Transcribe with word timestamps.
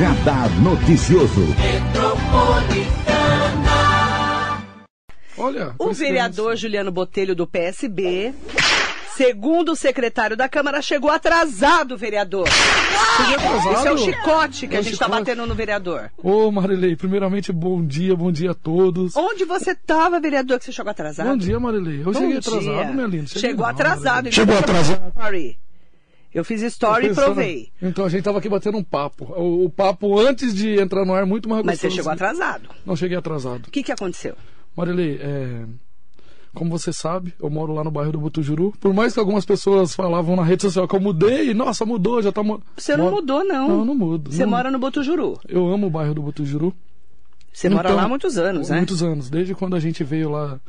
Radar 0.00 0.48
Noticioso. 0.62 1.42
Olha, 5.36 5.74
O 5.78 5.92
vereador 5.92 6.56
Juliano 6.56 6.90
Botelho, 6.90 7.34
do 7.34 7.46
PSB, 7.46 8.32
segundo 9.16 9.72
o 9.72 9.76
secretário 9.76 10.36
da 10.36 10.48
Câmara, 10.48 10.80
chegou 10.82 11.10
atrasado, 11.10 11.96
vereador. 11.98 12.48
Atrasado. 12.48 13.74
Esse 13.74 13.88
é 13.88 13.92
o 13.92 13.98
chicote 13.98 14.66
que 14.68 14.76
É 14.76 14.78
a 14.78 14.82
gente 14.82 14.94
está 14.94 15.08
batendo 15.08 15.46
no 15.46 15.54
vereador. 15.54 16.10
Ô, 16.22 16.50
Marilei, 16.50 16.96
primeiramente, 16.96 17.52
bom 17.52 17.84
dia, 17.84 18.14
bom 18.16 18.32
dia 18.32 18.52
a 18.52 18.54
todos. 18.54 19.16
Onde 19.16 19.44
você 19.44 19.72
estava, 19.72 20.18
vereador, 20.20 20.58
que 20.58 20.64
você 20.66 20.72
chegou 20.72 20.90
atrasado? 20.90 21.28
Bom 21.28 21.36
dia, 21.36 21.60
Marilei. 21.60 22.00
Eu 22.00 22.04
Bom 22.04 22.12
cheguei 22.14 22.28
dia. 22.28 22.38
atrasado, 22.38 22.94
minha 22.94 23.06
linda. 23.06 23.26
Cheguei 23.26 23.50
Chegou 23.50 23.66
atrasado. 23.66 24.24
Marilei. 24.24 24.30
então 24.30 24.32
Chegou 24.32 25.60
eu 26.32 26.44
fiz. 26.44 26.62
Story. 26.62 27.06
Eu 27.06 27.12
e 27.12 27.14
provei. 27.14 27.68
Então 27.82 28.04
a 28.04 28.08
gente 28.08 28.22
tava 28.24 28.38
aqui 28.38 28.48
batendo 28.48 28.78
um 28.78 28.84
papo. 28.84 29.24
O, 29.36 29.64
o 29.64 29.70
papo 29.70 30.18
antes 30.18 30.54
de 30.54 30.80
entrar 30.80 31.04
no 31.04 31.14
ar 31.14 31.22
é 31.22 31.26
muito 31.26 31.48
mais 31.48 31.64
Mas 31.64 31.80
você 31.80 31.90
chegou 31.90 32.12
atrasado. 32.12 32.68
Não 32.86 32.94
cheguei 32.96 33.16
atrasado. 33.16 33.66
O 33.66 33.70
que, 33.70 33.82
que 33.82 33.92
aconteceu? 33.92 34.34
Marilei, 34.76 35.18
é... 35.20 35.64
como 36.54 36.70
você 36.70 36.92
sabe, 36.92 37.34
eu 37.40 37.50
moro 37.50 37.72
lá 37.74 37.82
no 37.84 37.90
bairro 37.90 38.12
do 38.12 38.20
Butujuru. 38.20 38.72
Por 38.80 38.94
mais 38.94 39.12
que 39.14 39.20
algumas 39.20 39.44
pessoas 39.44 39.94
falavam 39.94 40.36
na 40.36 40.44
rede 40.44 40.62
social 40.62 40.86
que 40.86 40.94
eu 40.94 41.00
mudei, 41.00 41.52
nossa, 41.54 41.84
mudou, 41.84 42.22
já 42.22 42.30
tá 42.32 42.42
Você 42.76 42.96
não 42.96 43.04
Moro- 43.04 43.16
mudou, 43.16 43.44
não. 43.44 43.68
Não, 43.68 43.84
não 43.84 43.94
mudo. 43.94 44.32
Você 44.32 44.44
Não- 44.44 44.50
mora 44.50 44.70
no 44.70 44.78
Botujuru. 44.78 45.38
Eu 45.48 45.66
amo 45.72 45.88
o 45.88 45.90
bairro 45.90 46.14
do 46.14 46.22
Butujuru. 46.22 46.74
Você 47.52 47.68
mora 47.68 47.88
Então, 47.88 47.96
lá 47.96 48.04
há 48.04 48.08
muitos 48.08 48.38
anos, 48.38 48.68
né? 48.70 48.76
Muitos 48.76 49.02
anos. 49.02 49.28
Desde 49.28 49.54
quando 49.54 49.74
a 49.74 49.80
gente 49.80 50.04
veio 50.04 50.30
lá 50.30 50.60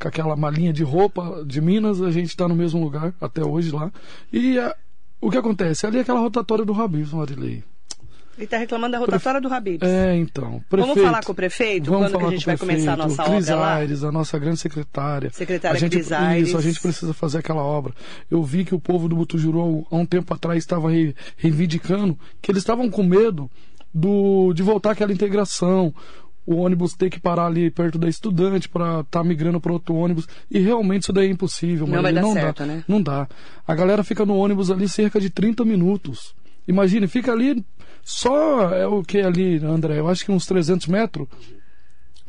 com 0.00 0.08
aquela 0.08 0.34
malinha 0.34 0.72
de 0.72 0.82
roupa 0.82 1.44
de 1.46 1.60
Minas, 1.60 2.02
a 2.02 2.10
gente 2.10 2.26
está 2.30 2.48
no 2.48 2.56
mesmo 2.56 2.82
lugar 2.82 3.14
até 3.20 3.44
hoje 3.44 3.70
lá. 3.70 3.92
E 4.32 4.58
a- 4.58 4.74
o 5.26 5.30
que 5.30 5.36
acontece? 5.36 5.86
Ali 5.86 5.98
é 5.98 6.00
aquela 6.00 6.20
rotatória 6.20 6.64
do 6.64 6.72
Habibs, 6.74 7.12
Marilei. 7.12 7.62
Ele 8.36 8.46
está 8.46 8.56
reclamando 8.58 8.92
da 8.92 8.98
rotatória 8.98 9.40
do 9.40 9.46
Habibs. 9.52 9.88
É, 9.88 10.16
então. 10.16 10.60
Prefeito, 10.68 10.88
Vamos 10.94 11.02
falar 11.04 11.22
com 11.24 11.30
o 11.30 11.34
prefeito? 11.36 11.88
Vamos 11.88 12.10
Quando 12.10 12.18
que 12.20 12.26
a 12.26 12.30
gente 12.30 12.46
vai 12.46 12.58
começar 12.58 12.92
a 12.94 12.96
prefeito, 12.96 13.16
nossa 13.18 13.30
Cris 13.30 13.44
obra 13.48 13.60
lá? 13.60 13.74
Aires, 13.76 14.02
a 14.04 14.10
nossa 14.10 14.38
grande 14.40 14.58
secretária. 14.58 15.30
Secretária 15.32 15.76
a 15.76 15.80
gente, 15.80 15.92
Cris 15.92 16.10
Aires. 16.10 16.48
Isso, 16.48 16.58
a 16.58 16.60
gente 16.60 16.80
precisa 16.80 17.14
fazer 17.14 17.38
aquela 17.38 17.62
obra. 17.62 17.94
Eu 18.28 18.42
vi 18.42 18.64
que 18.64 18.74
o 18.74 18.80
povo 18.80 19.08
do 19.08 19.14
Butujuru, 19.14 19.86
há 19.88 19.96
um 19.96 20.04
tempo 20.04 20.34
atrás, 20.34 20.58
estava 20.58 20.90
re- 20.90 21.14
reivindicando 21.36 22.18
que 22.42 22.50
eles 22.50 22.62
estavam 22.62 22.90
com 22.90 23.04
medo 23.04 23.48
do, 23.94 24.52
de 24.52 24.64
voltar 24.64 24.90
aquela 24.90 25.12
integração. 25.12 25.94
O 26.46 26.56
ônibus 26.56 26.94
ter 26.94 27.08
que 27.08 27.18
parar 27.18 27.46
ali 27.46 27.70
perto 27.70 27.98
da 27.98 28.08
estudante 28.08 28.68
para 28.68 29.00
estar 29.00 29.24
migrando 29.24 29.60
para 29.60 29.72
outro 29.72 29.94
ônibus. 29.94 30.28
E 30.50 30.58
realmente 30.58 31.02
isso 31.02 31.12
daí 31.12 31.28
é 31.28 31.30
impossível. 31.30 31.86
Não 31.86 32.02
Marília, 32.02 32.02
vai 32.02 32.14
dar 32.14 32.22
não 32.22 32.32
certo, 32.34 32.58
dá, 32.58 32.66
né? 32.66 32.84
Não 32.86 33.00
dá. 33.00 33.28
A 33.66 33.74
galera 33.74 34.04
fica 34.04 34.26
no 34.26 34.36
ônibus 34.36 34.70
ali 34.70 34.88
cerca 34.88 35.20
de 35.20 35.30
30 35.30 35.64
minutos. 35.64 36.34
Imagine, 36.68 37.06
fica 37.06 37.32
ali 37.32 37.64
só 38.02 38.70
é 38.74 38.86
o 38.86 39.02
que 39.02 39.18
ali, 39.20 39.56
André? 39.64 39.98
Eu 39.98 40.08
acho 40.08 40.24
que 40.24 40.30
uns 40.30 40.46
300 40.46 40.86
metros. 40.86 41.26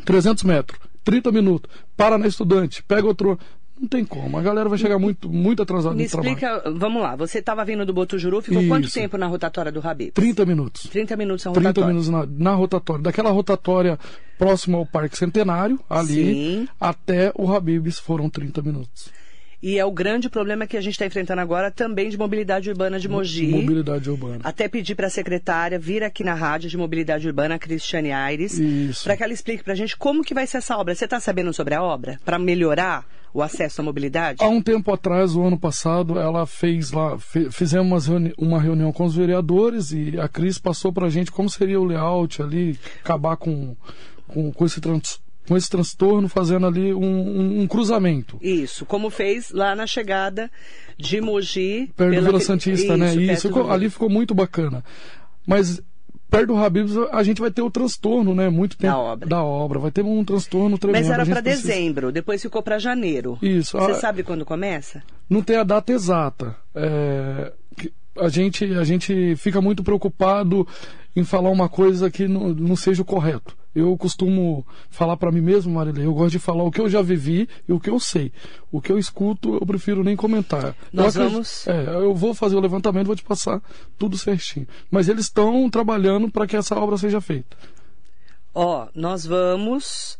300 0.04 0.44
metros, 0.44 0.80
30 1.04 1.32
minutos, 1.32 1.72
para 1.96 2.18
na 2.18 2.28
estudante, 2.28 2.84
pega 2.84 3.08
outro. 3.08 3.40
Não 3.80 3.90
tem 3.90 4.06
como, 4.06 4.38
a 4.38 4.42
galera 4.42 4.70
vai 4.70 4.78
chegar 4.78 4.98
muito, 4.98 5.30
muito 5.30 5.62
atrasada 5.62 5.94
Me 5.96 6.04
no 6.04 6.10
trabalho. 6.10 6.34
explica, 6.34 6.72
vamos 6.72 7.02
lá, 7.02 7.16
você 7.16 7.40
estava 7.40 7.64
vindo 7.66 7.86
do 7.86 7.94
Botujuru, 7.94 8.42
ficou 8.42 8.66
quanto 8.68 8.86
Isso. 8.86 8.94
tempo 8.94 9.18
na 9.18 9.28
rotatória 9.28 9.70
do 9.72 9.86
Habibs? 9.86 10.14
30 10.14 10.46
minutos. 10.46 10.84
30 10.84 11.18
minutos 11.18 11.44
na 11.46 11.52
30 11.52 11.68
rotatória. 11.70 11.88
minutos 11.90 12.10
na, 12.10 12.26
na 12.52 12.56
rotatória. 12.56 13.04
Daquela 13.04 13.32
rotatória 13.32 14.00
próxima 14.38 14.78
ao 14.78 14.86
Parque 14.86 15.18
Centenário, 15.18 15.78
ali, 15.90 16.14
Sim. 16.14 16.68
até 16.80 17.34
o 17.36 17.52
Habibs 17.54 18.00
foram 18.00 18.30
30 18.30 18.62
minutos. 18.62 19.10
E 19.68 19.80
é 19.80 19.84
o 19.84 19.92
grande 19.92 20.30
problema 20.30 20.68
que 20.68 20.78
a 20.78 20.82
gente 20.82 20.94
está 20.94 21.08
enfrentando 21.08 21.42
agora 21.42 21.72
também 21.72 22.08
de 22.10 22.18
mobilidade 22.20 22.70
urbana 22.70 23.00
de 23.00 23.10
Mogi. 23.10 23.48
Mobilidade 23.48 24.08
urbana. 24.12 24.40
Até 24.44 24.68
pedir 24.68 24.94
para 24.94 25.08
a 25.08 25.10
secretária 25.10 25.80
vir 25.80 26.04
aqui 26.04 26.24
na 26.24 26.36
rádio 26.36 26.70
de 26.70 26.78
mobilidade 26.78 27.26
urbana, 27.28 27.56
a 27.56 27.60
Cristiane 27.60 28.12
Aires, 28.12 28.62
para 29.04 29.18
que 29.18 29.24
ela 29.24 29.34
explique 29.34 29.64
para 29.64 29.74
a 29.74 29.76
gente 29.76 29.98
como 29.98 30.24
que 30.24 30.36
vai 30.36 30.46
ser 30.46 30.58
essa 30.58 30.78
obra. 30.78 30.94
Você 30.94 31.06
está 31.06 31.20
sabendo 31.20 31.52
sobre 31.52 31.74
a 31.74 31.82
obra? 31.82 32.20
Para 32.24 32.38
melhorar 32.38 33.04
o 33.34 33.42
acesso 33.42 33.82
à 33.82 33.84
mobilidade? 33.84 34.44
Há 34.44 34.48
um 34.48 34.62
tempo 34.62 34.94
atrás, 34.94 35.36
o 35.36 35.42
ano 35.42 35.58
passado, 35.60 36.20
ela 36.20 36.46
fez 36.46 36.92
lá, 36.92 37.18
fe- 37.18 37.50
fizemos 37.50 38.06
reuni- 38.06 38.34
uma 38.38 38.62
reunião 38.62 38.92
com 38.94 39.04
os 39.04 39.16
vereadores 39.16 39.92
e 39.92 40.20
a 40.20 40.28
Cris 40.28 40.60
passou 40.60 40.94
pra 40.94 41.10
gente 41.10 41.32
como 41.32 41.50
seria 41.50 41.82
o 41.82 41.86
layout 41.86 42.40
ali, 42.40 42.78
acabar 43.04 43.36
com, 43.36 43.76
com, 44.28 44.52
com 44.52 44.64
esse, 44.66 44.80
trans, 44.80 45.20
com 45.48 45.56
esse 45.56 45.70
transtorno, 45.70 46.28
fazendo 46.28 46.66
ali 46.68 46.94
um, 46.94 47.00
um- 47.04 47.62
um 47.62 47.68
cruzamento. 47.68 48.38
Isso, 48.42 48.86
como 48.86 49.10
fez 49.10 49.52
lá 49.52 49.76
na 49.76 49.86
chegada 49.88 50.50
de 50.98 51.20
Mogi. 51.22 51.92
Perto 51.96 52.10
do 52.12 52.16
pela- 52.16 52.28
Vila 52.30 52.40
Santista, 52.40 52.98
né? 52.98 53.16
Isso, 53.16 53.48
do 53.48 53.50
ficou- 53.50 53.64
Vila- 53.64 53.76
ali 53.76 53.90
ficou 53.90 54.10
muito 54.10 54.34
bacana. 54.34 54.84
Mas 55.46 55.82
perto 56.30 56.48
do 56.48 56.58
Habibs 56.58 56.98
a 57.12 57.22
gente 57.24 57.40
vai 57.40 57.52
ter 57.52 57.62
o 57.62 57.70
transtorno, 57.70 58.34
né? 58.34 58.50
Muito 58.50 58.76
tempo 58.78 58.96
obra. 58.96 59.28
da 59.28 59.44
obra. 59.44 59.80
Vai 59.80 59.92
ter 59.92 60.04
um 60.04 60.24
transtorno 60.26 60.78
tremendo. 60.78 61.04
Mas 61.04 61.12
era 61.12 61.26
para 61.26 61.42
precisa- 61.42 61.68
dezembro, 61.68 62.12
depois 62.12 62.42
ficou 62.42 62.62
para 62.64 62.80
janeiro. 62.80 63.38
Isso. 63.42 63.78
Você 63.78 63.92
a- 63.92 63.96
sabe 63.96 64.24
quando 64.24 64.44
começa? 64.46 65.04
não 65.30 65.42
tem 65.42 65.56
a 65.58 65.64
data 65.64 65.92
exata. 65.92 66.56
É, 66.74 67.52
a, 68.20 68.28
gente, 68.30 68.66
a 68.74 68.84
gente 68.84 69.36
fica 69.36 69.62
muito 69.62 69.84
preocupado 69.84 70.68
em 71.16 71.24
falar 71.24 71.50
uma 71.50 71.70
coisa 71.70 72.10
que 72.10 72.28
não, 72.28 72.50
não 72.50 72.76
seja 72.76 73.02
o 73.02 73.06
correto. 73.06 73.56
Eu 73.76 73.96
costumo 73.98 74.66
falar 74.90 75.18
para 75.18 75.32
mim 75.32 75.42
mesmo, 75.42 75.74
Marilei, 75.74 76.06
eu 76.06 76.14
gosto 76.14 76.32
de 76.32 76.40
falar 76.40 76.64
o 76.64 76.72
que 76.72 76.80
eu 76.80 76.90
já 76.90 77.02
vivi 77.02 77.50
e 77.68 77.74
o 77.74 77.80
que 77.80 77.90
eu 77.90 78.00
sei. 78.00 78.32
O 78.72 78.80
que 78.80 78.90
eu 78.92 78.98
escuto, 78.98 79.56
eu 79.56 79.66
prefiro 79.66 80.02
nem 80.02 80.16
comentar. 80.16 80.74
Nós 80.94 81.16
eu 81.18 81.30
vamos- 81.30 81.68
É, 81.68 81.86
eu 81.96 82.16
vou 82.16 82.34
fazer 82.34 82.56
o 82.56 82.60
levantamento, 82.62 83.08
vou 83.08 83.16
te 83.18 83.24
passar 83.24 83.62
tudo 83.98 84.18
certinho. 84.18 84.66
Mas 84.90 85.10
eles 85.10 85.26
estão 85.26 85.70
trabalhando 85.70 86.32
para 86.32 86.48
que 86.48 86.56
essa 86.56 86.74
obra 86.80 86.98
seja 86.98 87.20
feita. 87.20 87.58
Ó, 88.54 88.88
nós 88.96 89.26
vamos 89.26 90.18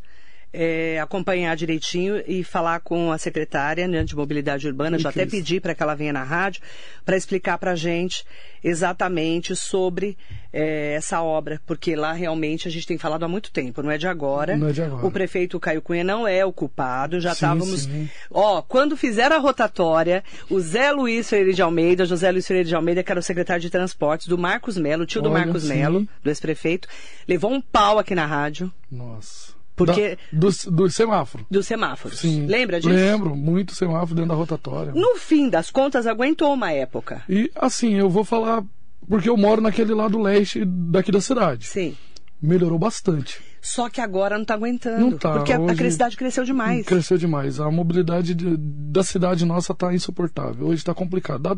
é, 0.52 0.98
acompanhar 1.00 1.54
direitinho 1.56 2.22
e 2.26 2.42
falar 2.42 2.80
com 2.80 3.12
a 3.12 3.18
secretária 3.18 3.86
né, 3.86 4.02
de 4.02 4.16
mobilidade 4.16 4.66
urbana. 4.66 4.98
Já 4.98 5.10
até 5.10 5.26
pedi 5.26 5.60
para 5.60 5.74
que 5.74 5.82
ela 5.82 5.94
venha 5.94 6.12
na 6.12 6.22
rádio 6.22 6.62
para 7.04 7.16
explicar 7.16 7.58
para 7.58 7.72
a 7.72 7.76
gente 7.76 8.24
exatamente 8.64 9.54
sobre 9.54 10.16
é, 10.52 10.94
essa 10.94 11.22
obra, 11.22 11.60
porque 11.66 11.94
lá 11.94 12.12
realmente 12.12 12.66
a 12.66 12.70
gente 12.70 12.86
tem 12.86 12.98
falado 12.98 13.24
há 13.24 13.28
muito 13.28 13.52
tempo, 13.52 13.82
não 13.82 13.90
é 13.90 13.98
de 13.98 14.08
agora. 14.08 14.56
Não 14.56 14.68
é 14.68 14.72
de 14.72 14.82
agora. 14.82 15.06
O 15.06 15.10
prefeito 15.10 15.60
Caio 15.60 15.82
Cunha 15.82 16.02
não 16.02 16.26
é 16.26 16.44
o 16.44 16.52
culpado, 16.52 17.20
já 17.20 17.32
estávamos. 17.32 17.88
Ó, 18.30 18.62
quando 18.62 18.96
fizeram 18.96 19.36
a 19.36 19.38
rotatória, 19.38 20.24
o 20.50 20.58
Zé 20.58 20.90
Luiz 20.90 21.28
Freire 21.28 21.52
de 21.52 21.62
Almeida, 21.62 22.04
José 22.04 22.30
Luiz 22.30 22.46
Freire 22.46 22.66
de 22.66 22.74
Almeida, 22.74 23.02
que 23.02 23.12
era 23.12 23.20
o 23.20 23.22
secretário 23.22 23.62
de 23.62 23.70
transportes 23.70 24.26
do 24.26 24.36
Marcos 24.36 24.76
Melo, 24.76 25.06
tio 25.06 25.22
do 25.22 25.30
Olha, 25.30 25.44
Marcos 25.44 25.62
sim. 25.62 25.68
Melo, 25.68 26.08
do 26.22 26.30
ex-prefeito, 26.30 26.88
levou 27.28 27.52
um 27.52 27.60
pau 27.60 27.98
aqui 27.98 28.14
na 28.14 28.26
rádio 28.26 28.72
Nossa. 28.90 29.55
Porque- 29.76 30.16
Da- 30.32 30.38
do, 30.48 30.70
do 30.72 30.90
semáforo. 30.90 31.46
dos 31.50 31.66
semáforos. 31.66 32.18
Sim. 32.18 32.46
Lembra 32.46 32.80
disso? 32.80 32.92
Lembro, 32.92 33.36
muito 33.36 33.74
semáforo 33.74 34.14
dentro 34.14 34.30
da 34.30 34.34
rotatória. 34.34 34.92
No 34.94 35.16
fim 35.16 35.48
das 35.50 35.70
contas, 35.70 36.06
aguentou 36.06 36.52
uma 36.54 36.72
época. 36.72 37.22
E 37.28 37.50
assim, 37.54 37.94
eu 37.94 38.08
vou 38.08 38.24
falar 38.24 38.64
porque 39.08 39.28
eu 39.28 39.36
moro 39.36 39.60
naquele 39.60 39.92
lado 39.94 40.18
leste 40.20 40.64
daqui 40.64 41.12
da 41.12 41.20
cidade. 41.20 41.66
Sim. 41.66 41.94
Melhorou 42.42 42.78
bastante. 42.78 43.40
Só 43.60 43.88
que 43.90 44.00
agora 44.00 44.36
não 44.36 44.42
está 44.42 44.54
aguentando. 44.54 45.00
Não 45.00 45.18
tá, 45.18 45.32
Porque 45.32 45.52
a, 45.52 45.56
a 45.58 45.90
cidade 45.90 46.16
cresceu 46.16 46.44
demais. 46.44 46.86
Cresceu 46.86 47.18
demais. 47.18 47.58
A 47.58 47.70
mobilidade 47.70 48.34
de- 48.34 48.56
da 48.56 49.02
cidade 49.02 49.44
nossa 49.44 49.74
tá 49.74 49.92
insuportável. 49.92 50.68
Hoje 50.68 50.84
tá 50.84 50.94
complicado. 50.94 51.40
Dá, 51.42 51.56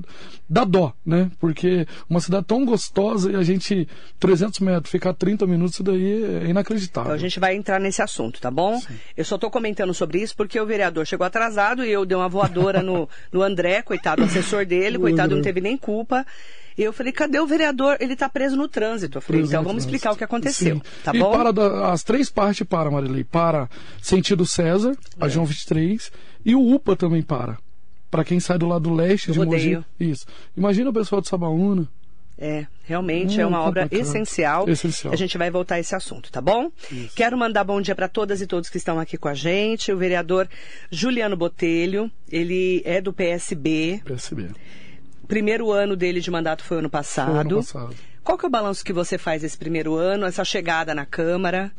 dá 0.49 0.65
dó, 0.65 0.93
né? 1.05 1.31
Porque 1.39 1.87
uma 2.09 2.21
cidade 2.21 2.47
tão 2.47 2.65
gostosa 2.65 3.31
e 3.33 3.37
a 3.37 3.43
gente, 3.43 3.87
300 4.19 4.61
metros, 4.61 4.91
ficar 4.91 5.13
30 5.13 5.47
minutos, 5.47 5.75
isso 5.75 5.83
daí 5.83 6.25
é 6.25 6.47
inacreditável. 6.49 7.09
Então 7.11 7.17
a 7.17 7.19
gente 7.21 7.39
vai 7.39 7.55
entrar 7.55 7.79
nesse 7.79 8.01
assunto, 8.01 8.41
tá 8.41 8.51
bom? 8.51 8.81
Eu 9.17 9.25
só 9.25 9.35
estou 9.35 9.51
comentando 9.51 9.93
sobre 9.93 10.21
isso 10.23 10.35
porque 10.37 10.59
o 10.59 10.67
vereador 10.67 11.07
chegou 11.07 11.27
atrasado 11.27 11.85
e 11.85 11.91
eu 11.91 12.07
dei 12.07 12.17
uma 12.17 12.29
voadora 12.29 12.83
no, 12.83 13.09
no 13.31 13.43
André, 13.43 13.83
coitado, 13.83 14.23
assessor 14.23 14.65
dele, 14.65 14.99
coitado, 14.99 15.35
não 15.37 15.43
teve 15.43 15.61
nem 15.61 15.77
culpa. 15.77 16.25
E 16.77 16.83
eu 16.85 16.93
falei, 16.93 17.13
cadê 17.13 17.41
o 17.41 17.47
vereador? 17.47 17.97
Ele 17.99 18.13
está 18.13 18.29
preso 18.29 18.55
no 18.57 18.69
trânsito. 18.69 19.19
Eu 19.19 19.23
falei, 19.23 19.41
Preso 19.41 19.53
então 19.53 19.65
vamos 19.65 19.83
trânsito. 19.83 19.97
explicar 19.97 20.15
o 20.15 20.17
que 20.17 20.23
aconteceu, 20.23 20.77
Sim. 20.77 20.83
tá 21.03 21.11
e 21.13 21.19
bom? 21.19 21.33
para 21.33 21.53
da- 21.53 21.91
as 21.99 22.05
três 22.05 22.31
partes 22.31 22.67
para, 22.67 22.91
Marilei. 22.91 23.25
Para 23.25 23.69
sentido 24.01 24.47
César, 24.47 24.93
É. 25.21 25.25
a 25.25 25.29
João 25.29 25.45
23, 25.45 26.11
e 26.45 26.55
o 26.55 26.75
UPA 26.75 26.95
também 26.97 27.23
para. 27.23 27.59
Para 28.11 28.25
quem 28.25 28.39
sai 28.41 28.57
do 28.57 28.67
lado 28.67 28.93
leste 28.95 29.27
Do 29.27 29.33
de 29.33 29.39
Mogi. 29.41 29.79
Isso. 30.01 30.25
Imagina 30.57 30.91
o 30.91 30.93
pessoal 30.93 31.21
de 31.21 31.29
Sabaúna. 31.29 31.89
É, 32.41 32.67
realmente 32.85 33.41
é 33.41 33.45
Hum, 33.45 33.49
uma 33.49 33.63
obra 33.63 33.89
essencial. 33.91 34.69
Essencial. 34.69 35.13
A 35.13 35.17
gente 35.17 35.37
vai 35.37 35.51
voltar 35.51 35.75
a 35.75 35.81
esse 35.81 35.93
assunto, 35.95 36.31
tá 36.31 36.41
bom? 36.41 36.71
Quero 37.17 37.37
mandar 37.37 37.65
bom 37.65 37.81
dia 37.81 37.97
para 37.97 38.07
todas 38.09 38.41
e 38.41 38.47
todos 38.47 38.71
que 38.71 38.77
estão 38.79 38.99
aqui 39.01 39.19
com 39.19 39.27
a 39.29 39.35
gente. 39.35 39.91
O 39.93 39.99
vereador 39.99 40.49
Juliano 40.91 41.37
Botelho, 41.37 42.09
ele 42.31 42.81
é 42.85 43.01
do 43.01 43.13
PSB. 43.13 44.01
PSB. 44.05 44.51
Primeiro 45.27 45.71
ano 45.73 45.97
dele 45.97 46.21
de 46.21 46.31
mandato 46.31 46.63
foi 46.63 46.79
ano 46.79 46.89
passado. 46.89 47.33
Foi 47.33 47.41
ano 47.41 47.57
passado. 47.57 47.95
Qual 48.23 48.39
que 48.39 48.45
é 48.47 48.49
o 48.49 48.51
balanço 48.51 48.85
que 48.85 48.93
você 48.93 49.19
faz 49.19 49.43
desse 49.43 49.59
primeiro 49.59 49.97
ano, 49.97 50.25
essa 50.25 50.45
chegada 50.45 50.95
na 50.95 51.05
Câmara? 51.05 51.73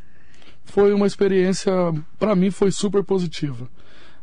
Foi 0.71 0.93
uma 0.93 1.07
experiência, 1.07 1.71
para 2.17 2.35
mim, 2.35 2.51
foi 2.51 2.71
super 2.71 3.03
positiva. 3.03 3.67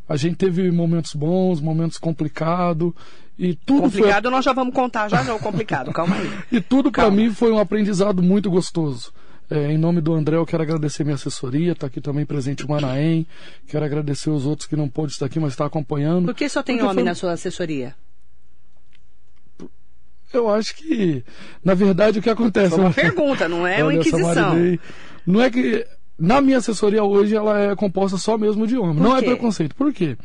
A 0.09 0.17
gente 0.17 0.37
teve 0.37 0.71
momentos 0.71 1.15
bons, 1.15 1.61
momentos 1.61 1.99
complicados, 1.99 2.93
E 3.39 3.55
tudo 3.55 3.83
complicado 3.83 4.23
foi... 4.25 4.31
nós 4.31 4.45
já 4.45 4.53
vamos 4.53 4.73
contar 4.75 5.09
já 5.09 5.23
já 5.25 5.35
o 5.35 5.39
complicado, 5.39 5.93
calma 5.93 6.17
aí. 6.17 6.31
e 6.53 6.61
tudo 6.61 6.93
para 6.93 7.11
mim 7.11 7.31
foi 7.33 7.51
um 7.51 7.59
aprendizado 7.59 8.23
muito 8.23 8.49
gostoso. 8.51 9.13
É, 9.51 9.71
em 9.73 9.79
nome 9.79 10.01
do 10.01 10.13
André, 10.15 10.37
eu 10.37 10.47
quero 10.47 10.63
agradecer 10.63 11.05
minha 11.05 11.15
assessoria, 11.15 11.73
está 11.73 11.87
aqui 11.87 12.01
também 12.01 12.25
presente 12.27 12.65
o 12.65 12.69
Manaém, 12.69 13.27
quero 13.69 13.85
agradecer 13.85 14.31
os 14.31 14.45
outros 14.47 14.69
que 14.69 14.75
não 14.75 14.89
pôde 14.89 15.13
estar 15.13 15.27
aqui, 15.27 15.39
mas 15.39 15.53
está 15.53 15.67
acompanhando. 15.67 16.27
Por 16.27 16.35
que 16.35 16.49
só 16.49 16.63
tem 16.63 16.77
Porque 16.77 16.85
homem 16.91 17.05
foi- 17.05 17.11
na 17.11 17.15
sua 17.15 17.33
assessoria? 17.33 17.95
Eu 20.33 20.49
acho 20.51 20.75
que, 20.77 21.25
na 21.65 21.75
verdade, 21.75 22.19
o 22.19 22.23
que 22.23 22.29
acontece... 22.31 22.71
Foi 22.71 22.81
uma 22.81 22.91
pergunta, 22.95 23.49
não 23.49 23.67
é 23.67 23.79
uma 23.79 23.87
Olha, 23.87 23.97
inquisição. 23.99 24.51
Marilei, 24.51 24.81
Não 25.27 25.41
é 25.41 25.51
que. 25.51 25.87
Na 26.19 26.41
minha 26.41 26.59
assessoria 26.59 27.05
hoje 27.05 27.37
ela 27.37 27.59
é 27.59 27.77
composta 27.77 28.17
só 28.17 28.39
mesmo 28.39 28.67
de 28.67 28.77
homem. 28.77 29.03
Não 29.03 29.17
é 29.17 29.23
preconceito. 29.23 29.75
Por 29.75 29.93
quê? 29.93 30.17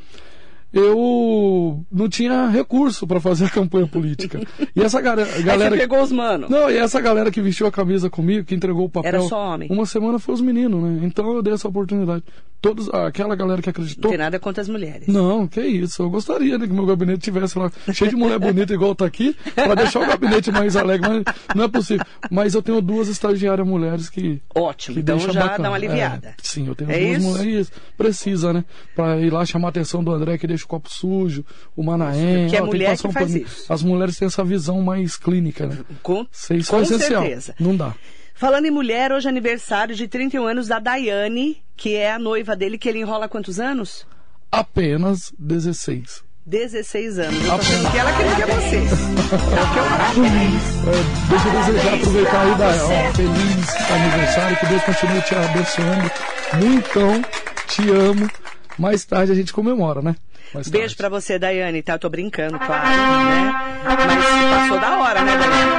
Eu 0.73 1.85
não 1.91 2.07
tinha 2.07 2.47
recurso 2.47 3.05
para 3.05 3.19
fazer 3.19 3.45
a 3.45 3.49
campanha 3.49 3.87
política. 3.87 4.39
E 4.75 4.81
essa 4.81 4.99
Aí 4.99 5.03
galera. 5.03 5.69
você 5.71 5.77
pegou 5.77 6.01
os 6.01 6.11
mano. 6.11 6.47
Não, 6.49 6.69
e 6.69 6.77
essa 6.77 6.99
galera 7.01 7.29
que 7.31 7.41
vestiu 7.41 7.67
a 7.67 7.71
camisa 7.71 8.09
comigo, 8.09 8.45
que 8.45 8.55
entregou 8.55 8.85
o 8.85 8.89
papel. 8.89 9.07
Era 9.09 9.21
só 9.21 9.53
homem. 9.53 9.69
Uma 9.71 9.85
semana 9.85 10.17
foi 10.19 10.33
os 10.35 10.41
meninos, 10.41 10.81
né? 10.81 10.99
Então 11.05 11.33
eu 11.35 11.41
dei 11.41 11.53
essa 11.53 11.67
oportunidade. 11.67 12.23
Todos, 12.61 12.89
aquela 12.93 13.35
galera 13.35 13.59
que 13.59 13.67
Não 13.67 13.71
acreditou. 13.71 14.11
tem 14.11 14.19
nada 14.19 14.39
contra 14.39 14.61
as 14.61 14.69
mulheres. 14.69 15.07
Não, 15.07 15.47
que 15.47 15.59
isso. 15.61 16.03
Eu 16.03 16.09
gostaria 16.11 16.59
né, 16.59 16.67
que 16.67 16.73
meu 16.73 16.85
gabinete 16.85 17.19
tivesse 17.21 17.57
lá 17.57 17.71
cheio 17.91 18.11
de 18.11 18.15
mulher 18.15 18.37
bonita 18.37 18.71
igual 18.71 18.93
tá 18.93 19.03
aqui, 19.03 19.35
para 19.55 19.73
deixar 19.73 19.99
o 20.01 20.05
gabinete 20.05 20.51
mais 20.51 20.75
alegre, 20.75 21.09
mas 21.09 21.35
não 21.55 21.63
é 21.63 21.67
possível. 21.67 22.05
Mas 22.29 22.53
eu 22.53 22.61
tenho 22.61 22.79
duas 22.79 23.07
estagiárias 23.07 23.67
mulheres 23.67 24.09
que. 24.11 24.39
Ótimo, 24.53 24.93
que 24.93 25.01
então 25.01 25.17
já 25.19 25.33
bacana. 25.33 25.63
dá 25.63 25.69
uma 25.71 25.75
aliviada. 25.75 26.27
É, 26.29 26.33
sim, 26.43 26.67
eu 26.67 26.75
tenho 26.75 26.91
É 26.91 26.99
duas 26.99 27.17
isso? 27.17 27.27
mulheres. 27.29 27.71
Precisa, 27.97 28.53
né? 28.53 28.63
Pra 28.95 29.17
ir 29.19 29.31
lá 29.33 29.43
chamar 29.43 29.69
a 29.69 29.71
atenção 29.71 30.03
do 30.03 30.11
André 30.11 30.37
que 30.37 30.45
deixa 30.45 30.60
o 30.65 30.67
copo 30.67 30.89
sujo, 30.91 31.45
o 31.75 31.83
Manaém. 31.83 32.43
Porque 32.43 32.57
é 32.57 32.61
ó, 32.61 32.65
mulher 32.65 32.97
que 32.97 33.07
um 33.07 33.11
faz 33.11 33.35
isso. 33.35 33.71
As 33.71 33.83
mulheres 33.83 34.17
têm 34.17 34.25
essa 34.25 34.43
visão 34.43 34.81
mais 34.81 35.17
clínica, 35.17 35.67
né? 35.67 35.77
Com, 36.01 36.25
com 36.25 36.77
é 36.77 36.81
essencial. 36.81 37.21
certeza. 37.23 37.55
Não 37.59 37.75
dá. 37.75 37.95
Falando 38.33 38.65
em 38.65 38.71
mulher, 38.71 39.11
hoje 39.11 39.27
é 39.27 39.29
aniversário 39.29 39.95
de 39.95 40.07
31 40.07 40.47
anos 40.47 40.67
da 40.67 40.79
Daiane, 40.79 41.61
que 41.77 41.95
é 41.95 42.11
a 42.11 42.17
noiva 42.17 42.55
dele, 42.55 42.77
que 42.77 42.89
ele 42.89 42.99
enrola 42.99 43.25
há 43.25 43.29
quantos 43.29 43.59
anos? 43.59 44.05
Apenas 44.51 45.31
16. 45.37 46.23
16 46.45 47.19
anos. 47.19 47.45
Eu 47.45 47.53
achando 47.53 47.91
que 47.91 47.97
ela 47.97 48.11
queria 48.13 48.35
que 48.35 48.41
é 48.41 48.45
você. 48.47 48.77
É 48.77 48.81
o 48.81 49.73
que 49.73 49.77
eu 49.77 49.83
acho. 49.83 50.21
É, 50.25 51.29
deixa 51.29 51.47
eu 51.47 51.73
desejar, 51.73 51.93
aproveitar 51.93 52.41
aí 52.41 52.55
da 52.57 52.67
ó, 52.67 53.13
feliz 53.13 53.91
aniversário, 53.91 54.57
que 54.57 54.65
Deus 54.65 54.83
continue 54.83 55.21
te 55.21 55.35
abençoando. 55.35 56.11
Muitão, 56.55 57.21
te 57.67 57.91
amo. 57.91 58.29
Mais 58.77 59.05
tarde 59.05 59.31
a 59.31 59.35
gente 59.35 59.53
comemora, 59.53 60.01
né? 60.01 60.15
Mais 60.53 60.67
Beijo 60.67 60.87
tarde. 60.87 60.95
pra 60.97 61.09
você, 61.09 61.39
Daiane, 61.39 61.81
tá? 61.81 61.93
Eu 61.93 61.99
tô 61.99 62.09
brincando, 62.09 62.59
claro, 62.59 62.87
né? 62.87 63.53
Mas 63.85 64.59
passou 64.59 64.79
da 64.79 64.99
hora, 64.99 65.21
né, 65.21 65.37
Daiane? 65.37 65.71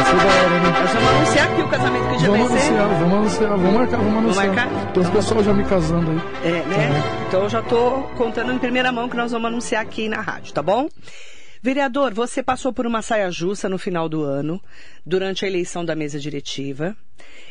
Ser 0.00 0.16
da 0.16 0.24
hora, 0.24 0.48
né? 0.48 0.80
Nós 0.80 0.90
vamos 0.92 1.08
anunciar 1.10 1.46
aqui 1.52 1.62
o 1.62 1.68
casamento 1.68 2.02
que 2.08 2.14
a 2.14 2.18
gente 2.18 2.26
Vamos 2.30 2.48
vai 2.50 2.58
ser. 2.58 2.66
anunciar, 2.68 2.88
vamos 2.98 3.14
anunciar, 3.18 3.48
vamos 3.50 3.72
marcar, 3.74 3.96
vamos 3.98 4.16
anunciar. 4.18 4.46
marcar? 4.48 4.92
Tem 4.92 5.02
uns 5.02 5.10
pessoal 5.10 5.44
já 5.44 5.52
me 5.52 5.64
casando 5.64 6.10
aí. 6.10 6.20
É, 6.50 6.62
né? 6.64 7.02
Então 7.28 7.42
eu 7.44 7.48
já 7.48 7.62
tô 7.62 7.90
contando 8.16 8.52
em 8.52 8.58
primeira 8.58 8.90
mão 8.90 9.08
que 9.08 9.16
nós 9.16 9.30
vamos 9.32 9.46
anunciar 9.48 9.82
aqui 9.82 10.08
na 10.08 10.20
rádio, 10.20 10.52
tá 10.52 10.62
bom? 10.62 10.88
Vereador, 11.62 12.14
você 12.14 12.42
passou 12.42 12.72
por 12.72 12.86
uma 12.86 13.02
saia 13.02 13.30
justa 13.30 13.68
no 13.68 13.78
final 13.78 14.08
do 14.08 14.22
ano, 14.22 14.62
durante 15.04 15.44
a 15.44 15.48
eleição 15.48 15.84
da 15.84 15.94
mesa 15.94 16.18
diretiva. 16.18 16.96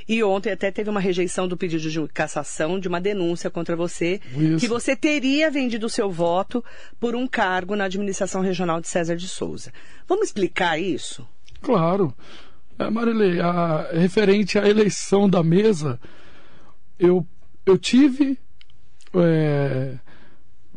E 0.08 0.24
ontem 0.24 0.52
até 0.52 0.72
teve 0.72 0.90
uma 0.90 1.00
rejeição 1.00 1.48
do 1.48 1.56
pedido 1.56 1.90
de 1.90 2.08
cassação 2.08 2.80
de 2.80 2.88
uma 2.88 3.00
denúncia 3.00 3.52
contra 3.52 3.76
você, 3.76 4.20
Isso. 4.36 4.58
que 4.58 4.68
você 4.68 4.96
teria 4.96 5.52
vendido 5.52 5.86
o 5.86 5.90
seu 5.90 6.10
voto 6.10 6.66
por 7.00 7.16
um 7.16 7.28
cargo 7.28 7.76
na 7.76 7.84
administração 7.84 8.42
regional 8.42 8.82
de 8.82 8.88
César 8.88 9.16
de 9.16 9.28
Souza. 9.28 9.72
Vamos 10.08 10.28
explicar 10.28 10.80
isso? 10.80 11.28
Claro. 11.62 12.12
É, 12.80 12.90
Marilei, 12.90 13.40
a, 13.40 13.90
referente 13.94 14.58
à 14.58 14.68
eleição 14.68 15.30
da 15.30 15.44
mesa, 15.44 16.00
eu, 16.98 17.24
eu 17.64 17.78
tive. 17.78 18.40
é, 19.14 19.96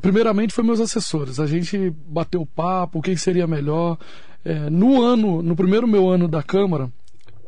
primeiramente 0.03 0.53
foi 0.53 0.65
meus 0.65 0.81
assessores. 0.81 1.41
A 1.41 1.47
gente 1.47 1.89
bateu 2.07 2.45
papo, 2.45 2.99
o 2.99 3.03
que 3.03 3.17
seria 3.17 3.47
melhor. 3.47 3.97
É, 4.45 4.69
no 4.69 5.01
ano, 5.01 5.41
no 5.41 5.55
primeiro 5.57 5.87
meu 5.87 6.09
ano 6.09 6.27
da 6.29 6.43
Câmara, 6.43 6.91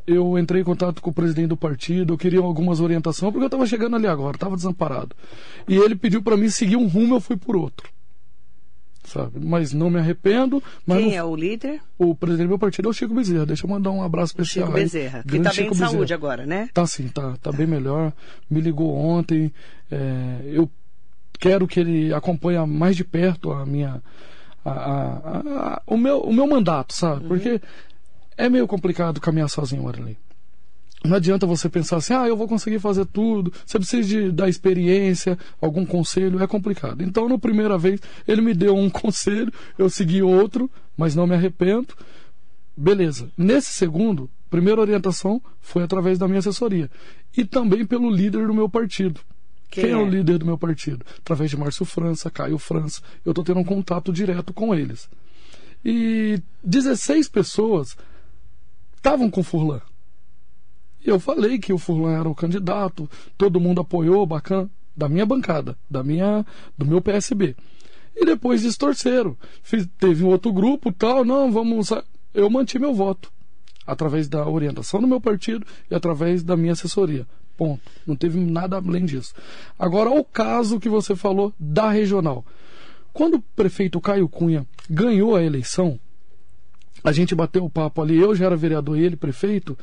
eu 0.06 0.38
entrei 0.38 0.60
em 0.62 0.64
contato 0.64 1.02
com 1.02 1.10
o 1.10 1.14
presidente 1.14 1.48
do 1.48 1.56
partido, 1.56 2.12
eu 2.14 2.18
queria 2.18 2.38
algumas 2.40 2.78
orientações, 2.80 3.32
porque 3.32 3.42
eu 3.44 3.48
estava 3.48 3.66
chegando 3.66 3.96
ali 3.96 4.06
agora, 4.06 4.36
estava 4.36 4.54
desamparado. 4.54 5.14
E 5.66 5.74
ele 5.76 5.96
pediu 5.96 6.22
para 6.22 6.36
mim 6.36 6.48
seguir 6.48 6.76
um 6.76 6.86
rumo, 6.86 7.16
eu 7.16 7.20
fui 7.20 7.36
por 7.36 7.56
outro. 7.56 7.88
Sabe? 9.04 9.32
Mas 9.38 9.72
não 9.74 9.90
me 9.90 9.98
arrependo. 9.98 10.62
Quem 10.86 11.08
não- 11.10 11.12
é 11.12 11.22
o 11.22 11.36
líder? 11.36 11.80
o 11.98 12.14
presidente 12.14 12.46
do 12.46 12.50
meu 12.50 12.58
partido 12.58 12.88
é 12.88 12.90
o 12.90 12.92
Chico 12.94 13.14
Bezerra. 13.14 13.44
Deixa 13.44 13.66
eu 13.66 13.70
mandar 13.70 13.90
um 13.90 14.02
abraço 14.02 14.32
especial. 14.32 14.66
Chico 14.66 14.78
aí. 14.78 14.84
Bezerra, 14.84 15.22
que 15.22 15.28
Grande 15.28 15.44
tá 15.44 15.50
bem 15.50 15.56
Chico 15.64 15.72
de 15.74 15.78
saúde 15.78 15.98
Bezerra. 15.98 16.18
agora, 16.18 16.46
né? 16.46 16.68
Tá 16.72 16.86
sim, 16.86 17.08
tá, 17.08 17.36
tá 17.42 17.52
bem 17.52 17.66
melhor. 17.66 18.12
Me 18.48 18.60
ligou 18.60 18.94
ontem. 18.94 19.52
é, 19.90 20.40
eu 20.46 20.70
quero 21.44 21.68
que 21.68 21.78
ele 21.78 22.14
acompanhe 22.14 22.58
mais 22.66 22.96
de 22.96 23.04
perto 23.04 23.52
a 23.52 23.66
minha. 23.66 24.02
a- 24.64 24.70
a- 24.70 25.38
a- 25.74 25.82
o, 25.86 25.94
meu, 25.94 26.20
o 26.20 26.32
meu 26.32 26.46
mandato, 26.46 26.94
sabe? 26.94 27.26
Porque 27.28 27.60
é 28.34 28.48
meio 28.48 28.66
complicado 28.66 29.20
caminhar 29.20 29.50
sozinho, 29.50 29.82
Marilei. 29.82 30.16
Não 31.04 31.16
adianta 31.16 31.46
você 31.46 31.68
pensar 31.68 31.98
assim, 31.98 32.14
ah, 32.14 32.26
eu 32.26 32.34
vou 32.34 32.48
conseguir 32.48 32.78
fazer 32.78 33.04
tudo. 33.04 33.52
Você 33.66 33.78
precisa 33.78 34.08
de, 34.08 34.32
da 34.32 34.48
experiência, 34.48 35.38
algum 35.60 35.84
conselho, 35.84 36.42
é 36.42 36.46
complicado. 36.46 37.02
Então, 37.02 37.28
na 37.28 37.36
primeira 37.36 37.76
vez, 37.76 38.00
ele 38.26 38.40
me 38.40 38.54
deu 38.54 38.74
um 38.74 38.88
conselho, 38.88 39.52
eu 39.76 39.90
segui 39.90 40.22
outro, 40.22 40.70
mas 40.96 41.14
não 41.14 41.26
me 41.26 41.34
arrependo. 41.34 41.88
Beleza. 42.74 43.30
Nesse 43.36 43.70
segundo, 43.70 44.30
primeira 44.48 44.80
orientação 44.80 45.42
foi 45.60 45.82
através 45.82 46.18
da 46.18 46.26
minha 46.26 46.38
assessoria. 46.38 46.90
E 47.36 47.44
também 47.44 47.84
pelo 47.84 48.10
líder 48.10 48.46
do 48.46 48.54
meu 48.54 48.66
partido. 48.66 49.20
Quem 49.70 49.84
Quem, 49.84 49.92
é? 49.92 49.94
é? 49.94 49.96
o 49.96 50.08
líder 50.08 50.38
do 50.38 50.46
meu 50.46 50.58
partido? 50.58 51.04
Através 51.18 51.50
de 51.50 51.56
Márcio 51.56 51.84
França, 51.84 52.30
Caio 52.30 52.58
França. 52.58 53.02
Eu 53.24 53.32
estou 53.32 53.44
tendo 53.44 53.60
um 53.60 53.64
contato 53.64 54.12
direto 54.12 54.52
com 54.52 54.74
eles. 54.74 55.08
E 55.84 56.40
16 56.62 57.28
pessoas 57.28 57.96
estavam 58.96 59.30
com 59.30 59.40
o 59.40 59.44
Furlan. 59.44 59.82
E 61.04 61.10
eu 61.10 61.20
falei 61.20 61.58
que 61.58 61.72
o 61.72 61.78
Furlan 61.78 62.18
era 62.18 62.28
o 62.28 62.34
candidato, 62.34 63.08
todo 63.36 63.60
mundo 63.60 63.82
apoiou, 63.82 64.24
bacana, 64.26 64.70
da 64.96 65.08
minha 65.08 65.26
bancada, 65.26 65.76
da 65.90 66.02
minha, 66.02 66.46
do 66.78 66.86
meu 66.86 67.02
PSB. 67.02 67.54
E 68.16 68.24
depois 68.24 68.62
distorceram. 68.62 69.36
Fiz, 69.62 69.86
teve 69.98 70.24
um 70.24 70.28
outro 70.28 70.52
grupo, 70.52 70.92
tal, 70.92 71.24
não, 71.24 71.52
vamos. 71.52 71.90
Eu 72.32 72.48
mantive 72.48 72.84
meu 72.84 72.94
voto. 72.94 73.30
Através 73.86 74.28
da 74.28 74.48
orientação 74.48 75.00
do 75.00 75.06
meu 75.06 75.20
partido 75.20 75.66
e 75.90 75.94
através 75.94 76.42
da 76.42 76.56
minha 76.56 76.72
assessoria. 76.72 77.26
Ponto. 77.56 77.82
Não 78.06 78.16
teve 78.16 78.38
nada 78.38 78.76
além 78.76 79.04
disso. 79.04 79.34
Agora, 79.78 80.10
o 80.10 80.24
caso 80.24 80.80
que 80.80 80.88
você 80.88 81.14
falou 81.14 81.52
da 81.58 81.90
regional. 81.90 82.44
Quando 83.12 83.34
o 83.34 83.42
prefeito 83.54 84.00
Caio 84.00 84.28
Cunha 84.28 84.66
ganhou 84.90 85.36
a 85.36 85.42
eleição, 85.42 86.00
a 87.04 87.12
gente 87.12 87.34
bateu 87.34 87.64
o 87.64 87.70
papo 87.70 88.02
ali, 88.02 88.16
eu 88.18 88.34
já 88.34 88.46
era 88.46 88.56
vereador 88.56 88.98
e 88.98 89.04
ele 89.04 89.14
prefeito. 89.16 89.78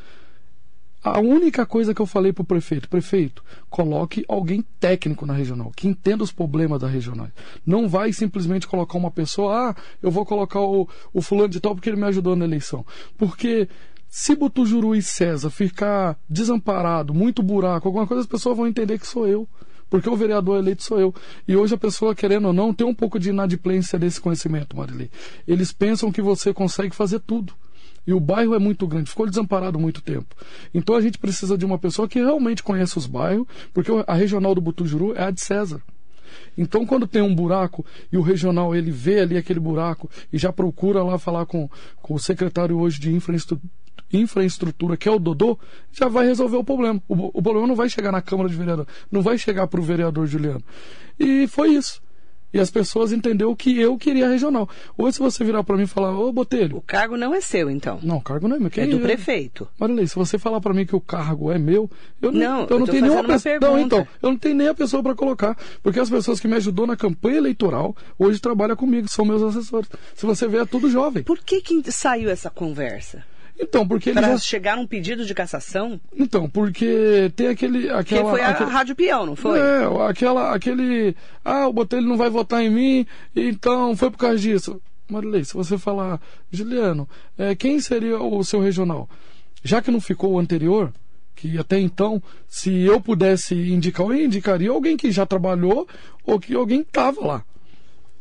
A 1.03 1.19
única 1.19 1.65
coisa 1.65 1.95
que 1.95 2.01
eu 2.01 2.05
falei 2.05 2.31
pro 2.31 2.43
prefeito, 2.43 2.87
prefeito, 2.87 3.43
coloque 3.69 4.23
alguém 4.27 4.63
técnico 4.79 5.25
na 5.25 5.33
regional, 5.33 5.71
que 5.75 5.87
entenda 5.87 6.23
os 6.23 6.31
problemas 6.31 6.79
da 6.79 6.87
regional. 6.87 7.27
Não 7.65 7.89
vai 7.89 8.13
simplesmente 8.13 8.67
colocar 8.67 8.99
uma 8.99 9.09
pessoa, 9.09 9.69
ah, 9.69 9.75
eu 10.01 10.11
vou 10.11 10.25
colocar 10.25 10.59
o, 10.59 10.87
o 11.11 11.21
fulano 11.21 11.49
de 11.49 11.59
tal 11.59 11.73
porque 11.73 11.89
ele 11.89 11.97
me 11.97 12.05
ajudou 12.05 12.35
na 12.35 12.45
eleição. 12.45 12.85
Porque 13.17 13.67
se 14.13 14.35
Butujuru 14.35 14.93
e 14.93 15.01
César 15.01 15.49
ficar 15.49 16.19
desamparado, 16.29 17.13
muito 17.13 17.41
buraco, 17.41 17.87
alguma 17.87 18.05
coisa, 18.05 18.19
as 18.19 18.27
pessoas 18.27 18.57
vão 18.57 18.67
entender 18.67 18.99
que 18.99 19.07
sou 19.07 19.25
eu. 19.25 19.47
Porque 19.89 20.09
o 20.09 20.15
vereador 20.17 20.59
eleito 20.59 20.83
sou 20.83 20.99
eu. 20.99 21.15
E 21.47 21.55
hoje 21.55 21.75
a 21.75 21.77
pessoa, 21.77 22.13
querendo 22.13 22.47
ou 22.47 22.53
não, 22.53 22.73
tem 22.73 22.85
um 22.85 22.93
pouco 22.93 23.17
de 23.17 23.29
inadimplência 23.29 23.97
desse 23.97 24.19
conhecimento, 24.19 24.75
Marilei. 24.75 25.09
Eles 25.47 25.71
pensam 25.71 26.11
que 26.11 26.21
você 26.21 26.53
consegue 26.53 26.93
fazer 26.93 27.21
tudo. 27.21 27.53
E 28.05 28.13
o 28.13 28.19
bairro 28.19 28.53
é 28.53 28.59
muito 28.59 28.85
grande, 28.85 29.09
ficou 29.09 29.29
desamparado 29.29 29.79
muito 29.79 30.01
tempo. 30.01 30.35
Então 30.73 30.95
a 30.95 31.01
gente 31.01 31.17
precisa 31.17 31.57
de 31.57 31.65
uma 31.65 31.77
pessoa 31.77 32.07
que 32.07 32.19
realmente 32.19 32.63
conhece 32.63 32.97
os 32.97 33.05
bairros, 33.05 33.47
porque 33.73 33.91
a 34.07 34.13
regional 34.13 34.53
do 34.53 34.61
Butujuru 34.61 35.13
é 35.15 35.23
a 35.23 35.31
de 35.31 35.39
César. 35.39 35.81
Então, 36.57 36.85
quando 36.85 37.07
tem 37.07 37.21
um 37.21 37.33
buraco 37.33 37.85
e 38.11 38.17
o 38.17 38.21
regional 38.21 38.75
ele 38.75 38.91
vê 38.91 39.21
ali 39.21 39.37
aquele 39.37 39.59
buraco 39.59 40.09
e 40.31 40.37
já 40.37 40.51
procura 40.51 41.03
lá 41.03 41.17
falar 41.17 41.45
com, 41.45 41.69
com 42.01 42.13
o 42.13 42.19
secretário 42.19 42.77
hoje 42.77 42.99
de 42.99 43.11
infraestrutura, 43.11 43.71
infraestrutura, 44.13 44.97
que 44.97 45.07
é 45.07 45.11
o 45.11 45.19
Dodô, 45.19 45.57
já 45.91 46.07
vai 46.07 46.25
resolver 46.25 46.57
o 46.57 46.63
problema. 46.63 47.01
O, 47.07 47.39
o 47.39 47.41
problema 47.41 47.67
não 47.67 47.75
vai 47.75 47.89
chegar 47.89 48.11
na 48.11 48.21
Câmara 48.21 48.49
de 48.49 48.55
Vereador, 48.55 48.87
não 49.11 49.21
vai 49.21 49.37
chegar 49.37 49.67
para 49.67 49.79
o 49.79 49.83
vereador 49.83 50.27
Juliano. 50.27 50.63
E 51.19 51.47
foi 51.47 51.69
isso. 51.69 52.01
E 52.53 52.59
as 52.59 52.69
pessoas 52.69 53.13
entenderam 53.13 53.55
que 53.55 53.79
eu 53.79 53.97
queria 53.97 54.27
regional. 54.27 54.67
Hoje, 54.97 55.13
se 55.13 55.19
você 55.19 55.43
virar 55.43 55.63
para 55.63 55.77
mim 55.77 55.83
e 55.83 55.87
falar, 55.87 56.11
ô 56.11 56.31
Botelho. 56.33 56.77
O 56.77 56.81
cargo 56.81 57.15
não 57.15 57.33
é 57.33 57.39
seu, 57.39 57.69
então. 57.69 57.99
Não, 58.03 58.17
o 58.17 58.21
cargo 58.21 58.47
não 58.47 58.57
é 58.57 58.59
meu. 58.59 58.69
Quem 58.69 58.83
é 58.83 58.87
do 58.87 58.99
prefeito. 58.99 59.67
Marilei, 59.79 60.05
se 60.05 60.15
você 60.15 60.37
falar 60.37 60.59
para 60.59 60.73
mim 60.73 60.85
que 60.85 60.95
o 60.95 60.99
cargo 60.99 61.51
é 61.51 61.57
meu, 61.57 61.89
eu 62.21 62.31
não, 62.31 62.39
não, 62.39 62.61
eu 62.63 62.79
não 62.79 62.85
eu 62.85 62.91
tenho 62.91 63.03
nenhuma 63.03 63.23
pessoa. 63.23 63.59
Não, 63.61 63.79
então, 63.79 64.07
eu 64.21 64.29
não 64.31 64.37
tenho 64.37 64.55
nem 64.55 64.67
a 64.67 64.73
pessoa 64.73 65.01
para 65.01 65.15
colocar. 65.15 65.57
Porque 65.81 65.99
as 65.99 66.09
pessoas 66.09 66.39
que 66.39 66.47
me 66.47 66.55
ajudou 66.55 66.85
na 66.85 66.97
campanha 66.97 67.37
eleitoral 67.37 67.95
hoje 68.19 68.39
trabalham 68.39 68.75
comigo, 68.75 69.07
são 69.07 69.23
meus 69.23 69.41
assessores. 69.41 69.89
Se 70.13 70.25
você 70.25 70.45
ver, 70.47 70.63
é 70.63 70.65
tudo 70.65 70.89
jovem. 70.89 71.23
Por 71.23 71.39
que, 71.39 71.61
que 71.61 71.89
saiu 71.89 72.29
essa 72.29 72.49
conversa? 72.49 73.23
Então, 73.61 73.87
porque 73.87 74.09
ele 74.09 74.19
Para 74.19 74.31
já... 74.31 74.37
chegar 74.39 74.75
num 74.75 74.87
pedido 74.87 75.23
de 75.23 75.35
cassação? 75.35 76.01
Então, 76.17 76.49
porque 76.49 77.31
tem 77.35 77.47
aquele. 77.47 77.89
Aquela, 77.89 78.03
que 78.03 78.29
foi 78.29 78.41
a 78.41 78.49
aquele... 78.49 78.71
Rádio 78.71 78.95
Peão, 78.95 79.25
não 79.25 79.35
foi? 79.35 79.59
É, 79.59 80.09
aquela, 80.09 80.55
aquele. 80.55 81.15
Ah, 81.45 81.67
o 81.67 81.73
Botelho 81.73 82.07
não 82.07 82.17
vai 82.17 82.29
votar 82.29 82.63
em 82.63 82.69
mim, 82.71 83.05
então 83.35 83.95
foi 83.95 84.09
por 84.09 84.17
causa 84.17 84.39
disso. 84.39 84.81
Marilei, 85.07 85.43
se 85.43 85.53
você 85.53 85.77
falar, 85.77 86.19
Juliano, 86.49 87.07
é, 87.37 87.53
quem 87.53 87.79
seria 87.79 88.19
o 88.19 88.43
seu 88.43 88.61
regional? 88.61 89.09
Já 89.63 89.81
que 89.81 89.91
não 89.91 90.01
ficou 90.01 90.33
o 90.33 90.39
anterior, 90.39 90.91
que 91.35 91.57
até 91.57 91.79
então, 91.79 92.21
se 92.47 92.81
eu 92.81 92.99
pudesse 92.99 93.53
indicar, 93.53 94.07
eu 94.07 94.15
indicaria 94.15 94.71
alguém 94.71 94.97
que 94.97 95.11
já 95.11 95.25
trabalhou 95.25 95.87
ou 96.25 96.39
que 96.39 96.55
alguém 96.55 96.81
estava 96.81 97.25
lá. 97.25 97.45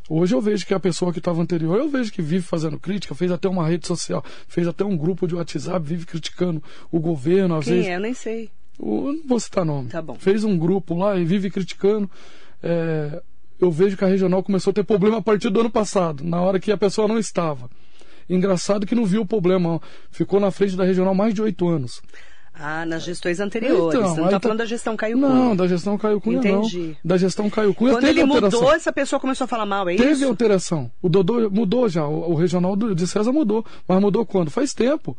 Hoje 0.09 0.35
eu 0.35 0.41
vejo 0.41 0.65
que 0.65 0.73
a 0.73 0.79
pessoa 0.79 1.13
que 1.13 1.19
estava 1.19 1.41
anterior, 1.41 1.77
eu 1.77 1.89
vejo 1.89 2.11
que 2.11 2.21
vive 2.21 2.43
fazendo 2.43 2.79
crítica, 2.79 3.15
fez 3.15 3.31
até 3.31 3.47
uma 3.47 3.67
rede 3.67 3.87
social, 3.87 4.23
fez 4.47 4.67
até 4.67 4.83
um 4.83 4.97
grupo 4.97 5.27
de 5.27 5.35
WhatsApp, 5.35 5.85
vive 5.85 6.05
criticando 6.05 6.61
o 6.91 6.99
governo, 6.99 7.55
às 7.55 7.65
Quem 7.65 7.75
vezes. 7.75 7.89
é? 7.89 7.95
Eu 7.95 7.99
nem 7.99 8.13
sei. 8.13 8.49
Não 8.79 9.21
vou 9.25 9.39
citar 9.39 9.63
nome. 9.63 9.89
Tá 9.89 10.01
bom. 10.01 10.15
Fez 10.15 10.43
um 10.43 10.57
grupo 10.57 10.95
lá 10.95 11.17
e 11.17 11.23
vive 11.23 11.49
criticando. 11.49 12.09
É, 12.61 13.21
eu 13.59 13.71
vejo 13.71 13.95
que 13.95 14.03
a 14.03 14.07
regional 14.07 14.43
começou 14.43 14.71
a 14.71 14.73
ter 14.73 14.83
problema 14.83 15.17
a 15.19 15.21
partir 15.21 15.49
do 15.49 15.59
ano 15.59 15.69
passado, 15.69 16.23
na 16.23 16.41
hora 16.41 16.59
que 16.59 16.71
a 16.71 16.77
pessoa 16.77 17.07
não 17.07 17.19
estava. 17.19 17.69
Engraçado 18.29 18.85
que 18.85 18.95
não 18.95 19.05
viu 19.05 19.21
o 19.21 19.25
problema, 19.25 19.81
ficou 20.09 20.39
na 20.39 20.51
frente 20.51 20.75
da 20.75 20.83
regional 20.83 21.13
mais 21.13 21.33
de 21.33 21.41
oito 21.41 21.67
anos. 21.67 22.01
Ah, 22.53 22.85
nas 22.85 23.03
gestões 23.03 23.39
anteriores. 23.39 23.95
Então, 23.97 24.09
Você 24.09 24.19
não 24.19 24.25
está 24.27 24.39
tá- 24.39 24.43
falando 24.43 24.57
da 24.59 24.65
gestão 24.65 24.95
Caio 24.97 25.17
Cunha. 25.19 25.29
Não, 25.29 25.55
da 25.55 25.67
gestão 25.67 25.97
Caio 25.97 26.21
Cunha 26.21 26.37
Entendi. 26.39 26.79
não. 26.89 26.95
Da 27.03 27.17
gestão 27.17 27.49
Caio 27.49 27.73
Cunha 27.73 27.93
Quando 27.93 28.01
teve 28.05 28.19
ele 28.19 28.29
alteração. 28.29 28.59
mudou, 28.59 28.75
essa 28.75 28.91
pessoa 28.93 29.19
começou 29.19 29.45
a 29.45 29.47
falar 29.47 29.65
mal, 29.65 29.87
é 29.89 29.95
Teve 29.95 30.11
isso? 30.11 30.27
alteração. 30.27 30.91
O 31.01 31.09
Dodô 31.09 31.49
mudou 31.49 31.87
já. 31.89 32.05
O, 32.05 32.31
o 32.31 32.35
regional 32.35 32.75
do- 32.75 32.93
de 32.93 33.07
César 33.07 33.31
mudou. 33.31 33.65
Mas 33.87 33.99
mudou 34.01 34.25
quando? 34.25 34.51
Faz 34.51 34.73
tempo. 34.73 35.17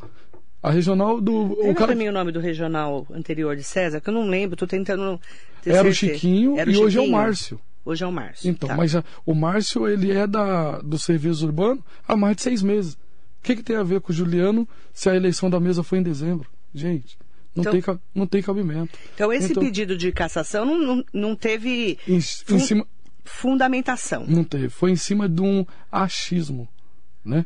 A 0.62 0.70
regional 0.70 1.20
do. 1.20 1.56
Pega 1.56 1.70
O 1.70 1.74
cara 1.74 1.94
mim 1.94 2.06
o 2.08 2.12
nome 2.12 2.30
do 2.30 2.38
regional 2.38 3.04
anterior 3.12 3.56
de 3.56 3.64
César, 3.64 4.00
que 4.00 4.08
eu 4.10 4.14
não 4.14 4.28
lembro, 4.28 4.56
tô 4.56 4.66
tentando 4.66 5.18
era 5.66 5.88
o. 5.88 5.92
Chiquinho 5.92 6.56
Era 6.58 6.70
e 6.70 6.76
hoje 6.76 6.98
é 6.98 7.00
o? 7.00 7.10
Márcio. 7.10 7.58
Hoje 7.84 8.04
é 8.04 8.06
o 8.06 8.12
Márcio. 8.12 8.48
Então, 8.48 8.68
tá. 8.68 8.76
mas 8.76 8.92
já, 8.92 9.02
o 9.26 9.34
Márcio, 9.34 9.88
ele 9.88 10.12
é 10.12 10.24
da, 10.24 10.78
do 10.82 10.96
serviço 10.98 11.44
urbano 11.44 11.82
há 12.06 12.14
mais 12.14 12.36
de 12.36 12.42
seis 12.42 12.62
meses. 12.62 12.92
O 12.92 12.98
que, 13.42 13.56
que 13.56 13.62
tem 13.64 13.74
a 13.74 13.82
ver 13.82 14.00
com 14.00 14.12
o 14.12 14.14
Juliano 14.14 14.68
se 14.92 15.10
a 15.10 15.16
eleição 15.16 15.50
da 15.50 15.58
mesa 15.58 15.82
foi 15.82 15.98
em 15.98 16.02
dezembro? 16.04 16.48
Gente, 16.74 17.18
não, 17.54 17.62
Então- 17.62 17.72
tem, 17.80 18.00
não 18.14 18.26
tem 18.26 18.42
cabimento. 18.42 18.98
Então, 19.14 19.32
esse 19.32 19.50
Então- 19.50 19.62
pedido 19.62 19.96
de 19.96 20.10
cassação 20.12 20.64
não, 20.64 20.78
não, 20.78 21.04
não 21.12 21.36
teve 21.36 21.98
Em, 22.08 22.16
em 22.16 22.20
Fun- 22.20 22.58
cima, 22.58 22.86
fundamentação. 23.24 24.24
não 24.26 24.44
teve. 24.44 24.68
Foi 24.68 24.90
em 24.90 24.96
cima 24.96 25.28
de 25.28 25.42
um 25.42 25.64
achismo, 25.90 26.68
né? 27.24 27.44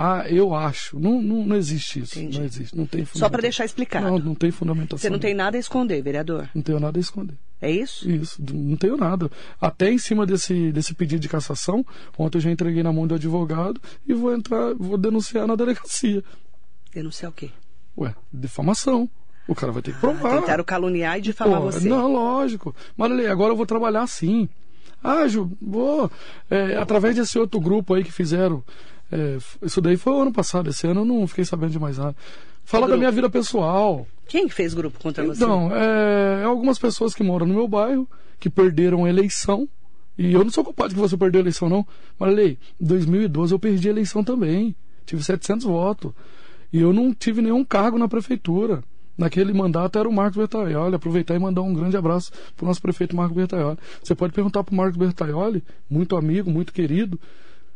Ah, 0.00 0.24
eu 0.28 0.54
acho. 0.54 0.96
Não, 0.98 1.20
não, 1.20 1.44
não 1.44 1.56
existe 1.56 1.98
isso. 2.00 2.16
Entendi. 2.20 2.38
Não 2.38 2.44
existe. 2.46 2.76
Não 2.76 2.86
tem 2.86 3.04
Só 3.04 3.28
para 3.28 3.42
deixar 3.42 3.64
explicado. 3.64 4.06
Não, 4.06 4.18
não 4.20 4.34
tem 4.34 4.50
fundamentação. 4.52 4.96
Você 4.98 5.10
não 5.10 5.18
tem 5.18 5.34
nada 5.34 5.56
a 5.56 5.60
esconder, 5.60 6.00
vereador. 6.02 6.48
Não 6.54 6.62
tenho 6.62 6.78
nada 6.78 6.96
a 6.96 7.00
esconder. 7.00 7.36
É 7.60 7.68
isso? 7.68 8.08
Isso, 8.08 8.40
não 8.54 8.76
tenho 8.76 8.96
nada. 8.96 9.28
Até 9.60 9.90
em 9.90 9.98
cima 9.98 10.24
desse, 10.24 10.70
desse 10.70 10.94
pedido 10.94 11.18
de 11.20 11.28
cassação, 11.28 11.84
ontem 12.16 12.38
eu 12.38 12.42
já 12.42 12.50
entreguei 12.52 12.84
na 12.84 12.92
mão 12.92 13.08
do 13.08 13.16
advogado 13.16 13.80
e 14.06 14.14
vou 14.14 14.32
entrar, 14.32 14.72
vou 14.74 14.96
denunciar 14.96 15.48
na 15.48 15.56
delegacia. 15.56 16.22
Denunciar 16.94 17.32
o 17.32 17.34
quê? 17.34 17.50
Ué, 17.98 18.14
difamação. 18.32 19.10
O 19.48 19.54
cara 19.54 19.72
vai 19.72 19.82
ter 19.82 19.92
que 19.92 19.98
provar. 19.98 20.36
Ah, 20.36 20.40
tentaram 20.40 20.62
caluniar 20.62 21.18
e 21.18 21.22
difamar 21.22 21.60
Pô, 21.60 21.72
você. 21.72 21.88
Não, 21.88 22.12
lógico. 22.12 22.74
Marilei, 22.96 23.26
agora 23.26 23.52
eu 23.52 23.56
vou 23.56 23.66
trabalhar 23.66 24.02
assim. 24.02 24.48
Ah, 25.02 25.26
Ju, 25.26 25.50
vou. 25.60 26.10
é, 26.50 26.76
através 26.76 27.16
desse 27.16 27.38
outro 27.38 27.58
grupo 27.58 27.94
aí 27.94 28.04
que 28.04 28.12
fizeram. 28.12 28.62
é, 29.10 29.38
isso 29.62 29.80
daí 29.80 29.96
foi 29.96 30.12
o 30.12 30.20
ano 30.20 30.32
passado. 30.32 30.68
Esse 30.68 30.86
ano 30.86 31.00
eu 31.00 31.04
não 31.04 31.26
fiquei 31.26 31.44
sabendo 31.44 31.72
de 31.72 31.78
mais 31.78 31.98
nada. 31.98 32.14
Fala 32.64 32.86
da 32.86 32.96
minha 32.98 33.10
vida 33.10 33.30
pessoal. 33.30 34.06
Quem 34.26 34.46
que 34.46 34.54
fez 34.54 34.74
grupo 34.74 35.00
contra 35.00 35.24
você? 35.24 35.42
Então, 35.42 35.74
é, 35.74 36.42
é 36.42 36.44
algumas 36.44 36.78
pessoas 36.78 37.14
que 37.14 37.22
moram 37.22 37.46
no 37.46 37.54
meu 37.54 37.66
bairro, 37.66 38.06
que 38.38 38.50
perderam 38.50 39.06
a 39.06 39.08
eleição. 39.08 39.66
E 40.18 40.34
eu 40.34 40.44
não 40.44 40.50
sou 40.50 40.62
culpado 40.62 40.92
que 40.92 41.00
você 41.00 41.16
perdeu 41.16 41.40
a 41.40 41.44
eleição, 41.44 41.70
não. 41.70 41.86
Marilei, 42.18 42.58
em 42.78 42.84
2012 42.84 43.54
eu 43.54 43.58
perdi 43.58 43.88
a 43.88 43.92
eleição 43.92 44.22
também. 44.22 44.76
Tive 45.06 45.24
700 45.24 45.64
votos. 45.64 46.12
E 46.72 46.80
eu 46.80 46.92
não 46.92 47.12
tive 47.12 47.40
nenhum 47.40 47.64
cargo 47.64 47.98
na 47.98 48.08
prefeitura. 48.08 48.82
Naquele 49.16 49.52
mandato 49.52 49.98
era 49.98 50.08
o 50.08 50.12
Marcos 50.12 50.36
Bertaioli. 50.36 50.94
Aproveitar 50.94 51.34
e 51.34 51.38
mandar 51.38 51.62
um 51.62 51.74
grande 51.74 51.96
abraço 51.96 52.30
para 52.56 52.64
o 52.64 52.68
nosso 52.68 52.80
prefeito 52.80 53.16
Marcos 53.16 53.36
Bertaioli. 53.36 53.78
Você 54.02 54.14
pode 54.14 54.32
perguntar 54.32 54.62
para 54.62 54.72
o 54.72 54.76
Marcos 54.76 54.96
Bertaioli, 54.96 55.62
muito 55.90 56.16
amigo, 56.16 56.50
muito 56.50 56.72
querido, 56.72 57.18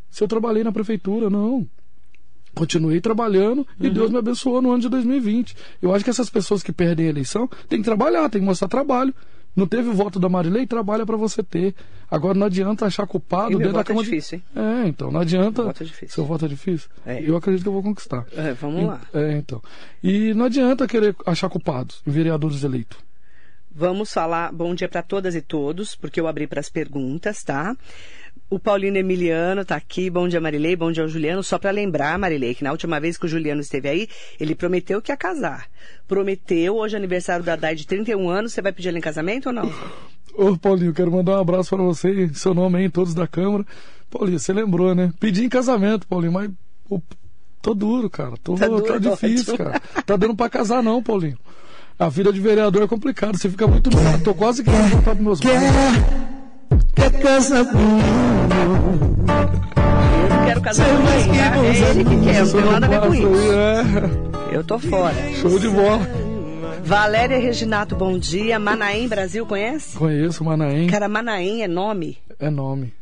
se 0.08 0.22
eu 0.22 0.28
trabalhei 0.28 0.62
na 0.62 0.70
prefeitura. 0.70 1.28
Não. 1.28 1.66
Continuei 2.54 3.00
trabalhando 3.00 3.66
e 3.80 3.88
Deus 3.88 4.10
me 4.10 4.18
abençoou 4.18 4.60
no 4.60 4.70
ano 4.70 4.82
de 4.82 4.88
2020. 4.90 5.56
Eu 5.80 5.94
acho 5.94 6.04
que 6.04 6.10
essas 6.10 6.28
pessoas 6.28 6.62
que 6.62 6.70
perdem 6.70 7.06
a 7.06 7.08
eleição 7.08 7.48
têm 7.66 7.78
que 7.78 7.84
trabalhar, 7.84 8.28
têm 8.28 8.42
que 8.42 8.46
mostrar 8.46 8.68
trabalho. 8.68 9.14
Não 9.54 9.66
teve 9.66 9.88
o 9.88 9.92
voto 9.92 10.18
da 10.18 10.28
Marilei? 10.28 10.66
Trabalha 10.66 11.04
para 11.04 11.16
você 11.16 11.42
ter. 11.42 11.74
Agora 12.10 12.32
não 12.38 12.46
adianta 12.46 12.86
achar 12.86 13.06
culpado 13.06 13.52
E 13.52 13.56
dentro 13.58 13.72
da 13.74 13.80
é 13.80 13.84
Câmara. 13.84 14.04
de- 14.04 14.10
difícil, 14.10 14.38
hein? 14.38 14.44
É, 14.84 14.88
então, 14.88 15.10
não 15.10 15.20
adianta. 15.20 15.62
Meu 15.62 15.66
voto 15.72 15.82
é 15.82 15.86
difícil. 15.86 16.14
Seu 16.14 16.24
voto 16.24 16.44
é 16.44 16.48
difícil? 16.48 16.88
É. 17.04 17.22
Eu 17.22 17.36
acredito 17.36 17.62
que 17.62 17.68
eu 17.68 17.72
vou 17.72 17.82
conquistar. 17.82 18.24
É, 18.34 18.52
vamos 18.54 18.84
lá. 18.86 19.00
É, 19.12 19.32
então. 19.32 19.60
E 20.02 20.32
não 20.34 20.46
adianta 20.46 20.86
querer 20.88 21.14
achar 21.26 21.48
culpados 21.50 22.00
vereadores 22.06 22.62
eleitos. 22.64 22.98
Vamos 23.74 24.12
falar 24.12 24.52
bom 24.52 24.74
dia 24.74 24.88
para 24.88 25.02
todas 25.02 25.34
e 25.34 25.40
todos, 25.40 25.94
porque 25.96 26.20
eu 26.20 26.26
abri 26.28 26.46
para 26.46 26.60
as 26.60 26.68
perguntas, 26.68 27.42
tá? 27.42 27.74
O 28.52 28.58
Paulino 28.58 28.98
Emiliano 28.98 29.64
tá 29.64 29.76
aqui. 29.76 30.10
Bom 30.10 30.28
dia, 30.28 30.38
Marilei. 30.38 30.76
Bom 30.76 30.92
dia 30.92 31.02
ao 31.02 31.08
Juliano. 31.08 31.42
Só 31.42 31.58
para 31.58 31.70
lembrar, 31.70 32.18
Marilei, 32.18 32.54
que 32.54 32.62
na 32.62 32.70
última 32.70 33.00
vez 33.00 33.16
que 33.16 33.24
o 33.24 33.28
Juliano 33.28 33.62
esteve 33.62 33.88
aí, 33.88 34.08
ele 34.38 34.54
prometeu 34.54 35.00
que 35.00 35.10
ia 35.10 35.16
casar. 35.16 35.64
Prometeu, 36.06 36.76
hoje 36.76 36.94
é 36.94 36.98
aniversário 36.98 37.42
da 37.42 37.56
Dai 37.56 37.74
de 37.74 37.86
31 37.86 38.28
anos. 38.28 38.52
Você 38.52 38.60
vai 38.60 38.70
pedir 38.70 38.90
ela 38.90 38.98
em 38.98 39.00
casamento 39.00 39.46
ou 39.46 39.54
não? 39.54 39.72
Ô, 40.34 40.54
Paulinho, 40.58 40.92
quero 40.92 41.10
mandar 41.10 41.38
um 41.38 41.40
abraço 41.40 41.70
para 41.74 41.82
você, 41.82 42.28
seu 42.34 42.52
nome 42.52 42.76
aí, 42.76 42.90
todos 42.90 43.14
da 43.14 43.26
Câmara. 43.26 43.64
Paulinho, 44.10 44.38
você 44.38 44.52
lembrou, 44.52 44.94
né? 44.94 45.14
Pedi 45.18 45.46
em 45.46 45.48
casamento, 45.48 46.06
Paulinho, 46.06 46.32
mas 46.32 46.50
pô, 46.86 47.00
tô 47.62 47.72
duro, 47.72 48.10
cara. 48.10 48.34
Tô, 48.44 48.54
Tá 48.56 48.68
tá, 48.68 48.76
duro, 48.76 49.00
difícil, 49.00 49.56
cara. 49.56 49.80
Tá 50.04 50.14
dando 50.14 50.36
pra 50.36 50.50
casar, 50.50 50.82
não, 50.82 51.02
Paulinho. 51.02 51.38
A 51.98 52.10
vida 52.10 52.30
de 52.30 52.38
vereador 52.38 52.82
é 52.82 52.86
complicado, 52.86 53.38
você 53.38 53.48
fica 53.48 53.66
muito. 53.66 53.88
Tô 54.22 54.34
quase 54.34 54.62
querendo 54.62 54.90
voltar 54.90 55.14
pros 55.14 55.24
meus 55.24 55.40
pais. 55.40 56.41
Quer 56.94 57.10
casa 57.20 57.58
Eu 57.58 57.64
não 60.28 60.44
quero 60.46 60.60
casar 60.60 60.86
com 60.88 61.02
ninguém, 61.02 61.32
tá? 61.34 61.56
É 61.64 61.90
ele 61.90 62.04
que 62.04 62.24
quer, 62.24 62.44
não 62.44 62.52
tem 62.52 62.62
nada 62.70 62.86
a 62.86 62.88
ver 62.88 63.00
com 63.00 63.14
isso. 63.14 63.52
É, 64.50 64.56
Eu 64.56 64.64
tô 64.64 64.78
fora. 64.78 65.14
show 65.34 65.58
de 65.58 65.68
bola. 65.68 66.00
Valéria 66.84 67.38
Reginato, 67.38 67.94
bom 67.94 68.18
dia. 68.18 68.58
Manaém, 68.58 69.06
Brasil, 69.08 69.46
conhece? 69.46 69.96
Conheço 69.96 70.44
Manaém, 70.44 70.88
Cara, 70.88 71.08
Manaém 71.08 71.62
é 71.62 71.68
nome? 71.68 72.18
é 72.38 72.50
nome. 72.50 72.92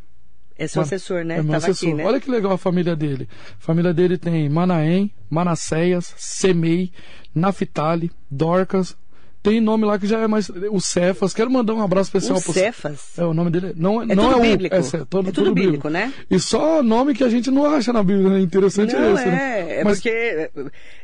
É 0.58 0.66
seu 0.66 0.80
Man- 0.80 0.84
assessor, 0.86 1.24
né? 1.24 1.38
É 1.38 1.42
meu 1.42 1.52
Tava 1.52 1.56
assessor. 1.68 1.88
aqui, 1.88 1.96
né? 1.96 2.04
Olha 2.04 2.20
que 2.20 2.30
legal 2.30 2.52
a 2.52 2.58
família 2.58 2.94
dele. 2.94 3.26
A 3.58 3.64
família 3.64 3.94
dele 3.94 4.18
tem 4.18 4.46
Manaém, 4.50 5.10
Manaceias, 5.30 6.12
Semei, 6.18 6.92
Naftali, 7.34 8.10
Dorcas. 8.30 8.94
Tem 9.42 9.58
nome 9.58 9.86
lá 9.86 9.98
que 9.98 10.06
já 10.06 10.18
é 10.18 10.26
mais. 10.26 10.50
O 10.70 10.80
Cefas. 10.80 11.32
Quero 11.32 11.50
mandar 11.50 11.72
um 11.72 11.80
abraço 11.82 12.08
especial 12.08 12.36
O 12.38 12.42
pro 12.42 12.52
Cefas? 12.52 13.18
É, 13.18 13.24
o 13.24 13.32
nome 13.32 13.50
dele 13.50 13.72
não, 13.74 14.02
É 14.02 14.14
não 14.14 14.24
tudo 14.24 14.34
é 14.34 14.36
o 14.36 14.40
bíblico. 14.42 14.74
É, 14.76 14.78
é, 14.78 15.04
todo, 15.08 15.28
É 15.30 15.32
tudo 15.32 15.54
bíblico, 15.54 15.88
né? 15.88 16.12
E 16.30 16.38
só 16.38 16.82
nome 16.82 17.14
que 17.14 17.24
a 17.24 17.28
gente 17.30 17.50
não 17.50 17.64
acha 17.64 17.90
na 17.90 18.02
Bíblia, 18.02 18.28
né? 18.28 18.40
Interessante 18.40 18.94
Não, 18.94 19.14
esse, 19.14 19.22
é, 19.22 19.30
né? 19.30 19.66
é 19.80 19.84
Mas- 19.84 19.96
porque 19.98 20.10
eh, 20.10 20.50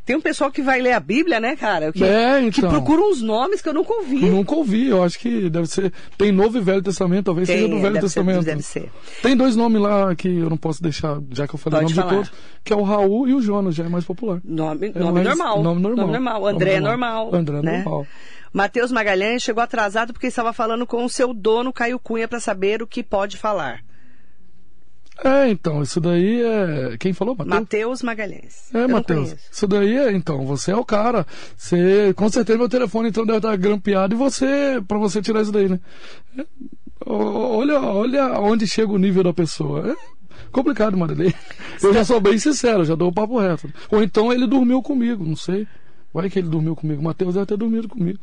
tem 0.04 0.16
um 0.16 0.20
pessoal 0.20 0.50
que 0.50 0.60
vai 0.60 0.82
ler 0.82 0.92
a 0.92 1.00
Bíblia, 1.00 1.40
né, 1.40 1.56
cara? 1.56 1.90
Que, 1.92 2.04
É, 2.04 2.40
que 2.50 2.58
então. 2.60 2.68
procura 2.68 3.00
uns 3.00 3.22
nomes 3.22 3.62
que 3.62 3.70
eu 3.70 3.74
nunca 3.74 3.94
ouvi. 3.94 4.26
Nunca 4.26 4.54
ouvi, 4.54 4.88
eu 4.88 5.02
acho 5.02 5.18
que 5.18 5.48
deve 5.48 5.66
ser. 5.66 5.90
Tem 6.18 6.30
Novo 6.30 6.58
e 6.58 6.60
Velho 6.60 6.82
Testamento, 6.82 7.24
talvez 7.24 7.48
Tem, 7.48 7.56
seja 7.56 7.68
do 7.68 7.80
Velho 7.80 7.94
deve 7.94 8.08
ser- 8.08 8.20
Testamento. 8.20 8.44
deve 8.44 8.62
ser. 8.62 8.90
Tem 9.22 9.34
dois 9.34 9.56
nomes 9.56 9.80
lá 9.80 10.14
que 10.14 10.28
eu 10.28 10.50
não 10.50 10.58
posso 10.58 10.82
deixar, 10.82 11.18
já 11.32 11.48
que 11.48 11.54
eu 11.54 11.58
falei 11.58 11.80
Pode 11.80 11.92
o 11.94 11.96
nome 11.96 12.08
falar. 12.10 12.22
de 12.22 12.28
todos, 12.30 12.40
que 12.62 12.70
é 12.72 12.76
o 12.76 12.82
Raul 12.82 13.26
e 13.28 13.32
o 13.32 13.40
Jonas, 13.40 13.74
já 13.74 13.84
é 13.84 13.88
mais 13.88 14.04
popular. 14.04 14.40
Nome, 14.44 14.92
É 14.94 14.98
nome, 14.98 15.12
mais- 15.22 15.26
normal. 15.28 15.62
nome 15.62 15.80
normal. 15.80 16.46
André 16.46 16.72
é 16.72 16.80
Nome 16.80 16.88
normal. 16.90 17.24
normal. 17.30 17.40
André 17.40 17.58
é 17.58 17.62
né? 17.62 17.82
normal. 17.84 18.06
Matheus 18.52 18.90
Magalhães 18.90 19.42
chegou 19.42 19.62
atrasado 19.62 20.12
porque 20.12 20.26
estava 20.26 20.52
falando 20.52 20.86
com 20.86 21.04
o 21.04 21.08
seu 21.08 21.34
dono, 21.34 21.72
Caio 21.72 21.98
Cunha, 21.98 22.28
para 22.28 22.40
saber 22.40 22.82
o 22.82 22.86
que 22.86 23.02
pode 23.02 23.36
falar. 23.36 23.84
É, 25.24 25.48
então, 25.48 25.82
isso 25.82 25.98
daí 25.98 26.42
é. 26.42 26.96
Quem 26.98 27.14
falou? 27.14 27.34
Matheus? 27.34 27.60
Matheus 27.60 28.02
Magalhães. 28.02 28.74
É, 28.74 28.86
Matheus. 28.86 29.34
Isso 29.50 29.66
daí 29.66 29.96
é, 29.96 30.12
então, 30.12 30.44
você 30.44 30.72
é 30.72 30.76
o 30.76 30.84
cara. 30.84 31.26
Você, 31.56 32.12
com 32.14 32.28
certeza 32.28 32.58
meu 32.58 32.68
telefone 32.68 33.08
então 33.08 33.24
deve 33.24 33.38
estar 33.38 33.56
grampeado 33.56 34.14
e 34.14 34.18
você, 34.18 34.82
pra 34.86 34.98
você 34.98 35.22
tirar 35.22 35.40
isso 35.40 35.52
daí, 35.52 35.68
né? 35.70 35.80
É, 36.38 36.44
Olha, 37.08 37.80
olha 37.80 38.40
onde 38.40 38.66
chega 38.66 38.90
o 38.90 38.98
nível 38.98 39.22
da 39.22 39.32
pessoa. 39.32 39.90
É 39.92 39.96
complicado, 40.50 40.96
Marilei. 40.96 41.32
Eu 41.82 41.94
já 41.94 42.04
sou 42.04 42.20
bem 42.20 42.36
sincero, 42.38 42.84
já 42.84 42.96
dou 42.96 43.08
o 43.08 43.14
papo 43.14 43.38
reto. 43.38 43.72
Ou 43.90 44.02
então 44.02 44.32
ele 44.32 44.46
dormiu 44.46 44.82
comigo, 44.82 45.24
não 45.24 45.36
sei. 45.36 45.68
Vai 46.16 46.30
que 46.30 46.38
ele 46.38 46.48
dormiu 46.48 46.74
comigo. 46.74 47.02
O 47.02 47.04
Matheus 47.04 47.34
deve 47.34 47.44
ter 47.44 47.58
dormido 47.58 47.88
comigo. 47.90 48.18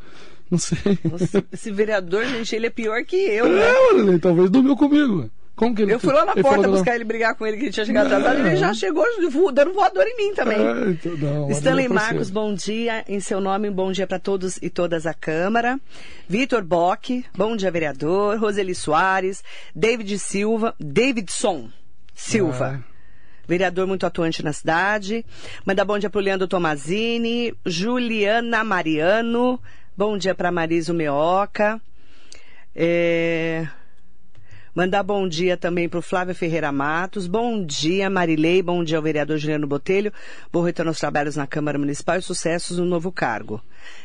Não 0.49 0.57
sei. 0.57 0.97
Nossa, 1.03 1.45
esse 1.53 1.71
vereador, 1.71 2.25
gente, 2.25 2.55
ele 2.55 2.65
é 2.65 2.69
pior 2.71 3.05
que 3.05 3.15
eu, 3.15 3.47
né? 3.47 3.61
É, 3.61 3.93
Marilei, 3.93 4.17
talvez 4.17 4.49
dormiu 4.49 4.75
comigo. 4.75 5.29
Como 5.55 5.75
que 5.75 5.83
ele 5.83 5.93
Eu 5.93 5.99
fui 5.99 6.11
lá 6.11 6.25
na 6.25 6.35
porta 6.35 6.67
buscar 6.67 6.95
ele 6.95 7.03
brigar 7.03 7.35
com 7.35 7.45
ele, 7.45 7.55
que 7.55 7.65
ele 7.65 7.71
tinha 7.71 7.85
chegado 7.85 8.07
atrasado, 8.07 8.39
e 8.39 8.47
ele 8.47 8.55
já 8.55 8.73
chegou 8.73 9.05
dando 9.53 9.73
voador 9.73 10.07
em 10.07 10.17
mim 10.17 10.33
também. 10.33 10.57
É, 10.57 10.89
então, 10.89 11.15
não, 11.17 11.51
Stanley 11.51 11.87
Marilei, 11.87 11.89
Marcos, 11.89 12.31
bom 12.31 12.51
dia. 12.55 13.05
Em 13.07 13.19
seu 13.19 13.39
nome, 13.39 13.69
bom 13.69 13.91
dia 13.91 14.07
para 14.07 14.17
todos 14.17 14.57
e 14.59 14.71
todas 14.71 15.05
a 15.05 15.13
Câmara. 15.13 15.79
Vitor 16.27 16.63
Bock, 16.63 17.23
bom 17.37 17.55
dia, 17.55 17.69
vereador. 17.69 18.39
Roseli 18.39 18.73
Soares, 18.73 19.43
David 19.75 20.17
Silva, 20.17 20.73
Davidson 20.79 21.69
Silva. 22.15 22.83
Vereador 23.47 23.87
muito 23.87 24.05
atuante 24.05 24.43
na 24.43 24.53
cidade. 24.53 25.25
Manda 25.65 25.83
bom 25.83 25.97
dia 25.99 26.09
pro 26.09 26.21
Leandro 26.21 26.47
Tomazini, 26.47 27.53
Juliana 27.65 28.63
Mariano. 28.63 29.59
Bom 29.95 30.17
dia 30.17 30.33
para 30.33 30.51
Mariso 30.51 30.93
Meoca. 30.93 31.79
É... 32.75 33.67
Mandar 34.75 35.03
bom 35.03 35.27
dia 35.27 35.55
também 35.55 35.87
para 35.87 35.99
o 35.99 36.01
Flávio 36.01 36.33
Ferreira 36.33 36.71
Matos. 36.71 37.27
Bom 37.27 37.63
dia, 37.63 38.09
Marilei. 38.09 38.59
Bom 38.63 38.83
dia 38.83 38.97
ao 38.97 39.03
vereador 39.03 39.37
Juliano 39.37 39.67
Botelho. 39.67 40.11
Bom 40.51 40.63
retorno 40.63 40.89
aos 40.89 40.99
trabalhos 40.99 41.35
na 41.35 41.45
Câmara 41.45 41.77
Municipal 41.77 42.17
e 42.17 42.23
sucessos 42.23 42.79
no 42.79 42.85
novo 42.85 43.11
cargo. 43.11 43.61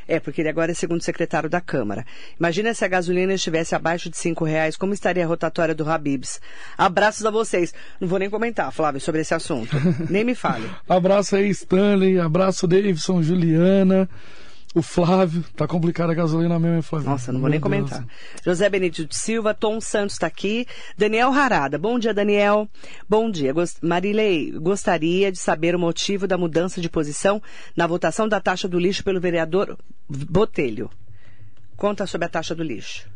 É, 0.06 0.20
porque 0.20 0.42
ele 0.42 0.50
agora 0.50 0.70
é 0.70 0.74
segundo 0.74 1.02
secretário 1.02 1.48
da 1.48 1.58
Câmara. 1.58 2.04
Imagina 2.38 2.74
se 2.74 2.84
a 2.84 2.88
gasolina 2.88 3.32
estivesse 3.32 3.74
abaixo 3.74 4.10
de 4.10 4.18
cinco 4.18 4.44
reais, 4.44 4.76
como 4.76 4.92
estaria 4.92 5.24
a 5.24 5.26
rotatória 5.26 5.74
do 5.74 5.88
Habibs. 5.88 6.38
Abraços 6.76 7.24
a 7.24 7.30
vocês. 7.30 7.72
Não 7.98 8.06
vou 8.06 8.18
nem 8.18 8.28
comentar, 8.28 8.70
Flávio, 8.70 9.00
sobre 9.00 9.22
esse 9.22 9.32
assunto. 9.32 9.74
nem 10.10 10.22
me 10.22 10.34
fale. 10.34 10.68
abraço 10.86 11.34
aí, 11.34 11.48
Stanley. 11.48 12.20
Abraço, 12.20 12.66
Davidson, 12.66 13.22
Juliana. 13.22 14.06
O 14.74 14.82
Flávio, 14.82 15.42
tá 15.56 15.66
complicada 15.66 16.12
a 16.12 16.14
gasolina 16.14 16.58
mesmo, 16.58 16.76
hein, 16.76 16.82
Flávio? 16.82 17.08
Nossa, 17.08 17.32
não 17.32 17.40
vou 17.40 17.48
nem 17.48 17.58
comentar. 17.58 18.00
Deus. 18.00 18.10
José 18.44 18.68
Benedito 18.68 19.08
de 19.08 19.16
Silva, 19.16 19.54
Tom 19.54 19.80
Santos 19.80 20.14
está 20.14 20.26
aqui. 20.26 20.66
Daniel 20.96 21.32
Harada, 21.32 21.78
bom 21.78 21.98
dia, 21.98 22.12
Daniel. 22.12 22.68
Bom 23.08 23.30
dia. 23.30 23.52
Gost... 23.52 23.78
Marilei, 23.82 24.52
gostaria 24.52 25.32
de 25.32 25.38
saber 25.38 25.74
o 25.74 25.78
motivo 25.78 26.26
da 26.26 26.36
mudança 26.36 26.80
de 26.80 26.88
posição 26.88 27.42
na 27.74 27.86
votação 27.86 28.28
da 28.28 28.40
taxa 28.40 28.68
do 28.68 28.78
lixo 28.78 29.02
pelo 29.02 29.20
vereador 29.20 29.76
Botelho. 30.08 30.90
Conta 31.76 32.06
sobre 32.06 32.26
a 32.26 32.28
taxa 32.28 32.54
do 32.54 32.62
lixo. 32.62 33.08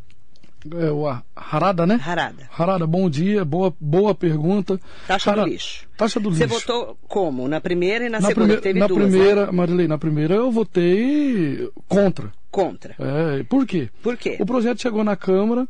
É, 0.70 0.90
o 0.90 1.06
Harada, 1.34 1.86
né? 1.86 2.00
Harada. 2.04 2.48
Harada, 2.56 2.86
bom 2.86 3.10
dia, 3.10 3.44
boa, 3.44 3.74
boa 3.80 4.14
pergunta. 4.14 4.80
Taxa 5.06 5.30
Harada, 5.30 5.46
do 5.46 5.52
lixo. 5.52 5.86
Taxa 5.96 6.20
do 6.20 6.30
Você 6.30 6.44
lixo. 6.44 6.60
Você 6.60 6.66
votou 6.66 6.96
como? 7.08 7.48
Na 7.48 7.60
primeira 7.60 8.06
e 8.06 8.08
na, 8.08 8.20
na 8.20 8.28
segunda? 8.28 8.58
Prime 8.58 8.78
na 8.78 8.86
duas, 8.86 9.02
primeira, 9.02 9.46
né? 9.46 9.52
Marilei, 9.52 9.88
na 9.88 9.98
primeira 9.98 10.34
eu 10.34 10.50
votei 10.50 11.70
contra. 11.88 12.32
Contra. 12.50 12.94
É, 12.98 13.42
por 13.44 13.66
quê? 13.66 13.88
Por 14.02 14.16
quê? 14.16 14.36
O 14.38 14.46
projeto 14.46 14.80
chegou 14.80 15.02
na 15.02 15.16
Câmara, 15.16 15.66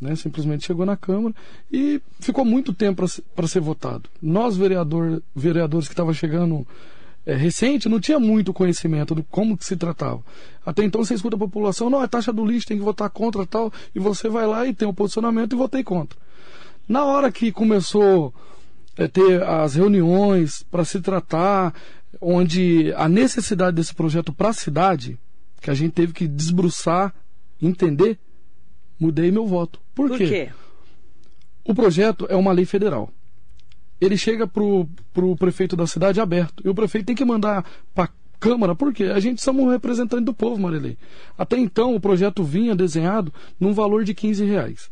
né, 0.00 0.16
simplesmente 0.16 0.64
chegou 0.64 0.86
na 0.86 0.96
Câmara 0.96 1.34
e 1.70 2.00
ficou 2.20 2.44
muito 2.44 2.72
tempo 2.72 3.04
para 3.34 3.46
ser 3.46 3.60
votado. 3.60 4.08
Nós, 4.20 4.56
vereador, 4.56 5.22
vereadores 5.34 5.88
que 5.88 5.92
estavam 5.92 6.14
chegando 6.14 6.66
é, 7.24 7.34
recente 7.34 7.88
não 7.88 8.00
tinha 8.00 8.18
muito 8.18 8.52
conhecimento 8.52 9.14
do 9.14 9.22
como 9.22 9.56
que 9.56 9.64
se 9.64 9.76
tratava. 9.76 10.22
Até 10.64 10.84
então 10.84 11.04
você 11.04 11.14
escuta 11.14 11.36
a 11.36 11.38
população, 11.38 11.88
não, 11.88 12.02
é 12.02 12.08
taxa 12.08 12.32
do 12.32 12.44
lixo, 12.44 12.66
tem 12.66 12.78
que 12.78 12.84
votar 12.84 13.08
contra 13.10 13.46
tal, 13.46 13.72
e 13.94 13.98
você 13.98 14.28
vai 14.28 14.46
lá 14.46 14.66
e 14.66 14.74
tem 14.74 14.86
um 14.86 14.94
posicionamento 14.94 15.54
e 15.54 15.56
votei 15.56 15.84
contra. 15.84 16.18
Na 16.88 17.04
hora 17.04 17.30
que 17.30 17.52
começou 17.52 18.34
a 18.98 19.04
é, 19.04 19.08
ter 19.08 19.42
as 19.42 19.74
reuniões 19.74 20.64
para 20.70 20.84
se 20.84 21.00
tratar, 21.00 21.74
onde 22.20 22.92
a 22.96 23.08
necessidade 23.08 23.76
desse 23.76 23.94
projeto 23.94 24.32
para 24.32 24.50
a 24.50 24.54
cidade, 24.54 25.18
que 25.60 25.70
a 25.70 25.74
gente 25.74 25.92
teve 25.92 26.12
que 26.12 26.26
desbruçar, 26.26 27.14
entender, 27.60 28.18
mudei 28.98 29.30
meu 29.30 29.46
voto. 29.46 29.80
Por, 29.94 30.08
Por 30.08 30.18
quê? 30.18 30.26
quê? 30.26 30.50
O 31.64 31.72
projeto 31.72 32.26
é 32.28 32.34
uma 32.34 32.50
lei 32.50 32.64
federal 32.64 33.08
ele 34.04 34.16
chega 34.16 34.46
pro, 34.46 34.88
pro 35.12 35.36
prefeito 35.36 35.76
da 35.76 35.86
cidade 35.86 36.20
aberto. 36.20 36.62
E 36.64 36.68
o 36.68 36.74
prefeito 36.74 37.06
tem 37.06 37.16
que 37.16 37.24
mandar 37.24 37.64
para 37.94 38.08
Câmara, 38.40 38.74
porque 38.74 39.04
a 39.04 39.20
gente 39.20 39.40
somos 39.40 39.64
um 39.64 39.68
representante 39.68 40.24
do 40.24 40.34
povo, 40.34 40.60
Marilei. 40.60 40.98
Até 41.38 41.56
então, 41.56 41.94
o 41.94 42.00
projeto 42.00 42.42
vinha 42.42 42.74
desenhado 42.74 43.32
num 43.60 43.72
valor 43.72 44.02
de 44.02 44.12
15 44.12 44.44
reais. 44.44 44.90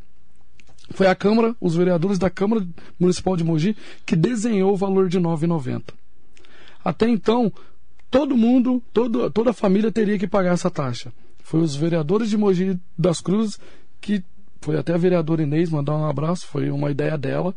Foi 0.91 1.09
a 1.09 1.17
Câmara, 1.17 1.57
os 1.61 1.75
vereadores 1.75 2.17
da 2.17 2.31
Câmara 2.31 2.65
Municipal 2.99 3.37
de 3.37 3.43
Mogi, 3.43 3.77
que 4.07 4.15
desenhou 4.15 4.73
o 4.73 4.77
valor 4.77 5.09
de 5.09 5.19
R$ 5.19 5.25
9,90. 5.25 5.83
Até 6.85 7.09
então, 7.09 7.53
todo 8.09 8.37
mundo, 8.37 8.81
todo, 8.93 9.29
toda 9.33 9.51
a 9.51 9.55
família 9.55 9.91
teria 9.91 10.17
que 10.17 10.29
pagar 10.29 10.53
essa 10.53 10.71
taxa. 10.71 11.13
Foi 11.43 11.61
os 11.61 11.75
vereadores 11.75 12.31
de 12.31 12.37
Mogi 12.37 12.79
das 12.97 13.21
Cruzes 13.21 13.59
que 14.01 14.23
foi 14.61 14.79
até 14.79 14.95
a 14.95 14.99
vereadora 14.99 15.43
Inês 15.43 15.71
mandar 15.71 15.97
um 15.97 16.07
abraço, 16.07 16.47
foi 16.47 16.71
uma 16.71 16.91
ideia 16.91 17.19
dela 17.19 17.55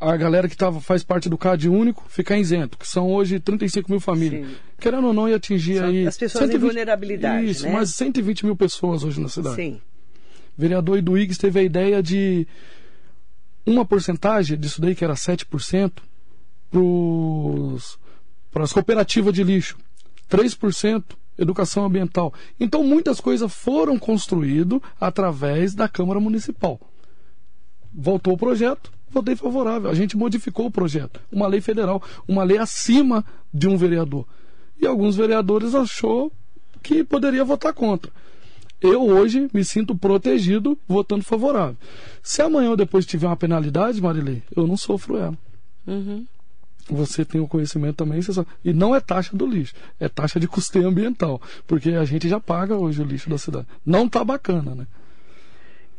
a 0.00 0.16
galera 0.16 0.48
que 0.48 0.56
tava, 0.56 0.80
faz 0.80 1.04
parte 1.04 1.28
do 1.28 1.36
CAD 1.36 1.68
único 1.68 2.04
ficar 2.08 2.38
isento, 2.38 2.78
que 2.78 2.88
são 2.88 3.12
hoje 3.12 3.38
35 3.38 3.90
mil 3.90 4.00
famílias. 4.00 4.48
Sim. 4.48 4.54
Querendo 4.78 5.08
ou 5.08 5.12
não, 5.12 5.28
ia 5.28 5.36
atingir 5.36 5.76
São 5.76 5.88
aí. 5.88 6.06
as 6.06 6.16
pessoas 6.16 6.44
120, 6.44 6.56
em 6.56 6.66
vulnerabilidade. 6.66 7.50
Isso, 7.50 7.64
né? 7.64 7.72
mais 7.72 7.90
120 7.90 8.46
mil 8.46 8.56
pessoas 8.56 9.04
hoje 9.04 9.20
na 9.20 9.28
cidade. 9.28 9.56
Sim. 9.56 9.80
O 10.56 10.60
vereador 10.60 10.98
Iduígues 10.98 11.36
teve 11.36 11.60
a 11.60 11.62
ideia 11.62 12.02
de 12.02 12.46
uma 13.66 13.84
porcentagem 13.84 14.58
disso 14.58 14.80
daí, 14.80 14.94
que 14.94 15.04
era 15.04 15.14
7%, 15.14 15.92
para 18.50 18.64
as 18.64 18.72
cooperativas 18.72 19.34
de 19.34 19.44
lixo. 19.44 19.76
3% 20.30 21.04
educação 21.42 21.84
ambiental. 21.84 22.32
Então 22.58 22.84
muitas 22.84 23.20
coisas 23.20 23.52
foram 23.52 23.98
construídas 23.98 24.80
através 25.00 25.74
da 25.74 25.88
Câmara 25.88 26.20
Municipal. 26.20 26.78
Voltou 27.92 28.34
o 28.34 28.38
projeto, 28.38 28.92
votei 29.10 29.36
favorável. 29.36 29.90
A 29.90 29.94
gente 29.94 30.16
modificou 30.16 30.66
o 30.66 30.70
projeto. 30.70 31.20
Uma 31.30 31.46
lei 31.46 31.60
federal, 31.60 32.02
uma 32.26 32.42
lei 32.42 32.58
acima 32.58 33.24
de 33.52 33.68
um 33.68 33.76
vereador. 33.76 34.26
E 34.80 34.86
alguns 34.86 35.16
vereadores 35.16 35.74
achou 35.74 36.32
que 36.82 37.04
poderia 37.04 37.44
votar 37.44 37.72
contra. 37.72 38.10
Eu 38.80 39.02
hoje 39.02 39.50
me 39.52 39.62
sinto 39.62 39.94
protegido 39.94 40.78
votando 40.88 41.22
favorável. 41.22 41.76
Se 42.22 42.40
amanhã 42.40 42.70
ou 42.70 42.76
depois 42.76 43.04
tiver 43.04 43.26
uma 43.26 43.36
penalidade, 43.36 44.00
Marilei, 44.00 44.42
eu 44.56 44.66
não 44.66 44.76
sofro 44.76 45.18
ela. 45.18 45.36
Uhum. 45.86 46.24
Você 46.88 47.24
tem 47.24 47.40
o 47.40 47.46
conhecimento 47.46 47.96
também, 47.96 48.20
sabe. 48.22 48.48
e 48.64 48.72
não 48.72 48.94
é 48.94 49.00
taxa 49.00 49.36
do 49.36 49.46
lixo, 49.46 49.74
é 49.98 50.08
taxa 50.08 50.40
de 50.40 50.48
custeio 50.48 50.88
ambiental, 50.88 51.40
porque 51.66 51.90
a 51.90 52.04
gente 52.04 52.28
já 52.28 52.40
paga 52.40 52.74
hoje 52.74 53.00
o 53.00 53.04
lixo 53.04 53.30
da 53.30 53.38
cidade. 53.38 53.66
Não 53.84 54.08
tá 54.08 54.24
bacana, 54.24 54.74
né? 54.74 54.86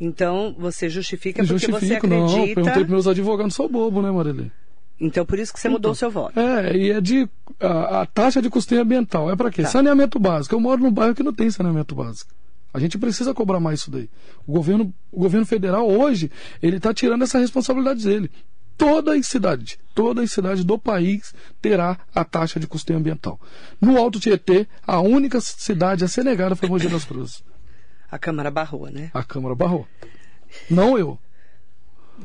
Então 0.03 0.55
você 0.57 0.89
justifica 0.89 1.43
porque 1.43 1.53
Justifico, 1.53 1.79
você 1.79 1.93
acredita. 1.93 2.07
não. 2.07 2.33
Perguntei 2.47 2.83
para 2.83 2.91
meus 2.91 3.05
advogados, 3.05 3.43
não 3.43 3.51
sou 3.51 3.69
bobo, 3.69 4.01
né, 4.01 4.09
Marilê? 4.09 4.45
Então 4.99 5.23
por 5.23 5.37
isso 5.37 5.53
que 5.53 5.59
você 5.59 5.69
mudou 5.69 5.91
o 5.91 5.95
seu 5.95 6.09
voto. 6.09 6.39
É, 6.39 6.75
e 6.75 6.89
é 6.89 6.99
de. 6.99 7.29
A, 7.59 8.01
a 8.01 8.05
taxa 8.07 8.41
de 8.41 8.49
custeio 8.49 8.81
ambiental 8.81 9.29
é 9.29 9.35
para 9.35 9.51
quê? 9.51 9.61
Tá. 9.61 9.69
Saneamento 9.69 10.17
básico. 10.19 10.55
Eu 10.55 10.59
moro 10.59 10.81
num 10.81 10.91
bairro 10.91 11.13
que 11.13 11.21
não 11.21 11.31
tem 11.31 11.51
saneamento 11.51 11.93
básico. 11.93 12.31
A 12.73 12.79
gente 12.79 12.97
precisa 12.97 13.31
cobrar 13.31 13.59
mais 13.59 13.81
isso 13.81 13.91
daí. 13.91 14.09
O 14.47 14.53
governo, 14.53 14.91
o 15.11 15.19
governo 15.19 15.45
federal 15.45 15.87
hoje, 15.87 16.31
ele 16.63 16.77
está 16.77 16.91
tirando 16.91 17.21
essa 17.21 17.37
responsabilidade 17.37 18.03
dele. 18.03 18.31
Toda 18.75 19.13
a 19.13 19.21
cidade, 19.21 19.77
toda 19.93 20.23
a 20.23 20.27
cidade 20.27 20.63
do 20.63 20.79
país 20.79 21.35
terá 21.61 21.99
a 22.15 22.25
taxa 22.25 22.59
de 22.59 22.65
custeio 22.65 22.97
ambiental. 22.97 23.39
No 23.79 23.99
Alto 23.99 24.19
Tietê, 24.19 24.65
a 24.87 24.99
única 24.99 25.39
cidade 25.39 26.03
a 26.03 26.07
ser 26.07 26.23
negada 26.25 26.55
foi 26.55 26.67
Mogi 26.67 26.87
das 26.87 27.05
Cruzes. 27.05 27.43
A 28.11 28.19
Câmara 28.19 28.51
barrou, 28.51 28.89
né? 28.91 29.09
A 29.13 29.23
Câmara 29.23 29.55
barrou. 29.55 29.87
Não 30.69 30.97
eu. 30.99 31.17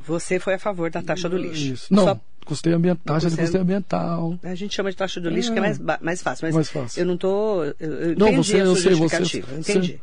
Você 0.07 0.39
foi 0.39 0.55
a 0.55 0.59
favor 0.59 0.91
da 0.91 1.01
taxa 1.03 1.29
do 1.29 1.39
lixo. 1.39 1.73
Isso. 1.75 1.95
Não, 1.95 2.05
Só- 2.05 2.21
custeio 2.45 2.77
ambiental, 2.77 3.15
taxa 3.17 3.31
de 3.31 3.37
custeio- 3.37 3.63
ambiental. 3.63 4.39
A 4.43 4.55
gente 4.55 4.75
chama 4.75 4.91
de 4.91 4.97
taxa 4.97 5.21
do 5.21 5.31
lixo, 5.31 5.51
É. 5.51 5.53
que 5.53 5.59
é 5.59 5.63
mais, 5.63 5.79
mais 6.01 6.23
fácil. 6.23 6.47
Mas 6.47 6.55
Mais 6.55 6.69
fácil. 6.69 7.01
eu 7.01 7.07
não 7.07 7.17
tô. 7.17 7.65
Eu, 7.65 7.75
eu 7.81 8.13
entendi 8.13 8.19
Não, 8.19 8.33
você- 8.45 8.61
eu 8.61 8.77
sei, 8.77 8.95
você- 8.95 9.39
eu 9.41 9.47
você- 9.47 9.73
entendi. 9.73 10.01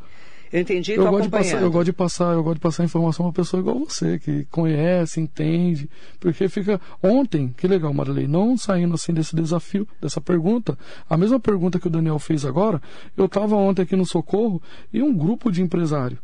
Eu 0.53 0.61
entendi 0.61 0.91
Eu 0.91 1.09
gosto, 1.09 1.23
de 1.23 1.29
passar, 1.29 1.61
eu 1.63 1.71
gosto 1.71 1.85
de 1.85 1.93
passar, 1.93 2.33
eu 2.33 2.43
gosto 2.43 2.55
de 2.57 2.61
passar 2.61 2.83
informação 2.83 3.25
para 3.25 3.41
pessoa 3.41 3.59
igual 3.59 3.79
você, 3.79 4.19
que 4.19 4.45
conhece, 4.51 5.19
entende, 5.19 5.89
porque 6.19 6.47
fica 6.47 6.79
ontem, 7.01 7.51
que 7.57 7.67
legal, 7.67 7.91
Marilei, 7.91 8.27
não 8.27 8.55
saindo 8.55 8.93
assim 8.93 9.11
desse 9.11 9.35
desafio, 9.35 9.87
dessa 9.99 10.21
pergunta, 10.21 10.77
a 11.09 11.17
mesma 11.17 11.39
pergunta 11.39 11.79
que 11.79 11.87
o 11.87 11.89
Daniel 11.89 12.19
fez 12.19 12.45
agora, 12.45 12.79
eu 13.17 13.25
estava 13.25 13.55
ontem 13.55 13.81
aqui 13.81 13.95
no 13.95 14.05
Socorro 14.05 14.61
e 14.93 15.01
um 15.01 15.11
grupo 15.11 15.51
de 15.51 15.63
empresário, 15.63 16.19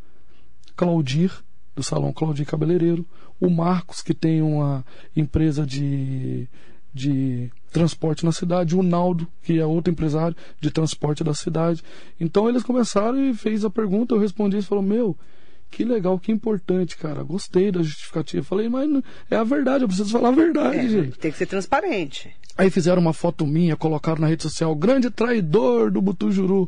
Claudir 0.75 1.33
do 1.75 1.81
Salão 1.81 2.13
Claudir 2.13 2.45
Cabeleireiro, 2.45 3.03
o 3.41 3.49
Marcos 3.49 4.03
que 4.03 4.13
tem 4.13 4.43
uma 4.43 4.85
empresa 5.15 5.65
de 5.65 6.47
de 6.93 7.51
transporte 7.69 8.25
na 8.25 8.31
cidade, 8.31 8.75
o 8.75 8.83
Naldo, 8.83 9.27
que 9.43 9.59
é 9.59 9.65
outro 9.65 9.91
empresário 9.91 10.35
de 10.59 10.71
transporte 10.71 11.23
da 11.23 11.33
cidade. 11.33 11.83
Então 12.19 12.47
eles 12.49 12.63
começaram 12.63 13.19
e 13.29 13.33
fez 13.33 13.63
a 13.65 13.69
pergunta, 13.69 14.13
eu 14.15 14.19
respondi 14.19 14.57
e 14.57 14.61
falou: 14.61 14.83
"Meu, 14.83 15.17
Que 15.71 15.83
legal, 15.83 16.17
que 16.17 16.31
importante, 16.31 16.97
cara. 16.97 17.21
Gostei 17.21 17.71
da 17.71 17.83
justificativa. 17.83 18.43
Falei, 18.43 18.67
mas 18.67 18.89
é 19.29 19.35
a 19.35 19.43
verdade, 19.43 19.83
eu 19.83 19.87
preciso 19.87 20.09
falar 20.09 20.29
a 20.29 20.31
verdade, 20.31 20.77
É, 20.79 20.87
gente. 20.89 21.19
tem 21.19 21.31
que 21.31 21.37
ser 21.37 21.45
transparente. 21.45 22.35
Aí 22.57 22.71
fizeram 22.71 22.99
uma 22.99 23.13
foto 23.13 23.45
minha, 23.45 23.75
colocaram 23.77 24.19
na 24.19 24.25
rede 24.27 24.41
social, 24.41 24.73
grande 24.73 25.11
traidor 25.11 25.91
do 25.91 26.01
Butujuru. 26.01 26.67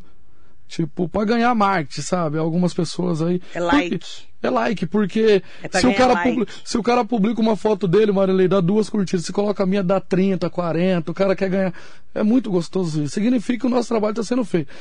Tipo, 0.68 1.10
pra 1.10 1.26
ganhar 1.26 1.56
marketing, 1.56 2.02
sabe? 2.02 2.38
Algumas 2.38 2.76
pessoas 2.76 3.24
aí. 3.24 3.42
É 3.56 3.60
like. 3.60 3.98
Porque- 3.98 4.31
é 4.42 4.50
like, 4.50 4.86
porque 4.86 5.42
É 5.64 5.80
se, 5.80 5.86
o 5.88 5.94
cara 5.96 6.14
like. 6.14 6.30
publi- 6.30 6.48
se 6.64 6.78
o 6.78 6.84
cara 6.84 7.06
publica 7.06 7.40
uma 7.42 7.56
foto 7.56 7.88
dele, 7.88 8.12
Marilei, 8.12 8.48
dá 8.48 8.60
duas 8.60 8.90
curtidas. 8.90 9.26
Se 9.26 9.32
coloca 9.34 9.64
a 9.64 9.66
minha, 9.66 9.84
dá 9.84 10.00
30, 10.00 10.50
40. 10.50 11.12
O 11.12 11.14
cara 11.14 11.36
quer 11.36 11.50
ganhar. 11.50 11.74
É 12.14 12.24
muito 12.24 12.50
gostoso 12.52 13.04
isso. 13.04 13.14
Significa 13.14 13.60
que 13.60 13.68
o 13.68 13.70
nosso 13.70 13.88
trabalho 13.90 14.12
está 14.12 14.24
sendo 14.24 14.44
feito. 14.44 14.72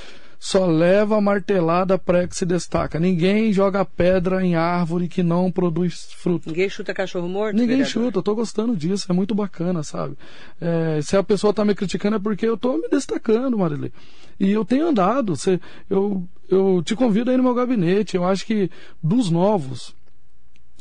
Só 0.42 0.64
leva 0.64 1.18
a 1.18 1.20
martelada 1.20 1.98
pré 1.98 2.26
que 2.26 2.34
se 2.34 2.46
destaca. 2.46 2.98
Ninguém 2.98 3.52
joga 3.52 3.84
pedra 3.84 4.42
em 4.42 4.54
árvore 4.56 5.06
que 5.06 5.22
não 5.22 5.52
produz 5.52 6.14
fruto. 6.14 6.48
Ninguém 6.48 6.66
chuta 6.70 6.94
cachorro 6.94 7.28
morto? 7.28 7.56
Ninguém 7.56 7.76
vereador? 7.76 8.04
chuta, 8.04 8.18
eu 8.18 8.22
tô 8.22 8.34
gostando 8.34 8.74
disso, 8.74 9.04
é 9.10 9.12
muito 9.12 9.34
bacana, 9.34 9.82
sabe? 9.82 10.16
É, 10.58 11.02
se 11.02 11.14
a 11.14 11.22
pessoa 11.22 11.52
tá 11.52 11.62
me 11.62 11.74
criticando 11.74 12.16
é 12.16 12.18
porque 12.18 12.46
eu 12.46 12.56
tô 12.56 12.78
me 12.78 12.88
destacando, 12.88 13.58
Marilei. 13.58 13.92
E 14.40 14.50
eu 14.50 14.64
tenho 14.64 14.88
andado, 14.88 15.36
você, 15.36 15.60
eu, 15.90 16.26
eu 16.48 16.82
te 16.82 16.96
convido 16.96 17.30
aí 17.30 17.36
no 17.36 17.42
meu 17.42 17.54
gabinete, 17.54 18.16
eu 18.16 18.24
acho 18.24 18.46
que 18.46 18.70
dos 19.02 19.30
novos, 19.30 19.94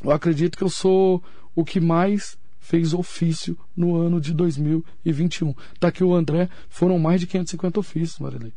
eu 0.02 0.12
acredito 0.12 0.58
que 0.58 0.64
eu 0.64 0.70
sou 0.70 1.22
o 1.54 1.66
que 1.66 1.82
mais 1.82 2.38
fez 2.62 2.94
ofício 2.94 3.58
no 3.76 3.98
ano 3.98 4.22
de 4.22 4.34
2021. 4.34 5.54
Tá 5.82 5.90
aqui 5.90 6.02
o 6.02 6.16
André, 6.16 6.48
foram 6.70 6.98
mais 6.98 7.20
de 7.20 7.28
550 7.28 7.78
ofícios, 7.78 8.20
Marilei. 8.20 8.54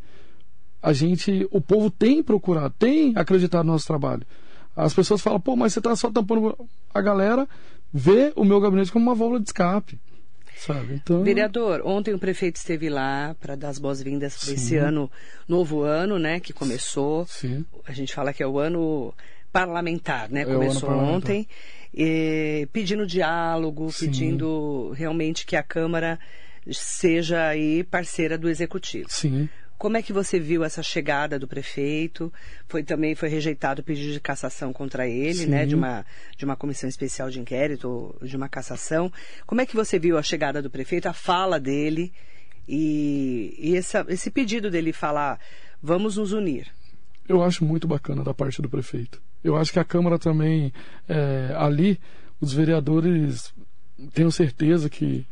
A 0.83 0.93
gente, 0.93 1.47
o 1.51 1.61
povo 1.61 1.91
tem 1.91 2.23
procurado, 2.23 2.75
tem 2.79 3.13
acreditado 3.17 3.65
no 3.65 3.73
nosso 3.73 3.87
trabalho. 3.87 4.27
As 4.75 4.93
pessoas 4.93 5.21
falam, 5.21 5.41
pô, 5.41 5.55
mas 5.55 5.73
você 5.73 5.81
tá 5.81 5.95
só 5.95 6.11
tampando. 6.11 6.57
A 6.93 7.01
galera 7.01 7.49
vê 7.93 8.33
o 8.35 8.45
meu 8.45 8.61
gabinete 8.61 8.91
como 8.91 9.05
uma 9.05 9.15
válvula 9.15 9.39
de 9.39 9.47
escape. 9.47 9.99
Sabe? 10.57 10.95
Então. 10.95 11.23
Vereador, 11.23 11.83
ontem 11.85 12.15
o 12.15 12.19
prefeito 12.19 12.57
esteve 12.57 12.89
lá 12.89 13.35
para 13.41 13.57
dar 13.57 13.69
as 13.69 13.79
boas-vindas 13.79 14.37
para 14.37 14.55
esse 14.55 14.77
ano, 14.77 15.11
novo 15.49 15.83
ano, 15.83 16.19
né, 16.19 16.39
que 16.39 16.53
começou. 16.53 17.27
Sim. 17.27 17.65
A 17.85 17.93
gente 17.93 18.15
fala 18.15 18.33
que 18.33 18.43
é 18.43 18.47
o 18.47 18.59
ano 18.59 19.13
parlamentar, 19.53 20.31
né? 20.31 20.43
É 20.43 20.45
Começou 20.45 20.89
parlamentar. 20.89 21.15
ontem, 21.17 21.49
eh, 21.95 22.67
pedindo 22.73 23.07
diálogo, 23.07 23.91
Sim. 23.91 24.07
pedindo 24.07 24.91
realmente 24.97 25.45
que 25.45 25.57
a 25.57 25.63
Câmara 25.63 26.19
seja 26.71 27.49
aí 27.49 27.83
parceira 27.83 28.39
do 28.39 28.49
Executivo. 28.49 29.09
Sim. 29.11 29.49
Como 29.83 29.97
é 29.97 30.03
que 30.03 30.13
você 30.13 30.39
viu 30.39 30.63
essa 30.63 30.81
chegada 30.81 31.41
do 31.41 31.49
prefeito? 31.49 32.33
Foi 32.69 32.85
também 32.85 33.17
foi 33.17 33.29
rejeitado 33.29 33.81
o 33.81 33.85
pedido 33.85 34.13
de 34.13 34.21
cassação 34.21 34.73
contra 34.73 35.09
ele, 35.09 35.35
Sim. 35.35 35.47
né? 35.47 35.67
De 35.67 35.75
uma 35.75 36.07
de 36.37 36.45
uma 36.45 36.55
comissão 36.55 36.89
especial 36.89 37.29
de 37.29 37.41
inquérito, 37.41 37.89
ou 37.89 38.17
de 38.23 38.37
uma 38.37 38.49
cassação. 38.49 39.13
Como 39.45 39.61
é 39.61 39.67
que 39.67 39.75
você 39.75 39.99
viu 39.99 40.17
a 40.17 40.23
chegada 40.23 40.63
do 40.63 40.71
prefeito, 40.71 41.09
a 41.09 41.13
fala 41.13 41.59
dele 41.59 42.13
e, 42.69 43.57
e 43.59 43.77
essa, 43.77 44.07
esse 44.09 44.31
pedido 44.31 44.71
dele 44.71 44.93
falar, 44.93 45.41
vamos 45.83 46.17
nos 46.17 46.31
unir? 46.31 46.69
Eu 47.29 47.43
acho 47.43 47.65
muito 47.65 47.89
bacana 47.89 48.23
da 48.23 48.33
parte 48.33 48.63
do 48.63 48.71
prefeito. 48.71 49.21
Eu 49.43 49.57
acho 49.57 49.73
que 49.73 49.81
a 49.81 49.85
Câmara 49.85 50.17
também, 50.17 50.73
é, 51.09 51.57
ali, 51.57 51.99
os 52.41 52.53
vereadores, 52.53 53.53
tenho 54.15 54.31
certeza 54.31 54.89
que 54.89 55.27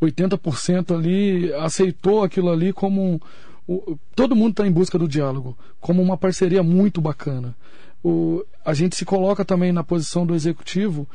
80% 0.00 0.96
ali 0.96 1.52
aceitou 1.54 2.22
aquilo 2.22 2.48
ali 2.48 2.72
como 2.72 3.02
um, 3.02 3.20
o- 3.68 3.98
todo 4.16 4.34
mundo 4.34 4.52
está 4.52 4.66
em 4.66 4.72
busca 4.72 4.98
do 4.98 5.06
diálogo, 5.06 5.56
como 5.80 6.02
uma 6.02 6.16
parceria 6.16 6.62
muito 6.62 7.00
bacana. 7.00 7.54
O, 8.02 8.42
a 8.64 8.72
gente 8.72 8.96
se 8.96 9.04
coloca 9.04 9.44
também 9.44 9.72
na 9.72 9.84
posição 9.84 10.24
do 10.24 10.34
executivo 10.34 11.06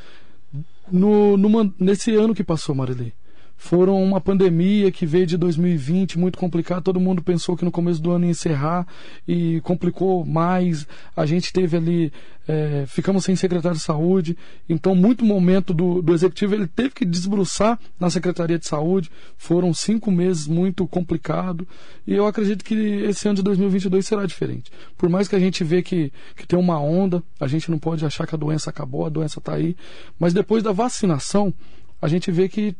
no, 0.91 1.37
numa- 1.37 1.73
nesse 1.79 2.13
ano 2.15 2.35
que 2.35 2.43
passou, 2.43 2.75
Marilei. 2.75 3.13
Foram 3.55 4.03
uma 4.03 4.19
pandemia 4.19 4.91
que 4.91 5.05
veio 5.05 5.25
de 5.25 5.37
2020 5.37 6.19
muito 6.19 6.37
complicada. 6.37 6.81
Todo 6.81 6.99
mundo 6.99 7.23
pensou 7.23 7.55
que 7.55 7.63
no 7.63 7.71
começo 7.71 8.01
do 8.01 8.11
ano 8.11 8.25
ia 8.25 8.31
encerrar 8.31 8.85
e 9.25 9.61
complicou 9.61 10.25
mais. 10.25 10.85
A 11.15 11.25
gente 11.25 11.53
teve 11.53 11.77
ali, 11.77 12.13
eh, 12.45 12.83
ficamos 12.87 13.23
sem 13.23 13.35
secretário 13.37 13.77
de 13.77 13.83
saúde. 13.83 14.37
Então, 14.67 14.93
muito 14.93 15.23
momento 15.23 15.73
do, 15.73 16.01
do 16.01 16.13
executivo 16.13 16.53
ele 16.53 16.67
teve 16.67 16.89
que 16.89 17.05
desbruçar 17.05 17.79
na 17.97 18.09
secretaria 18.09 18.59
de 18.59 18.67
saúde. 18.67 19.09
Foram 19.37 19.73
cinco 19.73 20.11
meses 20.11 20.45
muito 20.45 20.85
complicado 20.85 21.65
e 22.05 22.13
eu 22.13 22.27
acredito 22.27 22.65
que 22.65 22.75
esse 22.75 23.27
ano 23.27 23.37
de 23.37 23.43
2022 23.43 24.05
será 24.05 24.25
diferente. 24.25 24.71
Por 24.97 25.07
mais 25.07 25.29
que 25.29 25.37
a 25.37 25.39
gente 25.39 25.63
vê 25.63 25.81
que, 25.81 26.11
que 26.35 26.45
tem 26.45 26.59
uma 26.59 26.79
onda, 26.81 27.23
a 27.39 27.47
gente 27.47 27.71
não 27.71 27.79
pode 27.79 28.05
achar 28.05 28.27
que 28.27 28.35
a 28.35 28.37
doença 28.37 28.69
acabou, 28.69 29.05
a 29.05 29.09
doença 29.09 29.39
está 29.39 29.53
aí. 29.53 29.75
Mas 30.19 30.33
depois 30.33 30.61
da 30.61 30.73
vacinação, 30.73 31.53
a 32.01 32.09
gente 32.09 32.29
vê 32.29 32.49
que 32.49 32.75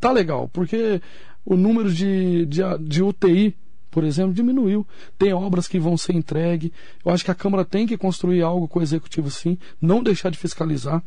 tá 0.00 0.10
legal, 0.10 0.48
porque 0.52 1.00
o 1.44 1.56
número 1.56 1.92
de, 1.92 2.46
de, 2.46 2.60
de 2.80 3.02
UTI, 3.02 3.54
por 3.90 4.04
exemplo, 4.04 4.32
diminuiu. 4.32 4.86
Tem 5.18 5.32
obras 5.32 5.66
que 5.66 5.78
vão 5.78 5.96
ser 5.96 6.14
entregues. 6.14 6.70
Eu 7.04 7.12
acho 7.12 7.24
que 7.24 7.30
a 7.30 7.34
Câmara 7.34 7.64
tem 7.64 7.86
que 7.86 7.96
construir 7.96 8.40
algo 8.42 8.68
com 8.68 8.78
o 8.78 8.82
Executivo, 8.82 9.30
sim, 9.30 9.58
não 9.80 10.02
deixar 10.02 10.30
de 10.30 10.38
fiscalizar. 10.38 11.02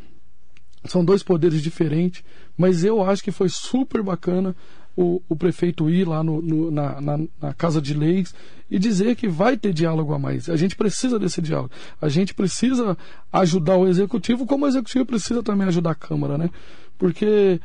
São 0.86 1.04
dois 1.06 1.24
poderes 1.24 1.62
diferentes, 1.62 2.24
mas 2.58 2.84
eu 2.84 3.02
acho 3.04 3.24
que 3.24 3.32
foi 3.32 3.48
super 3.48 4.04
bacana 4.04 4.54
o, 4.98 5.22
o 5.30 5.36
prefeito 5.36 5.90
ir 5.90 6.06
lá 6.08 6.22
no, 6.22 6.42
no- 6.42 6.70
na, 6.70 7.00
na, 7.00 7.20
na 7.42 7.54
Casa 7.54 7.82
de 7.82 7.94
Leis 7.94 8.36
e 8.70 8.78
dizer 8.78 9.16
que 9.16 9.28
vai 9.30 9.56
ter 9.58 9.72
diálogo 9.74 10.14
a 10.14 10.20
mais. 10.20 10.50
A 10.50 10.58
gente 10.58 10.76
precisa 10.76 11.18
desse 11.18 11.42
diálogo. 11.42 11.72
A 12.02 12.10
gente 12.10 12.34
precisa 12.34 12.98
ajudar 13.32 13.78
o 13.78 13.88
Executivo, 13.88 14.46
como 14.46 14.66
o 14.66 14.68
Executivo 14.68 15.06
precisa 15.06 15.42
também 15.42 15.68
ajudar 15.68 15.92
a 15.92 15.96
Câmara, 15.96 16.38
né? 16.38 16.50
Porque 16.98 17.62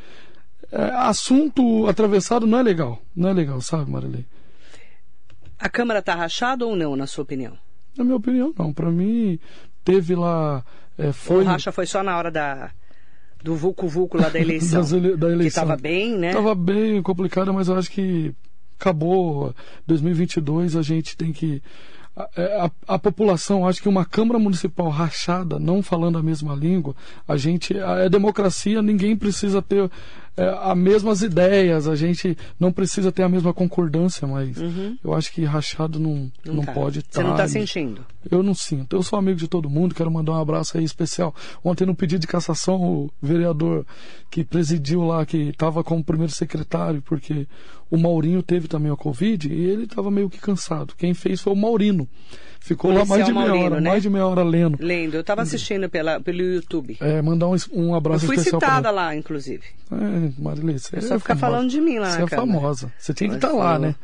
assunto 0.77 1.87
atravessado 1.87 2.47
não 2.47 2.59
é 2.59 2.63
legal. 2.63 3.01
Não 3.15 3.29
é 3.29 3.33
legal, 3.33 3.61
sabe, 3.61 3.91
Marilei? 3.91 4.25
A 5.59 5.69
Câmara 5.69 6.01
está 6.01 6.15
rachada 6.15 6.65
ou 6.67 6.77
não, 6.77 6.95
na 6.95 7.07
sua 7.07 7.23
opinião? 7.23 7.55
Na 7.97 8.05
minha 8.05 8.17
opinião, 8.17 8.53
não. 8.57 8.73
Para 8.73 8.91
mim, 8.91 9.39
teve 9.85 10.15
lá. 10.15 10.65
é, 10.97 11.11
foi. 11.13 11.43
O 11.43 11.47
racha 11.47 11.73
foi 11.73 11.87
só 11.87 12.03
na 12.03 12.17
hora 12.17 12.31
da, 12.31 12.71
do 13.43 13.57
vulco-vulco 13.57 14.17
lá 14.17 14.29
da 14.29 14.39
eleição. 14.41 14.83
ele- 14.97 15.17
da 15.17 15.27
Que 15.27 15.33
eleição. 15.33 15.65
estava 15.65 15.77
bem, 15.77 16.17
né? 16.17 16.33
Tava 16.33 16.55
bem 16.55 17.03
complicado, 17.03 17.53
mas 17.53 17.69
eu 17.69 17.77
acho 17.77 17.91
que 17.91 18.33
acabou 18.79 19.53
2022, 19.87 20.77
a 20.77 20.83
gente 20.83 21.17
tem 21.17 21.33
que 21.33 21.61
a, 22.17 22.29
é, 22.37 22.61
a, 22.61 22.71
a 22.95 22.99
população, 22.99 23.67
acho 23.67 23.83
que 23.83 23.89
uma 23.89 24.05
Câmara 24.05 24.39
Municipal 24.39 24.89
rachada, 24.89 25.59
não 25.59 25.83
falando 25.83 26.19
a 26.19 26.23
mesma 26.23 26.55
língua, 26.55 26.95
a 27.27 27.37
gente 27.37 27.77
a, 27.77 27.97
é 28.05 28.09
democracia, 28.09 28.81
ninguém 28.81 29.17
precisa 29.17 29.61
ter 29.61 29.91
é, 30.39 30.71
as 30.71 30.77
mesmas 30.79 31.23
ideias, 31.23 31.89
a 31.89 31.97
gente 31.97 32.37
não 32.59 32.73
precisa 32.73 33.11
ter 33.11 33.25
a 33.25 33.29
mesma 33.29 33.53
concordância, 33.53 34.27
mas 34.27 34.57
eu 35.03 35.13
acho 35.13 35.33
que 35.33 35.45
rachado 35.45 35.99
não, 35.99 36.31
não, 36.45 36.65
tá. 36.65 36.73
pode 36.73 37.05
Você 37.09 37.23
não 37.23 37.35
tá, 37.35 37.45
está 37.45 37.49
sentindo? 37.49 38.05
eu 38.31 38.43
não 38.43 38.55
sinto. 38.55 38.95
Eu 38.95 39.03
sou 39.03 39.19
amigo 39.19 39.39
de 39.39 39.49
todo 39.49 39.69
mundo, 39.69 39.95
quero 39.95 40.11
mandar 40.11 40.33
um 40.33 40.41
abraço 40.41 40.79
aí 40.79 40.85
especial. 40.85 41.35
Ontem 41.65 41.85
no 41.85 41.95
pedido 41.95 42.21
de 42.21 42.27
cassação, 42.27 42.81
o 42.81 43.11
vereador 43.21 43.85
que 44.31 44.45
presidiu 44.45 45.03
lá, 45.03 45.27
que 45.27 45.49
estava 45.49 45.83
como 45.83 46.05
primeiro 46.05 46.33
secretário, 46.33 47.03
porque 47.03 47.47
o 47.91 47.97
Maurinho 47.97 48.43
teve 48.43 48.69
também 48.69 48.93
a 48.93 48.97
Covid 48.97 49.53
e 49.53 49.65
ele 49.65 49.85
estava 49.85 50.11
meio 50.11 50.31
que 50.31 50.39
cansado. 50.39 50.95
Quem 50.97 51.15
fez 51.15 51.41
foi 51.41 51.53
o 51.53 51.57
Maurino. 51.57 52.09
Ficou 52.61 52.93
lá 52.93 53.05
mais 53.05 53.25
de 53.25 53.33
meia 53.33 53.47
Maurino, 53.47 53.65
hora, 53.67 53.81
né? 53.81 53.91
mais 53.91 54.03
de 54.03 54.11
meia 54.11 54.27
hora 54.27 54.43
lendo. 54.43 54.77
Lendo, 54.81 55.15
eu 55.15 55.21
estava 55.23 55.41
assistindo 55.43 55.89
pela, 55.89 56.21
pelo 56.21 56.43
YouTube. 56.43 56.97
É, 57.01 57.23
mandar 57.23 57.47
um, 57.49 57.57
um 57.73 57.89
Eu 57.91 57.95
abraço 57.95 58.27
fui 58.27 58.37
especial 58.37 58.61
citada 58.61 58.83
pra 58.83 58.91
lá, 58.91 59.17
inclusive. 59.17 59.63
É, 59.91 60.31
Marilê, 60.43 60.79
você 60.79 60.97
É 60.97 61.01
só 61.01 61.15
é 61.15 61.19
ficar 61.19 61.35
famosa. 61.37 61.57
falando 61.57 61.71
de 61.71 61.81
mim 61.81 61.99
lá 61.99 62.11
Você 62.11 62.23
é 62.23 62.27
famosa. 62.27 62.93
Você 62.99 63.15
tinha 63.15 63.31
que 63.31 63.37
estar 63.37 63.53
lá, 63.53 63.75
eu- 63.77 63.79
né? 63.81 63.95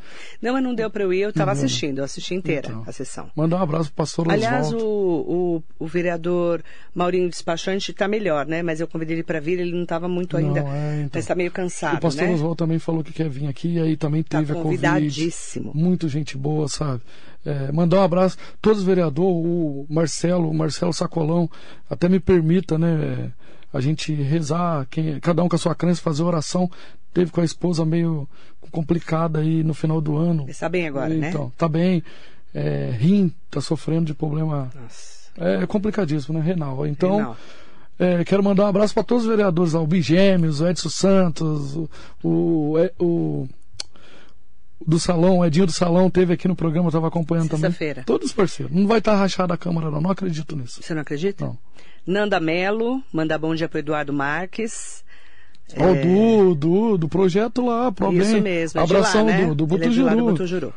Não, 0.41 0.53
mas 0.55 0.63
não 0.63 0.75
deu 0.75 0.89
para 0.89 1.03
eu 1.03 1.13
ir, 1.13 1.21
eu 1.21 1.29
estava 1.31 1.53
assistindo, 1.53 1.99
eu 1.99 2.05
assisti 2.05 2.35
inteira 2.35 2.69
Então. 2.69 2.85
a 2.87 2.93
sessão. 2.93 3.29
Mandar 3.37 3.59
um 3.59 3.63
abraço 3.63 3.87
pro 3.91 3.97
pastor 3.97 4.31
Aliás, 4.31 4.73
o, 4.73 4.77
Oswaldo. 4.77 4.87
o, 4.89 5.63
o 5.81 5.87
vereador 5.87 6.63
Maurinho 6.95 7.29
Despachante 7.29 7.91
está 7.91 8.09
melhor, 8.09 8.47
né? 8.47 8.63
Mas 8.63 8.81
eu 8.81 8.89
convidei 8.89 9.17
ele 9.17 9.23
para 9.25 9.41
vir, 9.41 9.59
ele 9.59 9.73
não 9.73 9.83
estava 9.83 10.09
muito 10.09 10.37
ainda. 10.39 10.63
Não, 10.63 10.73
é, 10.73 10.95
então. 11.01 11.11
Mas 11.15 11.25
está 11.25 11.35
meio 11.35 11.51
cansado, 11.51 11.99
O 11.99 12.01
pastor 12.01 12.25
né? 12.29 12.33
Oswaldo 12.35 12.57
também 12.57 12.79
falou 12.79 13.05
que 13.05 13.13
quer 13.13 13.29
vir 13.29 13.47
aqui, 13.47 13.75
e 13.75 13.81
aí 13.81 13.97
também 13.97 14.23
Tá 14.23 14.39
teve 14.39 14.53
a 14.53 14.57
Covid. 14.63 15.31
Muito 15.75 16.09
gente 16.09 16.37
boa, 16.39 16.67
sabe? 16.69 17.03
É, 17.45 17.71
mandar 17.71 17.99
um 17.99 18.03
abraço 18.03 18.39
a 18.39 18.57
todos 18.61 18.79
os 18.79 18.85
vereadores, 18.85 19.31
o 19.31 19.87
Marcelo, 19.89 20.49
o 20.49 20.55
Marcelo 20.55 20.93
Sacolão, 20.93 21.49
até 21.89 22.09
me 22.09 22.19
permita, 22.19 22.79
né? 22.79 23.33
A 23.73 23.81
gente 23.81 24.15
rezar, 24.15 24.87
quem, 24.89 25.19
cada 25.21 25.43
um 25.43 25.49
com 25.49 25.57
a 25.57 25.59
sua 25.59 25.75
crença, 25.75 26.01
fazer 26.01 26.23
oração. 26.23 26.71
Teve 27.13 27.31
com 27.31 27.41
a 27.41 27.45
esposa 27.45 27.85
meio 27.85 28.29
complicada 28.71 29.41
aí 29.41 29.63
no 29.63 29.75
final 29.75 30.01
do 30.01 30.17
ano. 30.17 30.47
Está 30.49 30.69
bem 30.69 30.87
agora, 30.87 31.13
né? 31.13 31.29
então, 31.29 31.53
tá 31.57 31.69
bem. 31.69 32.03
É, 32.55 32.95
rim, 32.97 33.33
tá 33.51 33.61
sofrendo 33.61 34.07
de 34.07 34.15
problema. 34.15 34.71
Nossa. 34.75 35.25
É 35.37 35.67
complicadíssimo, 35.67 36.39
né, 36.39 36.45
Renal? 36.45 36.87
Então, 36.87 37.17
Renal. 37.17 37.37
é, 37.99 38.25
quero 38.25 38.43
mandar 38.43 38.65
um 38.65 38.69
abraço 38.69 38.95
para 38.95 39.03
todos 39.03 39.25
os 39.25 39.31
vereadores, 39.31 39.73
lá, 39.73 39.81
o 39.81 39.87
Bigêmeos, 39.87 40.61
o 40.61 40.69
Edson 40.69 40.89
Santos, 40.89 41.77
o, 41.77 41.89
o, 42.23 42.79
é, 42.79 42.93
o, 42.99 43.49
do 44.87 44.99
Salão, 44.99 45.39
o 45.39 45.45
Edinho 45.45 45.67
do 45.67 45.73
Salão 45.73 46.11
teve 46.11 46.33
aqui 46.35 46.47
no 46.47 46.55
programa, 46.55 46.87
eu 46.87 46.91
estava 46.91 47.09
acompanhando 47.09 47.49
também. 47.49 47.71
Sexta-feira. 47.71 48.03
Todos 48.05 48.33
parceiros. 48.33 48.75
Não 48.75 48.87
vai 48.87 48.99
estar 48.99 49.17
rachada 49.17 49.55
a 49.55 49.57
Câmara, 49.57 49.91
não. 49.91 50.01
Não 50.01 50.11
acredito 50.11 50.57
nisso. 50.57 50.83
Você 50.83 50.95
não 50.95 51.03
acredita? 51.03 51.45
Não. 51.45 51.59
Nanda 52.07 52.39
Melo, 52.39 53.03
manda 53.13 53.39
bom 53.39 53.55
dia 53.55 53.69
pro 53.69 53.79
Eduardo 53.79 54.13
Marques. 54.13 55.03
Ó, 55.77 55.91
o 55.91 55.95
do, 55.95 56.55
do, 56.55 56.99
do 56.99 57.09
projeto 57.09 57.65
lá, 57.65 57.91
pro 57.91 58.13
É. 58.13 58.17
Isso 58.17 58.41
mesmo, 58.41 58.81
é 58.81 58.85
Abração 58.85 59.25
lá, 59.25 59.33
né? 59.33 59.47
do, 59.47 59.55
do 59.55 59.75
Ele 59.77 59.85
é 59.85 60.15
do 60.15 60.25
Butujuru. 60.25 60.75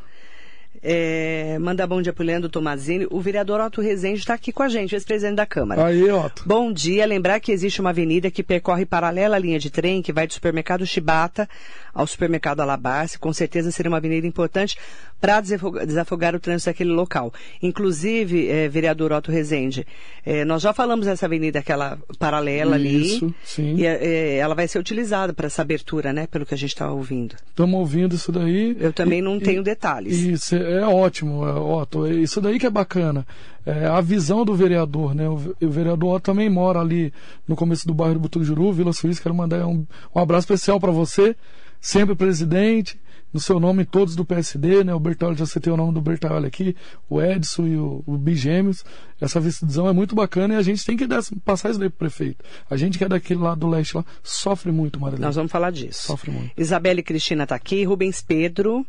É, 0.82 1.58
manda 1.60 1.86
bom 1.88 2.02
dia 2.02 2.13
pro 2.13 2.24
Leandro 2.24 2.50
Tomazini. 2.50 3.08
O 3.10 3.20
vereador 3.20 3.60
Otto 3.60 3.82
Rezende 3.82 4.20
está 4.20 4.34
aqui 4.34 4.52
com 4.52 4.63
a 4.63 4.70
gente, 4.70 4.94
ex-presidente 4.96 5.36
da 5.36 5.46
Câmara. 5.46 5.86
Aí, 5.86 6.10
Otto. 6.12 6.44
Bom 6.46 6.72
dia. 6.72 7.06
Lembrar 7.06 7.40
que 7.40 7.52
existe 7.52 7.82
uma 7.82 7.90
avenida 7.90 8.30
que 8.32 8.44
percorre 8.44 8.86
paralela 8.86 9.36
à 9.36 9.40
linha 9.40 9.60
de 9.60 9.70
trem, 9.70 10.02
que 10.02 10.13
vai 10.13 10.28
do 10.28 10.34
supermercado 10.34 10.86
Chibata 10.86 11.48
ao 11.94 12.06
supermercado 12.06 12.60
Alabarce. 12.62 13.18
Com 13.18 13.34
certeza 13.34 13.72
seria 13.72 13.90
uma 13.90 13.98
avenida 13.98 14.28
importante 14.28 14.78
para 15.20 15.42
desafogar 15.42 16.36
o 16.36 16.40
trânsito 16.40 16.70
daquele 16.70 16.92
local. 16.92 17.34
Inclusive, 17.62 18.48
eh, 18.48 18.70
vereador 18.70 19.12
Otto 19.12 19.32
Rezende, 19.32 19.86
eh, 20.24 20.46
nós 20.46 20.62
já 20.62 20.74
falamos 20.74 21.08
dessa 21.08 21.26
avenida, 21.26 21.58
aquela 21.58 21.98
paralela 22.20 22.76
ali. 22.76 23.16
Isso, 23.16 23.34
sim. 23.44 23.76
E 23.78 23.86
eh, 23.86 24.36
ela 24.38 24.54
vai 24.54 24.68
ser 24.68 24.78
utilizada 24.78 25.34
para 25.34 25.48
essa 25.48 25.63
abertura, 25.63 26.13
né? 26.13 26.28
Pelo 26.28 26.46
que 26.46 26.54
a 26.54 26.58
gente 26.58 26.70
está 26.70 26.92
ouvindo. 26.92 27.36
Estamos 27.50 27.80
ouvindo 27.80 28.13
isso 28.16 28.32
daí. 28.32 28.78
Eu 28.80 28.94
também 28.94 29.18
E- 29.20 29.22
não 29.24 29.38
e- 29.38 29.42
tenho 29.42 29.63
detalhes. 29.63 30.20
Isso 30.20 30.56
é 30.70 30.86
ótimo, 30.86 31.46
é, 31.48 31.54
Otto. 31.54 32.06
É 32.06 32.14
Isso 32.14 32.40
daí 32.42 32.60
que 32.60 32.66
é 32.66 32.70
bacana. 32.70 33.26
É 33.66 33.86
a 33.88 34.00
visão 34.02 34.46
do 34.46 34.56
vereador, 34.56 35.14
né? 35.14 35.28
O, 35.28 35.34
o 35.62 35.70
vereador 35.70 36.16
Otto 36.16 36.26
também 36.32 36.50
mora 36.50 36.80
ali 36.80 37.12
no 37.48 37.56
começo 37.56 37.86
do 37.88 37.94
bairro 37.94 38.14
do 38.16 38.20
Butujuru, 38.22 38.72
Vila 38.72 38.94
Suíça. 38.94 39.22
Quero 39.22 39.36
mandar 39.36 39.66
um, 39.68 39.86
um 40.16 40.20
abraço 40.20 40.44
especial 40.46 40.80
para 40.80 40.92
você, 40.92 41.36
sempre 41.82 42.16
presidente, 42.16 43.00
no 43.34 43.42
seu 43.42 43.60
nome 43.60 43.84
todos 43.84 44.16
do 44.16 44.24
PSD, 44.24 44.86
né? 44.86 44.94
O 44.94 45.00
Bertolli, 45.02 45.36
já 45.36 45.46
citei 45.46 45.72
o 45.72 45.76
nome 45.76 45.92
do 45.94 46.00
Bertolli 46.02 46.48
aqui, 46.48 46.74
o 47.10 47.22
Edson 47.22 47.68
e 47.68 47.76
o, 47.76 48.02
o 48.06 48.18
Bigêmeos. 48.18 48.86
Essa 49.20 49.40
visão 49.42 49.88
é 49.88 49.92
muito 49.92 50.16
bacana 50.16 50.54
e 50.54 50.58
a 50.58 50.62
gente 50.62 50.86
tem 50.86 50.96
que 50.96 51.06
dar- 51.06 51.22
passar 51.44 51.70
isso 51.70 51.78
daí 51.80 51.90
pro 51.90 52.00
prefeito. 52.00 52.44
A 52.70 52.78
gente 52.78 52.98
que 52.98 53.04
é 53.04 53.10
daquele 53.10 53.42
lado 53.42 53.60
do 53.60 53.68
leste 53.68 53.98
lá, 53.98 54.06
sofre 54.24 54.72
muito, 54.72 54.98
Marilene. 54.98 55.26
Nós 55.26 55.36
vamos 55.36 55.52
falar 55.52 55.72
disso. 55.72 56.04
Sofre 56.08 56.32
muito. 56.32 56.52
Isabelle 56.58 57.04
Cristina 57.04 57.44
está 57.44 57.56
aqui, 57.56 57.84
Rubens 57.84 58.22
Pedro. 58.22 58.86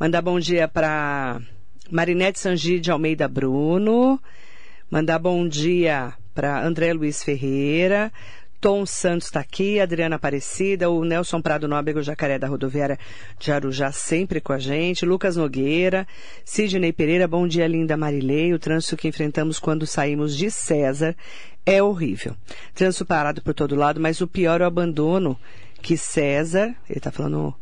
Mandar 0.00 0.22
bom 0.22 0.40
dia 0.40 0.66
para 0.66 1.42
Marinete 1.90 2.40
Sangi 2.40 2.80
de 2.80 2.90
Almeida 2.90 3.28
Bruno. 3.28 4.18
Mandar 4.90 5.18
bom 5.18 5.46
dia 5.46 6.14
para 6.34 6.64
André 6.64 6.94
Luiz 6.94 7.22
Ferreira. 7.22 8.10
Tom 8.62 8.86
Santos 8.86 9.26
está 9.26 9.40
aqui, 9.40 9.78
Adriana 9.78 10.16
Aparecida, 10.16 10.88
o 10.88 11.04
Nelson 11.04 11.42
Prado 11.42 11.68
Nóbrego 11.68 12.00
Jacaré 12.02 12.38
da 12.38 12.48
Rodoviária 12.48 12.98
de 13.38 13.52
Arujá 13.52 13.92
sempre 13.92 14.40
com 14.40 14.54
a 14.54 14.58
gente, 14.58 15.04
Lucas 15.04 15.36
Nogueira, 15.36 16.08
Sidney 16.46 16.94
Pereira, 16.94 17.28
bom 17.28 17.46
dia 17.46 17.66
linda 17.66 17.94
Marilei, 17.94 18.54
o 18.54 18.58
trânsito 18.58 18.96
que 18.96 19.08
enfrentamos 19.08 19.58
quando 19.58 19.86
saímos 19.86 20.34
de 20.34 20.50
César 20.50 21.14
é 21.66 21.82
horrível. 21.82 22.34
Trânsito 22.74 23.04
parado 23.04 23.42
por 23.42 23.52
todo 23.52 23.76
lado, 23.76 24.00
mas 24.00 24.22
o 24.22 24.26
pior 24.26 24.62
é 24.62 24.64
o 24.64 24.66
abandono 24.66 25.38
que 25.82 25.98
César, 25.98 26.74
ele 26.88 26.98
está 26.98 27.10
falando 27.10 27.54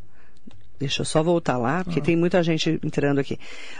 Deixa 0.78 1.00
eu 1.02 1.04
só 1.04 1.22
voltar 1.24 1.56
lá, 1.56 1.82
porque 1.82 2.00
tem 2.00 2.14
muita 2.16 2.40
gente 2.42 2.78
entrando 2.84 3.18
aqui. 3.18 3.36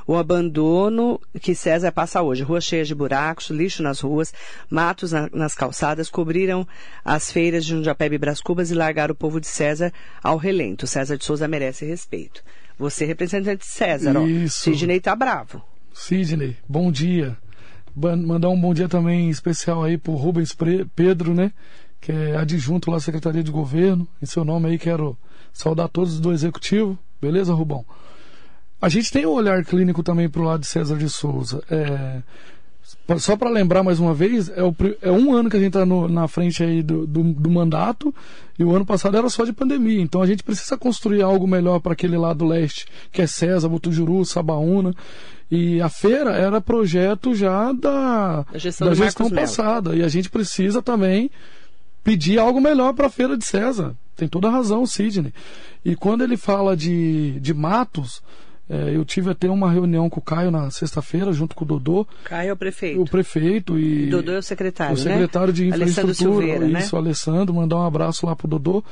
O 0.07 0.17
abandono 0.17 1.21
que 1.41 1.55
César 1.55 1.93
passa 1.93 2.21
hoje. 2.23 2.43
Ruas 2.43 2.65
cheias 2.65 2.89
de 2.89 2.95
buracos, 2.95 3.51
lixo 3.51 3.83
nas 3.85 4.01
ruas, 4.01 4.35
matos 4.69 5.13
na- 5.13 5.29
nas 5.33 5.55
calçadas, 5.55 6.11
cobriram 6.11 6.67
as 7.05 7.31
feiras 7.31 7.65
de 7.65 7.71
Jundiapeba 7.71 8.15
e 8.15 8.19
Brás 8.19 8.41
Cubas 8.41 8.71
e 8.71 8.75
largaram 8.75 9.13
o 9.13 9.17
povo 9.17 9.41
de 9.41 9.47
César 9.47 9.93
ao 10.23 10.37
relento. 10.37 10.87
César 10.89 11.17
de 11.17 11.25
Souza 11.25 11.47
merece 11.47 11.85
respeito. 11.87 12.43
Você, 12.77 13.05
representante 13.05 13.61
de 13.61 13.67
César, 13.67 14.17
ó. 14.17 14.27
Isso. 14.27 14.65
Sidney 14.65 14.99
tá 15.01 15.15
bravo. 15.15 15.63
Sidney, 15.93 16.57
bom 16.69 16.91
dia. 16.91 17.37
Mandar 17.95 18.49
um 18.49 18.61
bom 18.61 18.73
dia 18.75 18.89
também 18.89 19.29
especial 19.31 19.83
aí 19.85 19.97
pro 19.99 20.15
Rubens 20.15 20.57
Pedro, 20.95 21.35
né? 21.35 21.53
Que 22.01 22.13
é 22.13 22.37
adjunto 22.37 22.91
lá 22.91 22.97
à 22.99 23.01
Secretaria 23.01 23.43
de 23.43 23.51
Governo. 23.51 24.07
Em 24.23 24.27
seu 24.27 24.45
nome 24.45 24.69
aí 24.69 24.79
quero 24.79 25.17
saudar 25.53 25.89
todos 25.89 26.21
do 26.21 26.33
Executivo. 26.33 26.99
Beleza, 27.21 27.53
Rubão? 27.53 27.85
A 28.81 28.89
gente 28.89 29.11
tem 29.11 29.27
um 29.27 29.31
olhar 29.31 29.65
clínico 29.65 30.03
também 30.03 30.29
pro 30.29 30.45
lado 30.45 30.61
de 30.61 30.67
César 30.67 30.97
de 30.97 31.09
Souza. 31.09 31.63
É, 31.69 32.23
Só 33.19 33.37
para 33.37 33.51
lembrar 33.51 33.83
mais 33.83 33.99
uma 33.99 34.15
vez, 34.15 34.49
é, 34.51 34.63
o 34.63 34.75
é 35.03 35.11
um 35.11 35.35
ano 35.35 35.51
que 35.51 35.57
a 35.57 35.61
gente 35.61 35.77
está 35.77 35.85
na 35.85 36.29
frente 36.29 36.63
aí 36.63 36.83
do, 36.83 37.07
do, 37.07 37.23
do 37.23 37.51
mandato 37.51 38.15
e 38.57 38.63
o 38.63 38.75
ano 38.75 38.87
passado 38.87 39.17
era 39.17 39.29
só 39.29 39.45
de 39.45 39.53
pandemia. 39.53 40.01
Então 40.01 40.23
a 40.23 40.27
gente 40.27 40.45
precisa 40.45 40.77
construir 40.77 41.23
algo 41.23 41.47
melhor 41.47 41.81
para 41.81 41.93
aquele 41.93 42.17
lado 42.17 42.47
leste, 42.47 42.87
que 43.11 43.21
é 43.21 43.27
César, 43.27 43.69
Butujuru, 43.69 44.25
Sabaúna. 44.25 44.95
E 45.51 45.81
a 45.81 45.89
feira 45.89 46.37
era 46.37 46.61
projeto 46.61 47.35
já 47.35 47.73
da, 47.73 48.45
Da 48.53 48.59
gestão 48.59 48.89
da 48.89 48.95
gestão 48.95 49.31
passada. 49.31 49.97
E 49.97 50.05
a 50.05 50.09
gente 50.09 50.31
precisa 50.31 50.81
também 50.81 51.31
pedir 52.05 52.39
algo 52.39 52.61
melhor 52.61 52.93
para 52.93 53.07
a 53.07 53.11
feira 53.11 53.37
de 53.37 53.45
César. 53.45 53.95
Tem 54.19 54.27
toda 54.27 54.49
a 54.49 54.51
razão, 54.51 54.85
Sidney. 54.85 55.33
E 55.85 55.95
quando 55.95 56.25
ele 56.25 56.37
fala 56.37 56.77
de, 56.77 57.39
de 57.39 57.55
matos, 57.55 58.21
eh, 58.69 58.97
eu 58.97 59.05
tive 59.05 59.31
até 59.31 59.49
uma 59.49 59.71
reunião 59.71 60.11
com 60.11 60.19
o 60.19 60.23
Caio 60.23 60.51
na 60.51 60.71
sexta-feira, 60.73 61.33
junto 61.33 61.55
com 61.55 61.65
o 61.65 61.69
Dodô, 61.69 62.05
Caio 62.25 62.51
é 62.51 62.53
o 62.53 62.57
prefeito. 62.57 63.01
o 63.01 63.05
prefeito 63.05 63.79
e 63.79 64.11
Dodô 64.11 64.33
é 64.33 64.39
o 64.39 64.43
secretário, 64.43 64.95
o 64.95 64.97
secretário 64.97 65.53
de 65.53 65.67
né? 65.67 65.77
Alessandro 65.77 66.11
infraestrutura, 66.11 66.47
Silveira, 66.47 66.69
né? 66.69 66.81
isso, 66.81 66.97
Alessandro, 66.97 67.55
mandar 67.55 67.77
um 67.77 67.87
abraço 67.87 68.27
lá 68.27 68.35
pro 68.35 68.49
Dodô. 68.49 68.83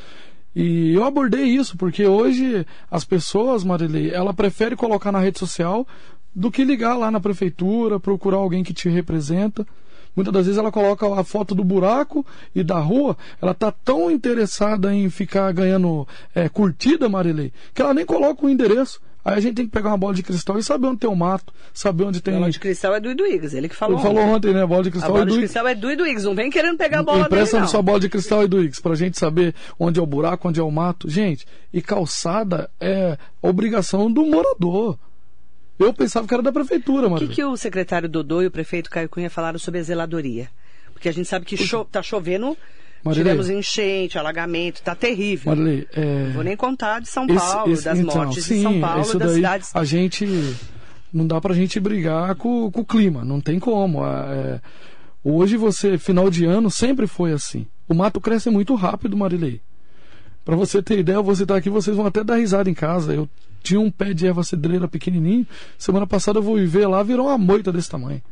E 0.55 0.95
eu 0.95 1.05
abordei 1.05 1.43
isso, 1.43 1.77
porque 1.77 2.07
hoje 2.07 2.65
as 2.89 3.05
pessoas, 3.05 3.65
Marilei, 3.65 4.11
ela 4.11 4.33
prefere 4.33 4.77
colocar 4.77 5.11
na 5.11 5.19
rede 5.19 5.41
social 5.41 5.87
do 6.33 6.53
que 6.53 6.65
ligar 6.65 6.97
lá 6.97 7.11
na 7.11 7.19
prefeitura, 7.19 7.99
procurar 7.99 8.37
alguém 8.37 8.63
que 8.63 8.73
te 8.73 8.89
representa. 8.89 9.67
Muitas 10.17 10.33
das 10.33 10.47
vezes 10.47 10.59
ela 10.59 10.73
coloca 10.73 11.07
a 11.21 11.23
foto 11.23 11.55
do 11.55 11.63
buraco 11.63 12.25
e 12.55 12.65
da 12.65 12.79
rua, 12.79 13.17
ela 13.41 13.53
tá 13.53 13.71
tão 13.71 14.11
interessada 14.11 14.93
em 14.95 15.11
ficar 15.11 15.53
ganhando 15.53 16.09
é, 16.35 16.49
curtida, 16.49 17.09
Marilei, 17.09 17.53
que 17.75 17.83
ela 17.83 17.93
nem 17.93 18.07
coloca 18.07 18.47
o 18.47 18.49
endereço. 18.49 18.99
Aí 19.23 19.35
a 19.35 19.41
gente 19.41 19.57
tem 19.57 19.67
que 19.67 19.73
pegar 19.73 19.89
uma 19.89 19.99
bola 19.99 20.15
de 20.15 20.23
cristal 20.23 20.57
e 20.57 20.63
saber 20.63 20.87
onde 20.87 21.01
tem 21.01 21.11
o 21.11 21.17
mato, 21.17 21.53
saber 21.75 22.05
onde 22.05 22.21
tem. 22.21 22.35
A 22.35 22.39
bola 22.39 22.51
de 22.51 22.61
cristal 22.61 22.95
é 22.95 23.01
do 23.01 23.11
Iduígues, 23.11 23.55
ele 23.55 23.69
que 23.69 23.75
falou. 23.75 23.97
Ele 23.97 24.03
falou 24.07 24.23
ontem. 24.23 24.35
ontem, 24.51 24.55
né? 24.55 24.65
Bola 24.65 24.85
de 24.85 24.89
A 24.89 24.93
cristal 24.93 25.11
bola 25.11 25.25
e 25.25 25.27
de 25.27 25.33
do 25.33 25.39
cristal 25.39 25.67
é 25.67 25.75
do 25.75 25.91
Iduígues, 25.91 26.23
não 26.23 26.35
vem 26.37 26.49
querendo 26.49 26.79
pegar 26.79 27.01
a 27.01 27.03
bola 27.03 27.27
Empresta 27.27 27.57
dele, 27.57 27.69
sua 27.69 27.83
bola 27.83 27.99
de 27.99 28.09
cristal 28.09 28.45
e 28.45 28.47
do 28.47 28.63
X 28.63 28.79
pra 28.79 28.95
gente 28.95 29.19
saber 29.19 29.53
onde 29.81 29.99
é 29.99 30.03
o 30.03 30.07
buraco, 30.07 30.49
onde 30.49 30.61
é 30.61 30.63
o 30.63 30.71
mato. 30.71 31.11
Gente, 31.11 31.45
e 31.73 31.83
calçada 31.83 32.71
é 32.81 33.19
obrigação 33.43 34.11
do 34.11 34.25
morador. 34.25 34.97
Eu 35.79 35.93
pensava 35.93 36.27
que 36.27 36.33
era 36.35 36.43
da 36.43 36.53
prefeitura, 36.53 37.07
O 37.07 37.11
mano. 37.11 37.27
que, 37.29 37.35
que 37.35 37.45
o 37.45 37.57
secretário 37.57 38.09
Dodô 38.09 38.43
e 38.43 38.47
o 38.47 38.51
prefeito 38.51 38.89
Caio 38.91 39.09
Cunha 39.09 39.29
falaram 39.31 39.59
sobre 39.59 39.81
a 39.81 39.83
zeladoria? 39.83 40.49
Porque 40.93 41.09
a 41.09 41.13
gente 41.13 41.29
sabe 41.29 41.45
que 41.45 41.57
cho 41.57 41.85
tá 41.85 42.03
chovendo, 42.03 42.57
Marilei. 43.05 43.25
tivemos 43.35 43.51
enchente, 43.51 44.19
alagamento, 44.19 44.81
tá 44.83 44.95
terrível. 44.95 45.55
Marilei, 45.55 45.87
é... 45.93 46.25
Não 46.29 46.33
vou 46.33 46.45
nem 46.45 46.57
contar 46.57 47.01
de 47.01 47.09
São 47.09 47.27
esse- 47.27 47.35
Paulo, 47.37 47.73
esse- 47.73 47.85
das 47.85 47.99
então, 47.99 48.15
mortes 48.25 48.45
sim, 48.45 48.57
de 48.57 48.63
São 48.63 48.81
Paulo, 48.81 49.05
das 49.19 49.19
daí, 49.29 49.35
cidades. 49.35 49.71
A 49.75 49.85
gente. 49.85 50.27
Não 51.13 51.27
dá 51.27 51.41
pra 51.41 51.55
gente 51.55 51.79
brigar 51.79 52.35
com, 52.35 52.71
com 52.71 52.81
o 52.81 52.85
clima, 52.85 53.25
não 53.25 53.41
tem 53.41 53.59
como. 53.61 54.05
É, 54.05 54.61
hoje 55.23 55.57
você, 55.57 55.97
final 55.99 56.29
de 56.31 56.45
ano, 56.45 56.71
sempre 56.71 57.07
foi 57.07 57.33
assim. 57.33 57.67
O 57.89 57.95
mato 57.95 58.21
cresce 58.21 58.51
muito 58.51 58.75
rápido, 58.75 59.17
Marilei. 59.17 59.61
Pra 60.47 60.55
você 60.55 60.81
ter 60.81 61.01
ideia, 61.01 61.21
você 61.21 61.45
tá 61.45 61.57
aqui, 61.57 61.69
vocês 61.69 61.97
vão 61.97 62.07
até 62.07 62.23
dar 62.23 62.37
risada 62.37 62.71
em 62.71 62.75
casa. 62.75 63.13
Eu 63.13 63.29
tinha 63.65 63.81
um 63.81 63.91
pé 63.91 64.15
de 64.15 64.29
erva 64.29 64.45
cedreira 64.45 64.87
pequenininho. 64.87 65.45
Semana 65.77 66.07
passada 66.07 66.39
eu 66.39 66.43
vou 66.43 66.57
ver 66.65 66.87
lá, 66.87 67.03
virou 67.03 67.27
uma 67.27 67.37
moita 67.37 67.73
desse 67.73 67.91
tamanho. 67.91 68.23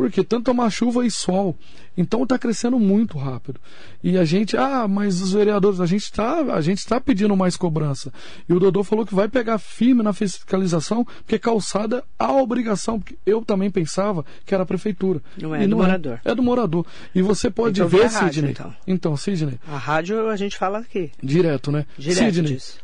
Porque 0.00 0.24
tanto 0.24 0.50
uma 0.50 0.70
chuva 0.70 1.04
e 1.04 1.10
sol. 1.10 1.54
Então 1.94 2.22
está 2.22 2.38
crescendo 2.38 2.78
muito 2.78 3.18
rápido. 3.18 3.60
E 4.02 4.16
a 4.16 4.24
gente, 4.24 4.56
ah, 4.56 4.88
mas 4.88 5.20
os 5.20 5.34
vereadores, 5.34 5.78
a 5.78 5.84
gente 5.84 6.04
está, 6.04 6.38
a 6.54 6.60
gente 6.62 6.78
está 6.78 6.98
pedindo 6.98 7.36
mais 7.36 7.54
cobrança. 7.54 8.10
E 8.48 8.52
o 8.54 8.58
Dodô 8.58 8.82
falou 8.82 9.04
que 9.04 9.14
vai 9.14 9.28
pegar 9.28 9.58
firme 9.58 10.02
na 10.02 10.14
fiscalização, 10.14 11.04
porque 11.04 11.38
calçada 11.38 12.02
há 12.18 12.32
obrigação, 12.32 12.98
porque 12.98 13.18
eu 13.26 13.44
também 13.44 13.70
pensava 13.70 14.24
que 14.46 14.54
era 14.54 14.62
a 14.62 14.66
prefeitura. 14.66 15.20
Não 15.36 15.54
é, 15.54 15.64
E 15.64 15.66
do 15.66 15.76
morador. 15.76 16.18
É 16.24 16.34
do 16.34 16.42
morador. 16.42 16.86
E 17.14 17.20
você 17.20 17.50
pode 17.50 17.78
Então 17.78 17.88
ver, 17.90 18.06
rádio, 18.06 18.32
Sidney. 18.32 18.50
então. 18.52 18.74
então, 18.86 19.16
Sidney, 19.18 19.60
A 19.68 19.76
rádio 19.76 20.30
a 20.30 20.36
gente 20.36 20.56
fala 20.56 20.78
aqui, 20.78 21.10
direto, 21.22 21.70
né? 21.70 21.84
direto 21.98 22.32
Sidney, 22.36 22.54
disso. 22.54 22.78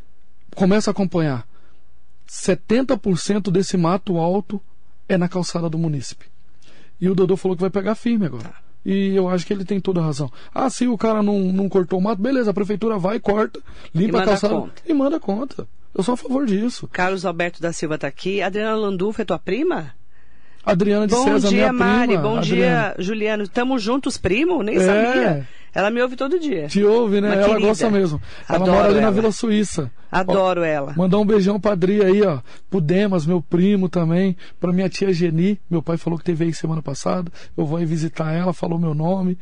começa 0.54 0.90
a 0.90 0.92
acompanhar. 0.92 1.48
70% 2.28 3.50
desse 3.50 3.78
mato 3.78 4.18
alto 4.18 4.60
é 5.08 5.16
na 5.16 5.30
calçada 5.30 5.70
do 5.70 5.78
munícipe. 5.78 6.26
E 7.00 7.08
o 7.08 7.14
Dodô 7.14 7.36
falou 7.36 7.56
que 7.56 7.60
vai 7.60 7.70
pegar 7.70 7.94
firme 7.94 8.26
agora. 8.26 8.44
Tá. 8.44 8.54
E 8.84 9.14
eu 9.16 9.28
acho 9.28 9.44
que 9.44 9.52
ele 9.52 9.64
tem 9.64 9.80
toda 9.80 10.00
a 10.00 10.04
razão. 10.04 10.30
Ah, 10.54 10.70
se 10.70 10.86
o 10.86 10.96
cara 10.96 11.22
não, 11.22 11.40
não 11.40 11.68
cortou 11.68 11.98
o 11.98 12.02
mato, 12.02 12.22
beleza, 12.22 12.50
a 12.50 12.54
prefeitura 12.54 12.96
vai, 12.98 13.18
corta, 13.18 13.60
limpa 13.94 14.06
E 14.06 14.16
a 14.16 14.20
manda 14.20 14.24
calçada 14.30 14.54
conta. 14.54 14.82
e 14.86 14.94
manda 14.94 15.20
conta. 15.20 15.68
Eu 15.94 16.02
sou 16.04 16.14
a 16.14 16.16
favor 16.16 16.46
disso. 16.46 16.86
Carlos 16.92 17.24
Alberto 17.24 17.60
da 17.60 17.72
Silva 17.72 17.98
tá 17.98 18.06
aqui. 18.06 18.40
Adriana 18.42 18.76
Landulfo 18.76 19.20
é 19.20 19.24
tua 19.24 19.38
prima? 19.38 19.92
Adriana 20.66 21.06
de 21.06 21.14
Bom 21.14 21.24
César, 21.24 21.48
dia, 21.48 21.58
minha 21.58 21.72
Mari. 21.72 22.06
prima. 22.08 22.22
Bom 22.22 22.36
Adriana. 22.38 22.94
dia, 22.96 23.04
Juliano. 23.04 23.48
Tamo 23.48 23.78
juntos, 23.78 24.18
primo? 24.18 24.62
Nem 24.62 24.76
É. 24.76 24.80
sabia. 24.80 25.48
Ela 25.72 25.90
me 25.90 26.00
ouve 26.00 26.16
todo 26.16 26.40
dia. 26.40 26.68
Te 26.68 26.82
ouve, 26.82 27.20
né? 27.20 27.28
Uma 27.28 27.34
ela 27.36 27.48
querida. 27.48 27.66
gosta 27.68 27.90
mesmo. 27.90 28.20
Ela 28.48 28.56
Adoro 28.58 28.72
mora 28.72 28.86
ali 28.88 28.94
na 28.96 29.02
ela. 29.02 29.10
Vila 29.10 29.30
Suíça. 29.30 29.90
Adoro 30.10 30.62
ela. 30.64 30.94
Mandar 30.96 31.18
um 31.18 31.24
beijão 31.26 31.60
pra 31.60 31.72
Adri 31.72 32.02
aí, 32.02 32.22
ó. 32.22 32.38
Pro 32.70 32.80
Demas, 32.80 33.26
meu 33.26 33.42
primo 33.42 33.86
também. 33.88 34.34
Pra 34.58 34.72
minha 34.72 34.88
tia 34.88 35.12
Geni. 35.12 35.60
Meu 35.70 35.82
pai 35.82 35.98
falou 35.98 36.18
que 36.18 36.24
teve 36.24 36.44
aí 36.46 36.52
semana 36.54 36.80
passada. 36.80 37.30
Eu 37.56 37.66
vou 37.66 37.76
aí 37.76 37.84
visitar 37.84 38.32
ela, 38.32 38.54
falou 38.54 38.78
meu 38.78 38.94
nome. 38.94 39.36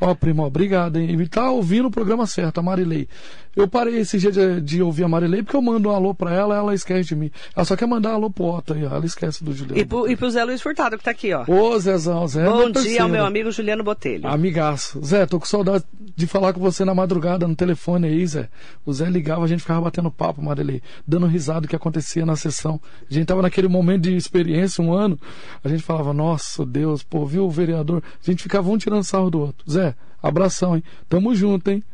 Ó, 0.00 0.14
primo, 0.14 0.44
obrigado, 0.44 0.98
hein? 0.98 1.20
E 1.20 1.28
tá 1.28 1.50
ouvindo 1.50 1.88
o 1.88 1.90
programa 1.90 2.26
certo, 2.26 2.58
a 2.58 2.62
Marilei. 2.62 3.08
Eu 3.56 3.66
parei 3.66 3.96
esse 3.96 4.18
dia 4.18 4.30
de, 4.30 4.60
de 4.60 4.82
ouvir 4.82 5.04
a 5.04 5.08
Marilei 5.08 5.42
porque 5.42 5.56
eu 5.56 5.62
mando 5.62 5.88
um 5.88 5.92
alô 5.92 6.14
pra 6.14 6.30
ela 6.34 6.54
ela 6.54 6.74
esquece 6.74 7.08
de 7.08 7.16
mim. 7.16 7.30
Ela 7.56 7.64
só 7.64 7.74
quer 7.74 7.86
mandar 7.86 8.10
alô 8.10 8.28
pro 8.30 8.44
Otto 8.44 8.74
aí. 8.74 8.84
Ela 8.84 9.06
esquece 9.06 9.42
do 9.42 9.54
Juliano. 9.54 9.80
E 9.80 9.84
pro, 9.86 10.10
e 10.10 10.14
pro 10.14 10.30
Zé 10.30 10.44
Luiz 10.44 10.60
Furtado, 10.60 10.98
que 10.98 11.04
tá 11.04 11.10
aqui, 11.10 11.32
ó. 11.32 11.44
Ô, 11.48 11.78
Zezão, 11.78 12.28
Zé. 12.28 12.44
Bom 12.44 12.70
dia 12.70 13.02
ao 13.02 13.08
meu 13.08 13.24
amigo 13.24 13.50
Juliano 13.50 13.82
Botelho. 13.82 14.28
Amigaço. 14.28 15.02
Zé, 15.02 15.24
tô 15.24 15.40
com 15.40 15.46
saudade 15.46 15.84
de 16.16 16.26
falar 16.26 16.54
com 16.54 16.60
você 16.60 16.84
na 16.84 16.94
madrugada, 16.94 17.46
no 17.46 17.54
telefone 17.54 18.08
aí, 18.08 18.26
Zé. 18.26 18.48
O 18.86 18.92
Zé 18.92 19.08
ligava, 19.10 19.44
a 19.44 19.46
gente 19.46 19.60
ficava 19.60 19.82
batendo 19.82 20.10
papo, 20.10 20.42
Marilei, 20.42 20.82
dando 21.06 21.26
risada 21.26 21.60
do 21.60 21.68
que 21.68 21.76
acontecia 21.76 22.24
na 22.24 22.34
sessão. 22.34 22.80
A 23.08 23.12
gente 23.12 23.26
tava 23.26 23.42
naquele 23.42 23.68
momento 23.68 24.02
de 24.04 24.16
experiência, 24.16 24.82
um 24.82 24.94
ano, 24.94 25.18
a 25.62 25.68
gente 25.68 25.82
falava, 25.82 26.14
nossa, 26.14 26.64
Deus, 26.64 27.02
pô, 27.02 27.26
viu 27.26 27.44
o 27.44 27.50
vereador? 27.50 28.02
A 28.20 28.30
gente 28.30 28.42
ficava 28.42 28.70
um 28.70 28.78
tirando 28.78 29.04
sarro 29.04 29.30
do 29.30 29.40
outro. 29.40 29.70
Zé, 29.70 29.94
abração, 30.22 30.74
hein? 30.74 30.82
Tamo 31.08 31.34
junto, 31.34 31.70
hein? 31.70 31.84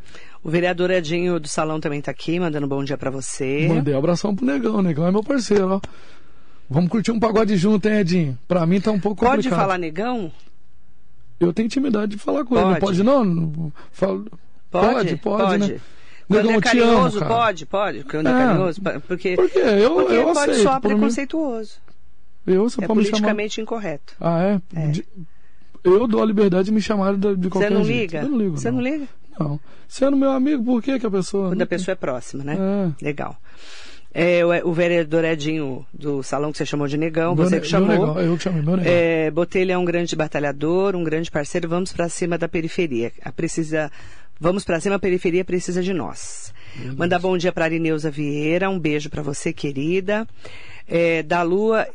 O 0.44 0.50
vereador 0.50 0.90
Edinho 0.90 1.38
do 1.40 1.48
Salão 1.48 1.80
também 1.80 2.00
tá 2.00 2.10
aqui, 2.10 2.38
mandando 2.38 2.66
um 2.66 2.68
bom 2.68 2.84
dia 2.84 2.96
pra 2.96 3.10
você. 3.10 3.66
Mandei 3.68 3.94
abração 3.94 4.34
pro 4.34 4.46
Negão, 4.46 4.76
o 4.76 4.82
Negão 4.82 5.06
é 5.06 5.10
meu 5.10 5.22
parceiro, 5.22 5.68
ó. 5.68 5.80
Vamos 6.70 6.90
curtir 6.90 7.10
um 7.10 7.20
pagode 7.20 7.56
junto, 7.56 7.86
hein, 7.88 7.98
Edinho? 7.98 8.38
Pra 8.48 8.64
mim 8.64 8.80
tá 8.80 8.90
um 8.90 8.98
pouco 8.98 9.20
Pode 9.20 9.36
complicado. 9.36 9.58
falar 9.58 9.78
negão? 9.78 10.32
Eu 11.44 11.52
tenho 11.52 11.66
intimidade 11.66 12.12
de 12.12 12.18
falar 12.18 12.44
com 12.44 12.54
ele. 12.56 12.64
Não 12.64 12.70
Pode. 12.74 12.80
pode, 12.80 13.02
não? 13.02 13.72
Fala- 13.90 14.24
Pode, 14.70 15.16
pode, 15.16 15.58
né? 15.72 15.80
Quando 16.28 16.36
Negão, 16.46 16.50
é 16.50 16.54
amo, 16.54 16.62
carinhoso, 16.62 17.18
cara. 17.18 17.34
pode, 17.34 17.66
pode. 17.66 18.04
Quando 18.04 18.26
é, 18.28 18.30
É. 18.30 18.34
carinhoso, 18.46 18.80
porque, 19.06 19.36
Por 19.36 19.50
quê? 19.50 19.58
Eu, 19.58 19.94
porque 19.94 20.12
eu 20.14 20.32
pode 20.32 20.50
aceito. 20.52 20.72
mim- 20.72 20.80
preconceituoso. 20.80 21.72
Eu, 22.46 22.68
você 22.70 22.82
É 22.82 22.86
pode 22.86 22.98
me 23.00 23.04
chamar. 23.04 23.18
politicamente 23.18 23.60
incorreto. 23.60 24.14
Ah, 24.20 24.40
é? 24.42 24.60
É. 24.74 24.86
De- 24.88 25.06
Eu 25.84 26.06
dou 26.06 26.22
a 26.22 26.24
liberdade 26.24 26.66
de 26.66 26.72
me 26.72 26.80
chamar 26.80 27.16
de, 27.16 27.34
de 27.36 27.42
Você 27.42 27.50
qualquer 27.50 27.70
não 27.72 27.84
jeito. 27.84 28.12
liga? 28.12 28.22
Eu 28.24 28.28
não 28.30 28.38
ligo. 28.38 28.56
Você 28.56 28.70
não 28.70 28.80
liga? 28.80 29.06
Não. 29.38 29.60
Sendo 29.88 30.16
meu 30.16 30.30
amigo, 30.30 30.64
por 30.64 30.80
que 30.82 30.98
que 30.98 31.06
a 31.06 31.10
pessoa... 31.10 31.48
Quando 31.48 31.62
a 31.62 31.66
pessoa 31.66 31.92
é 31.92 31.96
próxima, 31.96 32.44
né? 32.44 32.56
É. 33.00 33.04
Legal. 33.04 33.36
É, 34.14 34.44
o, 34.44 34.70
o 34.70 34.72
vereador 34.72 35.24
Edinho 35.24 35.86
do 35.92 36.22
salão 36.22 36.52
que 36.52 36.58
você 36.58 36.66
chamou 36.66 36.86
de 36.86 36.98
negão, 36.98 37.34
Meu 37.34 37.44
você 37.44 37.60
que 37.60 37.66
chamou. 37.66 37.88
negão, 37.88 38.20
eu 38.20 38.36
te 38.36 38.44
chamei, 38.44 38.62
meu 38.62 38.76
negão. 38.76 38.92
É, 38.92 39.30
Botelho 39.30 39.72
é 39.72 39.78
um 39.78 39.84
grande 39.84 40.14
batalhador, 40.14 40.94
um 40.94 41.02
grande 41.02 41.30
parceiro. 41.30 41.68
Vamos 41.68 41.92
para 41.92 42.08
cima 42.08 42.36
da 42.36 42.46
periferia. 42.46 43.10
A 43.22 43.32
precisa, 43.32 43.90
vamos 44.38 44.64
para 44.64 44.80
cima, 44.80 44.96
a 44.96 44.98
periferia 44.98 45.44
precisa 45.44 45.82
de 45.82 45.94
nós. 45.94 46.52
Mandar 46.96 47.18
bom 47.18 47.36
dia 47.36 47.52
para 47.52 47.66
Arineuza 47.66 48.10
Vieira, 48.10 48.68
um 48.68 48.78
beijo 48.78 49.08
para 49.08 49.22
você, 49.22 49.52
querida. 49.52 50.26
É, 50.86 51.22
da 51.22 51.42
Lua 51.42 51.86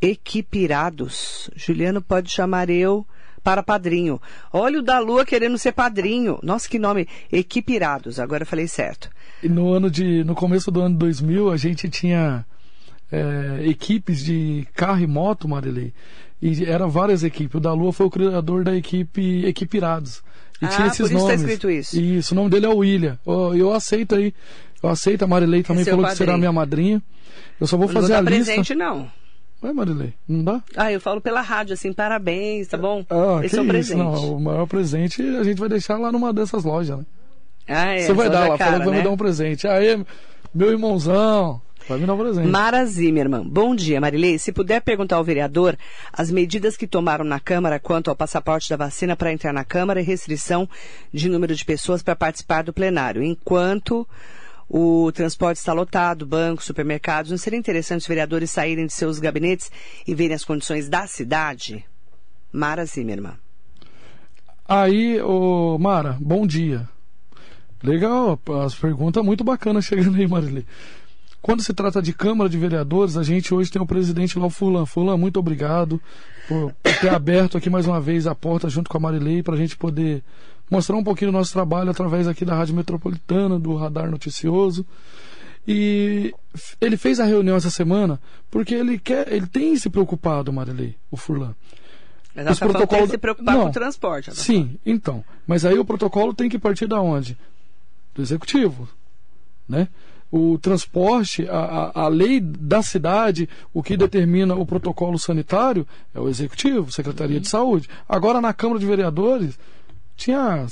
Equipirados. 0.00 1.50
Juliano 1.56 2.00
pode 2.00 2.30
chamar 2.30 2.70
eu 2.70 3.06
para 3.48 3.62
padrinho. 3.62 4.20
Olha 4.52 4.80
o 4.80 4.82
da 4.82 4.98
Lua 4.98 5.24
querendo 5.24 5.56
ser 5.56 5.72
padrinho. 5.72 6.38
Nossa, 6.42 6.68
que 6.68 6.78
nome. 6.78 7.08
Equipirados. 7.32 8.20
Agora 8.20 8.42
eu 8.42 8.46
falei 8.46 8.68
certo. 8.68 9.08
E 9.42 9.48
no 9.48 9.72
ano 9.72 9.90
de... 9.90 10.22
No 10.22 10.34
começo 10.34 10.70
do 10.70 10.82
ano 10.82 10.94
2000, 10.96 11.50
a 11.50 11.56
gente 11.56 11.88
tinha 11.88 12.44
é, 13.10 13.62
equipes 13.66 14.22
de 14.22 14.68
carro 14.74 15.00
e 15.00 15.06
moto, 15.06 15.48
Marilei. 15.48 15.94
E 16.42 16.62
eram 16.66 16.90
várias 16.90 17.24
equipes. 17.24 17.54
O 17.54 17.60
da 17.60 17.72
Lua 17.72 17.90
foi 17.90 18.04
o 18.04 18.10
criador 18.10 18.64
da 18.64 18.76
equipe 18.76 19.46
Equipirados. 19.46 20.22
E 20.60 20.66
Ah, 20.66 20.68
tinha 20.68 20.86
por 20.88 20.92
esses 20.92 21.06
isso 21.06 21.14
tá 21.14 21.18
nomes. 21.22 21.40
escrito 21.40 21.70
isso. 21.70 21.98
Isso, 21.98 22.34
o 22.34 22.36
nome 22.36 22.50
dele 22.50 22.66
é 22.66 22.68
William. 22.68 23.18
Eu, 23.26 23.56
eu 23.56 23.72
aceito 23.72 24.14
aí. 24.14 24.34
Eu 24.82 24.90
aceito. 24.90 25.22
A 25.22 25.26
Marilei 25.26 25.62
também 25.62 25.84
seu 25.84 25.92
falou 25.94 26.04
que 26.10 26.16
será 26.16 26.32
padrinho. 26.32 26.38
minha 26.40 26.52
madrinha. 26.52 27.02
Eu 27.58 27.66
só 27.66 27.78
vou 27.78 27.86
Eu 27.88 27.94
não 27.94 27.94
vou 27.94 28.02
fazer 28.02 28.12
dar 28.12 28.18
a 28.18 28.22
lista. 28.30 28.44
presente, 28.52 28.74
não. 28.74 29.10
Ué, 29.62 29.72
Marilei, 29.72 30.14
não 30.28 30.44
dá? 30.44 30.62
Ah, 30.76 30.92
eu 30.92 31.00
falo 31.00 31.20
pela 31.20 31.40
rádio, 31.40 31.74
assim, 31.74 31.92
parabéns, 31.92 32.68
tá 32.68 32.78
bom? 32.78 33.04
Ah, 33.10 33.40
Esse 33.42 33.54
que 33.54 33.56
é 33.56 33.60
o 33.60 33.64
isso, 33.64 33.68
presente. 33.68 33.96
não. 33.98 34.36
O 34.36 34.40
maior 34.40 34.66
presente 34.66 35.20
a 35.20 35.42
gente 35.42 35.58
vai 35.58 35.68
deixar 35.68 35.98
lá 35.98 36.12
numa 36.12 36.32
dessas 36.32 36.62
lojas, 36.62 36.98
né? 36.98 37.04
Ah, 37.66 37.92
é, 37.94 37.98
Você 38.02 38.12
vai 38.12 38.30
dar 38.30 38.44
da 38.44 38.48
lá, 38.50 38.58
cara, 38.58 38.70
falou 38.72 38.78
que 38.80 38.84
vai 38.86 38.94
né? 38.94 38.98
me 38.98 39.04
dar 39.04 39.10
um 39.10 39.16
presente. 39.16 39.66
Aí, 39.66 40.02
meu 40.54 40.70
irmãozão, 40.70 41.60
vai 41.88 41.98
me 41.98 42.06
dar 42.06 42.14
um 42.14 42.18
presente. 42.18 42.46
Mara 42.48 42.86
Zimmermann. 42.86 43.46
Bom 43.48 43.74
dia, 43.74 44.00
Marilei. 44.00 44.38
Se 44.38 44.52
puder 44.52 44.80
perguntar 44.80 45.16
ao 45.16 45.24
vereador 45.24 45.76
as 46.12 46.30
medidas 46.30 46.76
que 46.76 46.86
tomaram 46.86 47.24
na 47.24 47.40
Câmara 47.40 47.80
quanto 47.80 48.08
ao 48.08 48.16
passaporte 48.16 48.70
da 48.70 48.76
vacina 48.76 49.16
para 49.16 49.32
entrar 49.32 49.52
na 49.52 49.64
Câmara 49.64 50.00
e 50.00 50.04
restrição 50.04 50.68
de 51.12 51.28
número 51.28 51.54
de 51.54 51.64
pessoas 51.64 52.02
para 52.02 52.14
participar 52.16 52.62
do 52.62 52.72
plenário, 52.72 53.22
enquanto 53.22 54.06
o 54.68 55.10
transporte 55.12 55.58
está 55.58 55.72
lotado, 55.72 56.26
bancos, 56.26 56.66
supermercados. 56.66 57.30
Não 57.30 57.38
seria 57.38 57.58
interessante 57.58 58.02
os 58.02 58.06
vereadores 58.06 58.50
saírem 58.50 58.86
de 58.86 58.92
seus 58.92 59.18
gabinetes 59.18 59.70
e 60.06 60.14
verem 60.14 60.34
as 60.34 60.44
condições 60.44 60.88
da 60.88 61.06
cidade? 61.06 61.84
Mara 62.52 62.84
Zimmermann. 62.84 63.34
Aí, 64.66 65.20
ô 65.22 65.78
Mara, 65.78 66.18
bom 66.20 66.46
dia. 66.46 66.88
Legal, 67.82 68.38
as 68.64 68.74
perguntas 68.74 69.24
muito 69.24 69.42
bacanas 69.42 69.84
chegando 69.84 70.16
aí, 70.16 70.26
Marilei. 70.26 70.66
Quando 71.40 71.62
se 71.62 71.72
trata 71.72 72.02
de 72.02 72.12
Câmara 72.12 72.50
de 72.50 72.58
Vereadores, 72.58 73.16
a 73.16 73.22
gente 73.22 73.54
hoje 73.54 73.70
tem 73.70 73.80
o 73.80 73.86
presidente 73.86 74.38
lá, 74.38 74.46
o 74.46 74.50
Fulan. 74.50 74.84
Fulan, 74.84 75.16
muito 75.16 75.38
obrigado 75.38 76.00
por, 76.48 76.74
por 76.82 76.94
ter 77.00 77.08
aberto 77.08 77.56
aqui 77.56 77.70
mais 77.70 77.86
uma 77.86 78.00
vez 78.00 78.26
a 78.26 78.34
porta 78.34 78.68
junto 78.68 78.90
com 78.90 78.96
a 78.96 79.00
Marilei 79.00 79.42
para 79.42 79.54
a 79.54 79.56
gente 79.56 79.76
poder 79.76 80.22
mostrar 80.70 80.96
um 80.96 81.04
pouquinho 81.04 81.30
do 81.30 81.38
nosso 81.38 81.52
trabalho 81.52 81.90
através 81.90 82.26
aqui 82.26 82.44
da 82.44 82.54
Rádio 82.54 82.74
Metropolitana, 82.74 83.58
do 83.58 83.74
Radar 83.74 84.10
Noticioso. 84.10 84.84
E 85.66 86.34
ele 86.80 86.96
fez 86.96 87.20
a 87.20 87.24
reunião 87.24 87.56
essa 87.56 87.70
semana 87.70 88.18
porque 88.50 88.74
ele 88.74 88.98
quer, 88.98 89.30
ele 89.30 89.46
tem 89.46 89.76
se 89.76 89.90
preocupado, 89.90 90.52
Marilei, 90.52 90.96
o 91.10 91.16
Furlan. 91.16 91.54
Mas 92.34 92.46
ela 92.46 92.52
Os 92.52 92.58
tá 92.58 92.66
falando 92.66 92.86
que 92.86 92.96
tem 92.96 93.06
se 93.06 93.18
preocupar 93.18 93.54
Não. 93.54 93.64
com 93.64 93.68
o 93.68 93.72
transporte. 93.72 94.30
tá 94.30 94.36
Sim, 94.36 94.78
então. 94.86 95.24
Mas 95.46 95.64
aí 95.64 95.78
o 95.78 95.84
protocolo 95.84 96.32
tem 96.32 96.48
que 96.48 96.58
partir 96.58 96.86
da 96.86 97.00
onde? 97.00 97.36
Do 98.14 98.22
executivo, 98.22 98.88
né? 99.68 99.88
O 100.30 100.58
transporte, 100.58 101.48
a, 101.48 101.58
a, 101.58 102.02
a 102.02 102.08
lei 102.08 102.38
da 102.38 102.82
cidade, 102.82 103.48
o 103.72 103.82
que 103.82 103.96
determina 103.96 104.54
o 104.54 104.64
protocolo 104.64 105.18
sanitário 105.18 105.86
é 106.14 106.20
o 106.20 106.28
executivo, 106.28 106.92
Secretaria 106.92 107.40
de 107.40 107.48
Saúde. 107.48 107.88
Agora 108.08 108.40
na 108.40 108.52
Câmara 108.52 108.78
de 108.78 108.86
Vereadores 108.86 109.58
tinha 110.18 110.66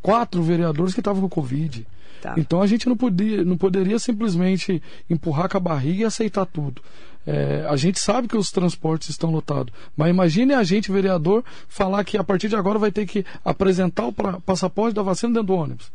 quatro 0.00 0.42
vereadores 0.42 0.94
que 0.94 1.00
estavam 1.00 1.20
com 1.20 1.28
Covid. 1.28 1.86
Tá. 2.22 2.34
Então 2.38 2.62
a 2.62 2.66
gente 2.66 2.88
não, 2.88 2.96
podia, 2.96 3.44
não 3.44 3.58
poderia 3.58 3.98
simplesmente 3.98 4.80
empurrar 5.10 5.48
com 5.50 5.56
a 5.56 5.60
barriga 5.60 6.02
e 6.02 6.04
aceitar 6.04 6.46
tudo. 6.46 6.80
É, 7.26 7.66
a 7.68 7.76
gente 7.76 8.00
sabe 8.00 8.26
que 8.28 8.36
os 8.36 8.50
transportes 8.50 9.08
estão 9.08 9.30
lotados, 9.30 9.72
mas 9.96 10.10
imagine 10.10 10.54
a 10.54 10.62
gente, 10.64 10.90
vereador, 10.90 11.44
falar 11.68 12.02
que 12.04 12.16
a 12.16 12.24
partir 12.24 12.48
de 12.48 12.56
agora 12.56 12.78
vai 12.78 12.90
ter 12.90 13.06
que 13.06 13.24
apresentar 13.44 14.06
o 14.06 14.12
pra- 14.12 14.40
passaporte 14.40 14.94
da 14.94 15.02
vacina 15.02 15.32
dentro 15.34 15.46
do 15.48 15.54
ônibus. 15.54 15.92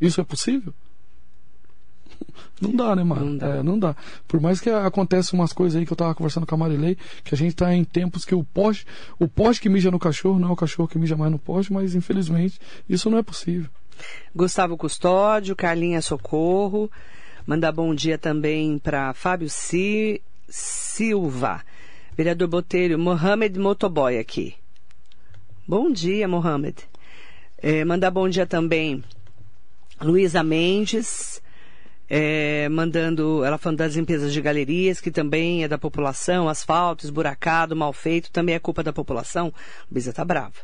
Isso 0.00 0.20
é 0.20 0.24
possível? 0.24 0.72
Não 2.60 2.74
dá, 2.74 2.94
né, 2.96 3.02
mano? 3.04 3.24
Não 3.26 3.36
dá. 3.36 3.48
É, 3.48 3.62
não 3.62 3.78
dá. 3.78 3.96
Por 4.26 4.40
mais 4.40 4.60
que 4.60 4.68
aconteça 4.70 5.34
umas 5.34 5.52
coisas 5.52 5.78
aí 5.78 5.86
que 5.86 5.92
eu 5.92 5.96
tava 5.96 6.14
conversando 6.14 6.46
com 6.46 6.54
a 6.54 6.58
Marilei, 6.58 6.96
que 7.24 7.34
a 7.34 7.38
gente 7.38 7.54
tá 7.56 7.74
em 7.74 7.84
tempos 7.84 8.24
que 8.24 8.34
o 8.34 8.42
poste, 8.44 8.86
o 9.18 9.26
poste 9.28 9.62
que 9.62 9.68
mija 9.68 9.90
no 9.90 9.98
cachorro 9.98 10.38
não 10.38 10.48
é 10.48 10.52
o 10.52 10.56
cachorro 10.56 10.88
que 10.88 10.98
mija 10.98 11.16
mais 11.16 11.30
no 11.32 11.38
poste, 11.38 11.72
mas 11.72 11.94
infelizmente 11.94 12.58
isso 12.88 13.10
não 13.10 13.18
é 13.18 13.22
possível. 13.22 13.68
Gustavo 14.34 14.76
Custódio, 14.76 15.54
Carlinha 15.56 16.00
Socorro. 16.00 16.90
Mandar 17.46 17.72
bom 17.72 17.94
dia 17.94 18.16
também 18.18 18.78
para 18.78 19.12
Fábio 19.14 19.48
Si- 19.50 20.22
Silva. 20.48 21.62
Vereador 22.16 22.48
Botelho, 22.48 22.98
Mohamed 22.98 23.58
Motoboy 23.58 24.18
aqui. 24.18 24.54
Bom 25.66 25.90
dia, 25.90 26.26
Mohamed. 26.28 26.76
É, 27.58 27.84
mandar 27.84 28.10
bom 28.10 28.28
dia 28.28 28.46
também 28.46 29.04
Luísa 30.00 30.42
Mendes. 30.42 31.42
É, 32.12 32.68
mandando, 32.68 33.44
ela 33.44 33.56
falando 33.56 33.78
das 33.78 33.94
limpezas 33.94 34.32
de 34.32 34.42
galerias, 34.42 35.00
que 35.00 35.12
também 35.12 35.62
é 35.62 35.68
da 35.68 35.78
população, 35.78 36.48
asfalto, 36.48 37.04
esburacado, 37.04 37.76
mal 37.76 37.92
feito, 37.92 38.32
também 38.32 38.56
é 38.56 38.58
culpa 38.58 38.82
da 38.82 38.92
população. 38.92 39.54
Luísa 39.90 40.12
tá 40.12 40.24
brava. 40.24 40.54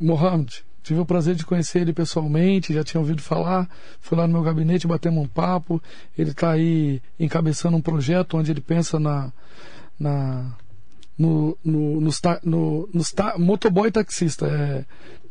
Mohamed, 0.00 0.64
tive 0.82 1.00
o 1.00 1.04
prazer 1.04 1.34
de 1.34 1.44
conhecer 1.44 1.80
ele 1.80 1.92
pessoalmente, 1.92 2.72
já 2.72 2.82
tinha 2.82 3.00
ouvido 3.00 3.20
falar, 3.20 3.68
fui 4.00 4.16
lá 4.16 4.26
no 4.26 4.32
meu 4.32 4.42
gabinete, 4.42 4.86
batemos 4.86 5.22
um 5.22 5.28
papo. 5.28 5.82
Ele 6.16 6.30
está 6.30 6.52
aí 6.52 7.02
encabeçando 7.20 7.76
um 7.76 7.82
projeto 7.82 8.38
onde 8.38 8.50
ele 8.50 8.62
pensa 8.62 8.98
na. 8.98 9.30
na 10.00 10.56
no, 11.18 11.58
no, 11.64 12.00
nos 12.00 12.20
no, 12.44 12.88
nos 12.94 13.10
ta- 13.10 13.36
motoboy 13.36 13.90
taxista. 13.90 14.46
É, 14.46 14.84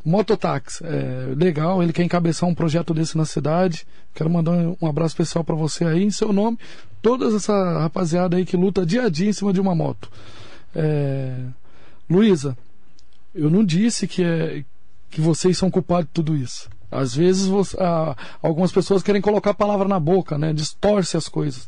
Mototáxi, 0.07 0.81
é, 0.85 1.33
legal, 1.35 1.83
ele 1.83 1.91
quer 1.91 2.03
encabeçar 2.03 2.47
um 2.47 2.55
projeto 2.55 2.93
desse 2.93 3.17
na 3.17 3.25
cidade. 3.25 3.85
Quero 4.15 4.29
mandar 4.29 4.53
um 4.81 4.87
abraço 4.87 5.13
especial 5.13 5.43
para 5.43 5.53
você 5.53 5.83
aí, 5.83 6.01
em 6.01 6.09
seu 6.09 6.31
nome, 6.31 6.57
toda 7.01 7.27
essa 7.35 7.79
rapaziada 7.79 8.37
aí 8.37 8.45
que 8.45 8.55
luta 8.55 8.85
dia 8.85 9.03
a 9.03 9.09
dia 9.09 9.29
em 9.29 9.33
cima 9.33 9.51
de 9.51 9.59
uma 9.59 9.75
moto. 9.75 10.09
É, 10.73 11.35
Luísa, 12.09 12.57
eu 13.35 13.49
não 13.49 13.65
disse 13.65 14.07
que, 14.07 14.23
é, 14.23 14.63
que 15.09 15.19
vocês 15.19 15.57
são 15.57 15.69
culpados 15.69 16.05
de 16.05 16.13
tudo 16.13 16.37
isso. 16.37 16.69
Às 16.89 17.13
vezes 17.13 17.45
você, 17.45 17.75
ah, 17.77 18.15
algumas 18.41 18.71
pessoas 18.71 19.03
querem 19.03 19.21
colocar 19.21 19.49
a 19.49 19.53
palavra 19.53 19.89
na 19.89 19.99
boca, 19.99 20.37
né? 20.37 20.53
Distorce 20.53 21.17
as 21.17 21.27
coisas. 21.27 21.67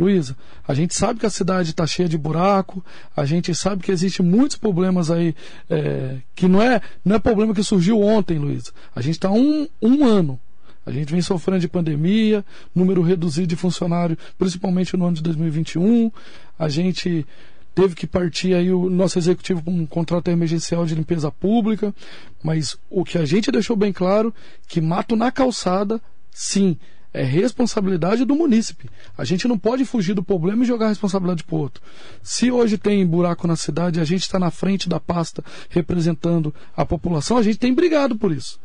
Luísa, 0.00 0.34
a 0.66 0.72
gente 0.72 0.94
sabe 0.94 1.20
que 1.20 1.26
a 1.26 1.30
cidade 1.30 1.70
está 1.70 1.86
cheia 1.86 2.08
de 2.08 2.16
buraco, 2.16 2.82
a 3.14 3.26
gente 3.26 3.54
sabe 3.54 3.82
que 3.82 3.92
existe 3.92 4.22
muitos 4.22 4.56
problemas 4.56 5.10
aí, 5.10 5.34
é, 5.68 6.16
que 6.34 6.48
não 6.48 6.62
é, 6.62 6.80
não 7.04 7.16
é 7.16 7.18
problema 7.18 7.54
que 7.54 7.62
surgiu 7.62 8.00
ontem, 8.00 8.38
Luísa. 8.38 8.72
A 8.96 9.02
gente 9.02 9.16
está 9.16 9.30
um, 9.30 9.68
um 9.82 10.06
ano. 10.06 10.40
A 10.86 10.90
gente 10.90 11.12
vem 11.12 11.20
sofrendo 11.20 11.60
de 11.60 11.68
pandemia, 11.68 12.42
número 12.74 13.02
reduzido 13.02 13.48
de 13.48 13.56
funcionários, 13.56 14.18
principalmente 14.38 14.96
no 14.96 15.04
ano 15.04 15.16
de 15.16 15.22
2021. 15.22 16.10
A 16.58 16.66
gente 16.70 17.26
teve 17.74 17.94
que 17.94 18.06
partir 18.06 18.54
aí 18.54 18.72
o 18.72 18.88
nosso 18.88 19.18
executivo 19.18 19.62
com 19.62 19.70
um 19.70 19.86
contrato 19.86 20.28
emergencial 20.28 20.86
de 20.86 20.94
limpeza 20.94 21.30
pública, 21.30 21.94
mas 22.42 22.74
o 22.88 23.04
que 23.04 23.18
a 23.18 23.26
gente 23.26 23.52
deixou 23.52 23.76
bem 23.76 23.92
claro 23.92 24.34
que 24.66 24.80
mato 24.80 25.14
na 25.14 25.30
calçada, 25.30 26.00
sim, 26.30 26.78
é 27.12 27.22
responsabilidade 27.22 28.24
do 28.24 28.36
munícipe. 28.36 28.88
A 29.16 29.24
gente 29.24 29.48
não 29.48 29.58
pode 29.58 29.84
fugir 29.84 30.14
do 30.14 30.22
problema 30.22 30.62
e 30.62 30.66
jogar 30.66 30.86
a 30.86 30.90
responsabilidade 30.90 31.44
para 31.44 31.56
o 31.56 31.58
outro. 31.58 31.82
Se 32.22 32.50
hoje 32.50 32.78
tem 32.78 33.04
buraco 33.06 33.46
na 33.46 33.56
cidade 33.56 34.00
a 34.00 34.04
gente 34.04 34.22
está 34.22 34.38
na 34.38 34.50
frente 34.50 34.88
da 34.88 35.00
pasta 35.00 35.44
representando 35.68 36.54
a 36.76 36.84
população, 36.84 37.36
a 37.36 37.42
gente 37.42 37.58
tem 37.58 37.74
brigado 37.74 38.16
por 38.16 38.32
isso. 38.32 38.60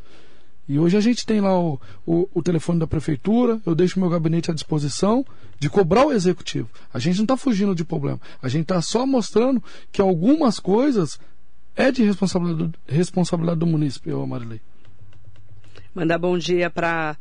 E 0.68 0.80
hoje 0.80 0.98
a 0.98 1.00
gente 1.00 1.26
tem 1.26 1.40
lá 1.42 1.60
o, 1.60 1.80
o, 2.06 2.28
o, 2.34 2.42
telefone 2.42 2.80
da 2.80 2.88
prefeitura, 2.88 3.62
eu 3.66 3.76
deixo 3.76 4.00
meu 4.00 4.10
gabinete 4.10 4.50
à 4.50 4.54
disposição 4.54 5.24
de 5.60 5.70
cobrar 5.70 6.08
o 6.08 6.12
executivo. 6.12 6.68
A 6.92 6.98
gente 6.98 7.18
não 7.18 7.24
está 7.24 7.38
fugindo 7.38 7.76
de 7.76 7.86
problema. 7.86 8.20
A 8.42 8.48
gente 8.48 8.64
está 8.64 8.82
só 8.82 9.06
mostrando 9.06 9.64
que 9.92 10.02
algumas 10.02 10.60
coisas 10.60 11.20
é 11.76 11.92
de 11.92 12.04
responsabilidade, 12.04 12.74
responsabilidade 12.88 13.60
do 13.60 13.68
município, 13.68 14.26
Marilei. 14.26 14.60
Mandar 15.94 16.18
bom 16.18 16.36
dia 16.36 16.70
para 16.70 17.16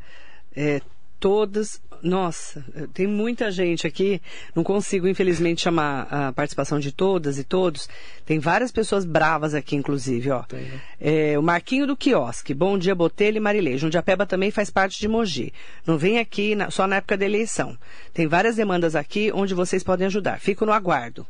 é, 0.55 0.81
todas. 1.25 1.81
Nossa, 2.03 2.63
tem 2.93 3.07
muita 3.07 3.49
gente 3.49 3.87
aqui. 3.87 4.21
Não 4.53 4.63
consigo, 4.63 5.07
infelizmente, 5.07 5.63
chamar 5.63 6.03
a 6.11 6.31
participação 6.31 6.79
de 6.79 6.91
todas 6.91 7.39
e 7.39 7.43
todos. 7.43 7.89
Tem 8.23 8.37
várias 8.37 8.71
pessoas 8.71 9.03
bravas 9.03 9.55
aqui, 9.55 9.75
inclusive, 9.75 10.29
ó. 10.29 10.43
Tem, 10.43 10.61
né? 10.61 10.79
é, 11.01 11.39
o 11.39 11.41
Marquinho 11.41 11.87
do 11.87 11.97
Quiosque. 11.97 12.53
Bom 12.53 12.77
dia, 12.77 12.93
Botelho 12.93 13.37
e 13.37 13.39
Marilei. 13.39 13.75
Jundiapeba 13.75 14.27
também 14.27 14.51
faz 14.51 14.69
parte 14.69 14.99
de 14.99 15.07
Mogi. 15.07 15.51
Não 15.83 15.97
vem 15.97 16.19
aqui 16.19 16.53
na, 16.53 16.69
só 16.69 16.85
na 16.85 16.97
época 16.97 17.17
da 17.17 17.25
eleição. 17.25 17.75
Tem 18.13 18.27
várias 18.27 18.55
demandas 18.55 18.95
aqui 18.95 19.31
onde 19.33 19.55
vocês 19.55 19.83
podem 19.83 20.05
ajudar. 20.05 20.39
Fico 20.39 20.63
no 20.63 20.71
aguardo. 20.71 21.25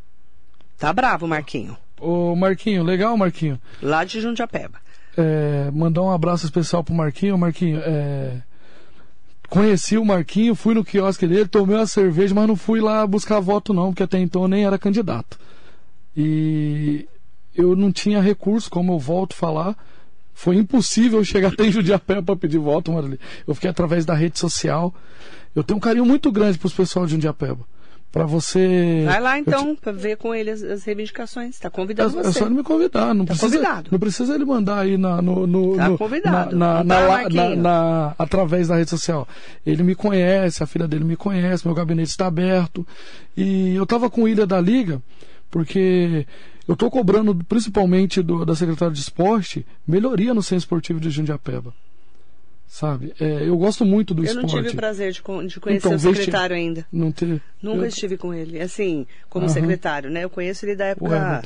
Tá 0.77 0.91
bravo, 0.91 1.25
Marquinho. 1.25 1.77
Ô, 2.01 2.35
Marquinho, 2.35 2.83
legal, 2.83 3.15
Marquinho. 3.15 3.57
Lá 3.81 4.03
de 4.03 4.19
Jundiapeba. 4.19 4.77
É, 5.15 5.71
mandar 5.71 6.01
um 6.01 6.11
abraço 6.11 6.43
especial 6.43 6.83
pro 6.83 6.93
Marquinho. 6.93 7.37
Marquinho, 7.37 7.79
é 7.81 8.41
conheci 9.55 9.97
o 9.97 10.05
Marquinho, 10.05 10.53
fui 10.53 10.73
no 10.73 10.83
quiosque 10.83 11.25
dele, 11.27 11.47
tomei 11.47 11.75
uma 11.75 11.87
cerveja, 11.87 12.35
mas 12.35 12.47
não 12.47 12.55
fui 12.55 12.81
lá 12.81 13.05
buscar 13.07 13.39
voto 13.39 13.73
não, 13.73 13.87
porque 13.87 14.03
até 14.03 14.19
então 14.19 14.43
eu 14.43 14.47
nem 14.47 14.65
era 14.65 14.77
candidato. 14.77 15.39
E 16.15 17.07
eu 17.55 17.75
não 17.75 17.91
tinha 17.91 18.21
recurso, 18.21 18.69
como 18.69 18.93
eu 18.93 18.99
volto 18.99 19.33
a 19.33 19.35
falar, 19.35 19.77
foi 20.33 20.57
impossível 20.57 21.23
chegar 21.23 21.49
até 21.53 21.65
em 21.65 21.71
Judiapé 21.71 22.21
para 22.21 22.35
pedir 22.35 22.57
voto, 22.57 22.91
Marli. 22.91 23.19
Eu 23.47 23.55
fiquei 23.55 23.69
através 23.69 24.05
da 24.05 24.13
rede 24.13 24.37
social. 24.37 24.93
Eu 25.55 25.63
tenho 25.63 25.77
um 25.77 25.81
carinho 25.81 26.05
muito 26.05 26.31
grande 26.31 26.57
para 26.57 26.67
os 26.67 26.73
pessoal 26.73 27.05
de 27.05 27.13
Jundiapeba 27.13 27.65
para 28.15 28.25
você. 28.25 29.03
Vai 29.05 29.19
lá 29.19 29.37
então, 29.37 29.75
te... 29.75 29.81
para 29.81 29.91
ver 29.91 30.15
com 30.15 30.33
ele 30.33 30.49
as, 30.49 30.63
as 30.63 30.85
reivindicações. 30.85 31.49
Está 31.49 31.69
convidado 31.69 32.17
é, 32.17 32.23
você. 32.23 32.29
É 32.29 32.31
só 32.31 32.45
ele 32.45 32.55
me 32.55 32.63
convidar, 32.63 33.13
não 33.13 33.25
tá 33.25 33.33
precisa. 33.33 33.57
Convidado. 33.57 33.89
Não 33.91 33.99
precisa 33.99 34.35
ele 34.35 34.45
mandar 34.45 34.79
aí 34.79 34.97
na, 34.97 35.21
no, 35.21 35.45
no, 35.45 35.75
tá 35.75 35.89
no, 35.89 35.97
convidado. 35.97 36.55
Na, 36.55 36.81
na, 36.81 37.03
na, 37.29 37.55
na, 37.57 38.15
através 38.17 38.69
da 38.69 38.77
rede 38.77 38.89
social. 38.89 39.27
Ele 39.65 39.83
me 39.83 39.95
conhece, 39.95 40.63
a 40.63 40.65
filha 40.65 40.87
dele 40.87 41.03
me 41.03 41.17
conhece, 41.17 41.67
meu 41.67 41.75
gabinete 41.75 42.07
está 42.07 42.27
aberto. 42.27 42.87
E 43.35 43.75
eu 43.75 43.83
estava 43.83 44.09
com 44.09 44.29
Ilha 44.29 44.47
da 44.47 44.61
Liga, 44.61 45.01
porque 45.51 46.25
eu 46.65 46.73
estou 46.73 46.89
cobrando, 46.89 47.35
principalmente 47.49 48.21
do, 48.21 48.45
da 48.45 48.55
secretária 48.55 48.93
de 48.93 49.01
esporte, 49.01 49.65
melhoria 49.85 50.33
no 50.33 50.41
centro 50.41 50.59
esportivo 50.59 51.01
de 51.01 51.09
Jundiapeba 51.09 51.73
sabe? 52.75 53.13
É, 53.21 53.47
eu 53.47 53.57
gosto 53.57 53.85
muito 53.85 54.13
do 54.13 54.21
eu 54.21 54.25
esporte. 54.25 54.49
Eu 54.49 54.55
não 54.57 54.63
tive 54.63 54.73
o 54.73 54.77
prazer 54.77 55.11
de, 55.13 55.19
de 55.47 55.59
conhecer 55.61 55.87
então, 55.87 55.95
o 55.95 55.99
secretário 55.99 56.53
ainda. 56.53 56.85
Não 56.91 57.09
te... 57.09 57.41
Nunca 57.61 57.83
eu... 57.83 57.85
estive 57.85 58.17
com 58.17 58.33
ele, 58.33 58.59
assim, 58.59 59.07
como 59.29 59.47
secretário, 59.47 60.09
né? 60.09 60.25
Eu 60.25 60.29
conheço 60.29 60.65
ele 60.65 60.75
da 60.75 60.87
época 60.87 61.43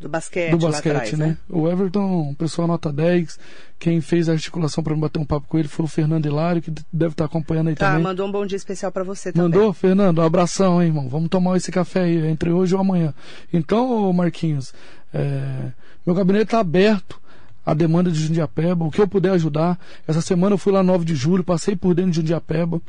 do 0.00 0.08
basquete, 0.08 0.50
do 0.50 0.58
basquete, 0.58 0.92
atrás, 0.92 1.12
né? 1.12 1.26
né? 1.26 1.38
O 1.48 1.68
Everton, 1.68 2.34
pessoal 2.34 2.66
nota 2.66 2.92
10, 2.92 3.38
quem 3.78 4.00
fez 4.00 4.28
a 4.28 4.32
articulação 4.32 4.82
para 4.82 4.94
bater 4.96 5.20
um 5.20 5.24
papo 5.24 5.46
com 5.46 5.56
ele 5.56 5.68
foi 5.68 5.84
o 5.84 5.88
Fernando 5.88 6.26
Hilário, 6.26 6.60
que 6.60 6.72
deve 6.92 7.12
estar 7.12 7.26
acompanhando 7.26 7.68
aí 7.68 7.76
tá, 7.76 7.86
também. 7.86 8.02
Tá, 8.02 8.08
mandou 8.08 8.26
um 8.26 8.32
bom 8.32 8.44
dia 8.44 8.56
especial 8.56 8.90
para 8.90 9.04
você 9.04 9.32
também. 9.32 9.48
Mandou, 9.48 9.72
Fernando, 9.72 10.18
um 10.18 10.24
abração, 10.24 10.82
hein, 10.82 10.88
irmão. 10.88 11.08
Vamos 11.08 11.28
tomar 11.28 11.56
esse 11.56 11.70
café 11.70 12.00
aí, 12.00 12.26
entre 12.26 12.50
hoje 12.50 12.74
ou 12.74 12.80
amanhã. 12.80 13.14
Então, 13.52 14.12
Marquinhos, 14.12 14.74
é... 15.14 15.70
meu 16.04 16.14
gabinete 16.14 16.46
está 16.46 16.58
aberto 16.58 17.24
a 17.66 17.74
demanda 17.74 18.12
de 18.12 18.18
Jundiapeba, 18.20 18.84
o 18.84 18.90
que 18.92 19.00
eu 19.00 19.08
puder 19.08 19.32
ajudar. 19.32 19.76
Essa 20.06 20.20
semana 20.20 20.54
eu 20.54 20.58
fui 20.58 20.72
lá 20.72 20.84
9 20.84 21.04
de 21.04 21.16
julho, 21.16 21.42
passei 21.42 21.74
por 21.74 21.94
dentro 21.94 22.12
de 22.12 22.18
Jundiapeba 22.18 22.80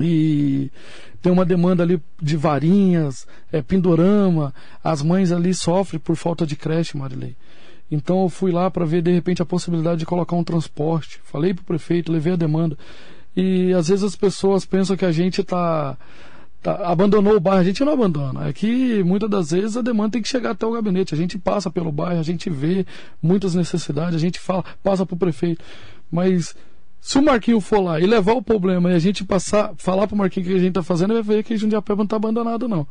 e 0.00 0.70
tem 1.22 1.32
uma 1.32 1.44
demanda 1.44 1.84
ali 1.84 2.02
de 2.20 2.36
varinhas, 2.36 3.26
é, 3.52 3.62
pendorama, 3.62 4.52
as 4.82 5.00
mães 5.00 5.30
ali 5.30 5.54
sofrem 5.54 6.00
por 6.00 6.16
falta 6.16 6.44
de 6.44 6.56
creche, 6.56 6.96
Marilei. 6.96 7.36
Então 7.90 8.22
eu 8.22 8.28
fui 8.28 8.50
lá 8.50 8.68
para 8.70 8.84
ver 8.84 9.02
de 9.02 9.12
repente 9.12 9.40
a 9.40 9.46
possibilidade 9.46 10.00
de 10.00 10.06
colocar 10.06 10.34
um 10.34 10.42
transporte. 10.42 11.20
Falei 11.24 11.54
para 11.54 11.62
o 11.62 11.66
prefeito, 11.66 12.10
levei 12.10 12.32
a 12.32 12.36
demanda. 12.36 12.76
E 13.36 13.72
às 13.72 13.88
vezes 13.88 14.04
as 14.04 14.16
pessoas 14.16 14.64
pensam 14.64 14.96
que 14.96 15.04
a 15.04 15.12
gente 15.12 15.40
está 15.40 15.92
tá, 15.92 15.98
abandonou 16.70 17.36
o 17.36 17.40
bairro, 17.40 17.60
a 17.60 17.64
gente 17.64 17.84
não 17.84 17.92
abandona. 17.92 18.48
É 18.48 18.52
que 18.52 19.02
muitas 19.02 19.28
das 19.28 19.50
vezes 19.50 19.76
a 19.76 19.82
demanda 19.82 20.12
tem 20.12 20.22
que 20.22 20.28
chegar 20.28 20.50
até 20.50 20.66
o 20.66 20.72
gabinete. 20.72 21.14
A 21.14 21.16
gente 21.16 21.38
passa 21.38 21.70
pelo 21.70 21.92
bairro, 21.92 22.20
a 22.20 22.24
gente 22.24 22.48
vê 22.50 22.86
muitas 23.22 23.54
necessidades, 23.54 24.14
a 24.14 24.18
gente 24.18 24.38
fala, 24.38 24.64
passa 24.82 25.04
para 25.04 25.14
o 25.14 25.18
prefeito. 25.18 25.64
Mas 26.10 26.54
se 27.00 27.18
o 27.18 27.22
Marquinho 27.22 27.60
for 27.60 27.80
lá 27.80 28.00
e 28.00 28.06
levar 28.06 28.32
o 28.32 28.42
problema 28.42 28.90
e 28.90 28.94
a 28.94 28.98
gente 28.98 29.24
passar, 29.24 29.72
falar 29.76 30.06
para 30.06 30.14
o 30.14 30.18
Marquinho 30.18 30.46
o 30.46 30.48
que 30.48 30.54
a 30.54 30.58
gente 30.58 30.68
está 30.68 30.82
fazendo, 30.82 31.12
ele 31.12 31.22
vai 31.22 31.36
ver 31.36 31.42
que 31.42 31.56
Jundiapeba 31.56 31.98
não 31.98 32.04
está 32.04 32.16
abandonado, 32.16 32.66
não. 32.66 32.86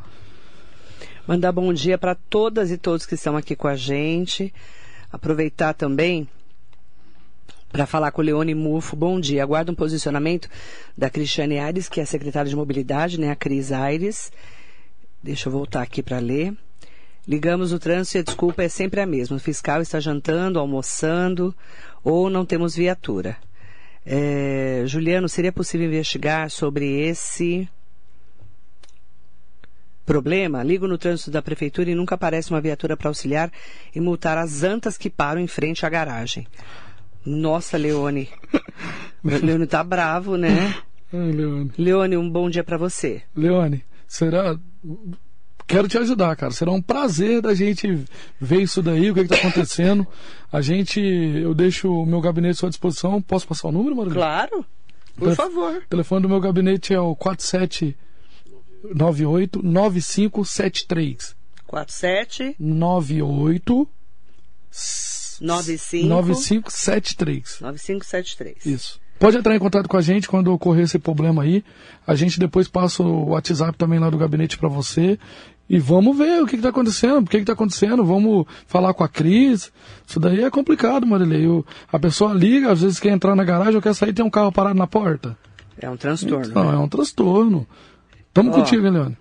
Mandar 1.27 1.51
bom 1.51 1.73
dia 1.73 1.97
para 1.97 2.15
todas 2.15 2.69
e 2.69 2.77
todos 2.77 3.05
que 3.05 3.15
estão 3.15 3.35
aqui 3.37 3.55
com 3.55 3.67
a 3.67 3.75
gente. 3.75 4.53
Aproveitar 5.11 5.73
também 5.73 6.27
para 7.73 7.87
falar 7.87 8.11
com 8.11 8.21
o 8.21 8.23
Leone 8.23 8.53
Mufo. 8.53 8.95
Bom 8.95 9.19
dia. 9.19 9.41
Aguardo 9.41 9.71
um 9.71 9.75
posicionamento 9.75 10.47
da 10.95 11.09
Cristiane 11.09 11.57
Aires, 11.57 11.89
que 11.89 11.99
é 11.99 12.05
secretária 12.05 12.47
de 12.47 12.55
Mobilidade, 12.55 13.19
né? 13.19 13.31
A 13.31 13.35
Cris 13.35 13.71
Aires. 13.71 14.31
Deixa 15.23 15.49
eu 15.49 15.51
voltar 15.51 15.81
aqui 15.81 16.03
para 16.03 16.19
ler. 16.19 16.53
Ligamos 17.27 17.71
o 17.73 17.79
trânsito 17.79 18.17
e 18.17 18.19
a 18.19 18.23
desculpa 18.23 18.61
é 18.61 18.69
sempre 18.69 19.01
a 19.01 19.07
mesma. 19.07 19.37
O 19.37 19.39
fiscal 19.39 19.81
está 19.81 19.99
jantando, 19.99 20.59
almoçando 20.59 21.53
ou 22.03 22.29
não 22.29 22.45
temos 22.45 22.75
viatura. 22.75 23.37
É, 24.05 24.83
Juliano, 24.85 25.27
seria 25.27 25.51
possível 25.51 25.87
investigar 25.87 26.51
sobre 26.51 26.85
esse 27.01 27.67
problema? 30.05 30.61
Ligo 30.61 30.87
no 30.87 30.97
trânsito 30.97 31.31
da 31.31 31.41
prefeitura 31.41 31.89
e 31.89 31.95
nunca 31.95 32.13
aparece 32.13 32.51
uma 32.51 32.61
viatura 32.61 32.95
para 32.95 33.07
auxiliar 33.07 33.51
e 33.95 33.99
multar 33.99 34.37
as 34.37 34.61
antas 34.61 34.95
que 34.95 35.09
param 35.09 35.41
em 35.41 35.47
frente 35.47 35.87
à 35.87 35.89
garagem. 35.89 36.45
Nossa, 37.25 37.77
Leone. 37.77 38.29
Leone 39.23 39.67
tá 39.67 39.83
bravo, 39.83 40.37
né? 40.37 40.75
Ai, 41.13 41.31
Leone. 41.31 41.71
Leone, 41.77 42.17
um 42.17 42.27
bom 42.29 42.49
dia 42.49 42.63
para 42.63 42.77
você. 42.77 43.21
Leone, 43.35 43.83
será. 44.07 44.57
Quero 45.65 45.87
te 45.87 45.97
ajudar, 45.97 46.35
cara. 46.35 46.51
Será 46.51 46.71
um 46.71 46.81
prazer 46.81 47.41
da 47.41 47.53
gente 47.53 48.03
ver 48.39 48.63
isso 48.63 48.81
daí, 48.81 49.11
o 49.11 49.13
que 49.13 49.21
está 49.21 49.35
acontecendo. 49.35 50.05
A 50.51 50.59
gente. 50.61 50.99
Eu 50.99 51.53
deixo 51.53 51.89
o 51.89 52.05
meu 52.05 52.19
gabinete 52.19 52.55
à 52.55 52.57
sua 52.59 52.69
disposição. 52.69 53.21
Posso 53.21 53.47
passar 53.47 53.69
o 53.69 53.71
número, 53.71 53.95
Maria? 53.95 54.13
Claro. 54.13 54.65
Por 55.15 55.33
favor. 55.35 55.77
O 55.77 55.87
telefone 55.87 56.23
do 56.23 56.29
meu 56.29 56.39
gabinete 56.39 56.91
é 56.93 56.99
o 56.99 57.15
4798 57.15 59.61
9573. 59.63 61.35
47 61.67 62.55
98 62.59 63.87
95 65.41 66.07
9573. 66.07 67.57
9573. 67.61 68.65
Isso. 68.65 68.99
Pode 69.19 69.37
entrar 69.37 69.55
em 69.55 69.59
contato 69.59 69.87
com 69.87 69.95
a 69.97 70.01
gente 70.01 70.27
quando 70.27 70.51
ocorrer 70.51 70.83
esse 70.83 70.99
problema 70.99 71.43
aí. 71.43 71.63
A 72.05 72.15
gente 72.15 72.39
depois 72.39 72.67
passa 72.67 73.01
o 73.03 73.29
WhatsApp 73.29 73.77
também 73.77 73.99
lá 73.99 74.09
do 74.09 74.17
gabinete 74.17 74.57
para 74.57 74.67
você. 74.69 75.17
e 75.69 75.79
vamos 75.79 76.17
ver 76.17 76.41
o 76.41 76.45
que 76.45 76.57
está 76.57 76.69
acontecendo, 76.69 77.23
por 77.23 77.29
que 77.31 77.37
está 77.37 77.53
acontecendo, 77.53 78.03
vamos 78.03 78.45
falar 78.67 78.93
com 78.93 79.01
a 79.03 79.07
Cris. 79.07 79.71
Isso 80.05 80.19
daí 80.19 80.43
é 80.43 80.49
complicado, 80.49 81.07
Marilei. 81.07 81.47
O- 81.47 81.65
A 81.91 81.97
pessoa 81.97 82.33
liga, 82.33 82.69
às 82.71 82.81
vezes 82.81 82.99
quer 82.99 83.09
entrar 83.11 83.33
na 83.33 83.45
garagem 83.45 83.75
ou 83.75 83.81
quer 83.81 83.93
sair 83.95 84.11
tem 84.13 84.25
um 84.25 84.29
carro 84.29 84.51
parado 84.51 84.77
na 84.77 84.85
porta. 84.87 85.37
É 85.79 85.89
um 85.89 85.95
transtorno. 85.95 86.53
Não, 86.53 86.69
né? 86.71 86.75
é 86.75 86.79
um 86.79 86.87
transtorno. 86.89 87.65
Tamo 88.33 88.51
Ó. 88.51 88.53
contigo, 88.55 88.85
hein, 88.85 88.91
Leone. 88.91 89.17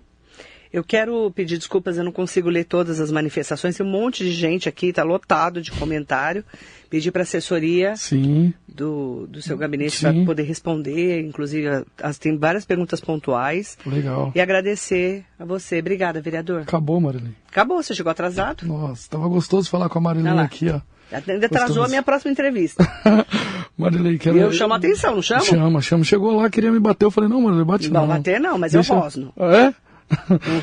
Eu 0.73 0.83
quero 0.83 1.29
pedir 1.29 1.59
desculpas, 1.59 1.99
eu 1.99 2.03
não 2.03 2.11
consigo 2.11 2.49
ler 2.49 2.63
todas 2.63 2.99
as 2.99 3.11
manifestações. 3.11 3.77
Tem 3.77 3.85
um 3.85 3.89
monte 3.91 4.23
de 4.23 4.31
gente 4.31 4.67
aqui, 4.67 4.87
está 4.87 5.03
lotado 5.03 5.61
de 5.61 5.71
comentário. 5.71 6.43
Pedir 6.89 7.11
para 7.11 7.21
a 7.21 7.23
assessoria 7.23 7.95
Sim, 7.95 8.51
do, 8.67 9.27
do 9.27 9.39
seu 9.39 9.55
gabinete 9.55 9.99
para 9.99 10.13
poder 10.25 10.41
responder. 10.43 11.21
Inclusive, 11.21 11.85
as, 12.01 12.17
tem 12.17 12.35
várias 12.39 12.65
perguntas 12.65 12.99
pontuais. 12.99 13.77
legal. 13.85 14.31
E 14.33 14.41
agradecer 14.41 15.23
a 15.37 15.45
você. 15.45 15.77
Obrigada, 15.77 16.19
vereador. 16.21 16.61
Acabou, 16.61 16.99
Marilei. 16.99 17.33
Acabou, 17.51 17.81
você 17.81 17.93
chegou 17.93 18.09
atrasado. 18.11 18.65
Nossa, 18.65 19.07
tava 19.11 19.27
gostoso 19.27 19.69
falar 19.69 19.89
com 19.89 19.99
a 19.99 20.11
lá. 20.33 20.41
aqui, 20.41 20.69
ó. 20.69 20.81
Ainda 21.27 21.45
atrasou 21.45 21.83
a 21.83 21.87
minha 21.87 22.01
próxima 22.01 22.31
entrevista. 22.31 22.83
Marilei, 23.77 24.17
quero... 24.17 24.39
Eu 24.39 24.51
chamo 24.51 24.73
a 24.73 24.77
atenção, 24.77 25.13
não 25.15 25.21
chamo? 25.21 25.43
Chama, 25.43 25.81
chama. 25.81 26.03
Chegou 26.03 26.35
lá, 26.35 26.49
queria 26.49 26.71
me 26.71 26.79
bater. 26.79 27.05
Eu 27.05 27.11
falei, 27.11 27.29
não, 27.29 27.41
Marilei, 27.41 27.63
bate 27.65 27.91
Não, 27.91 28.01
não. 28.01 28.07
bater 28.07 28.39
não, 28.39 28.57
mas 28.57 28.73
eu 28.73 28.81
Deixa- 28.81 28.95
rosno. 28.95 29.31
É? 29.37 29.73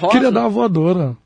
Um? 0.02 0.08
Queria 0.10 0.30
dar 0.30 0.40
uma 0.44 0.50
voadora. 0.50 1.16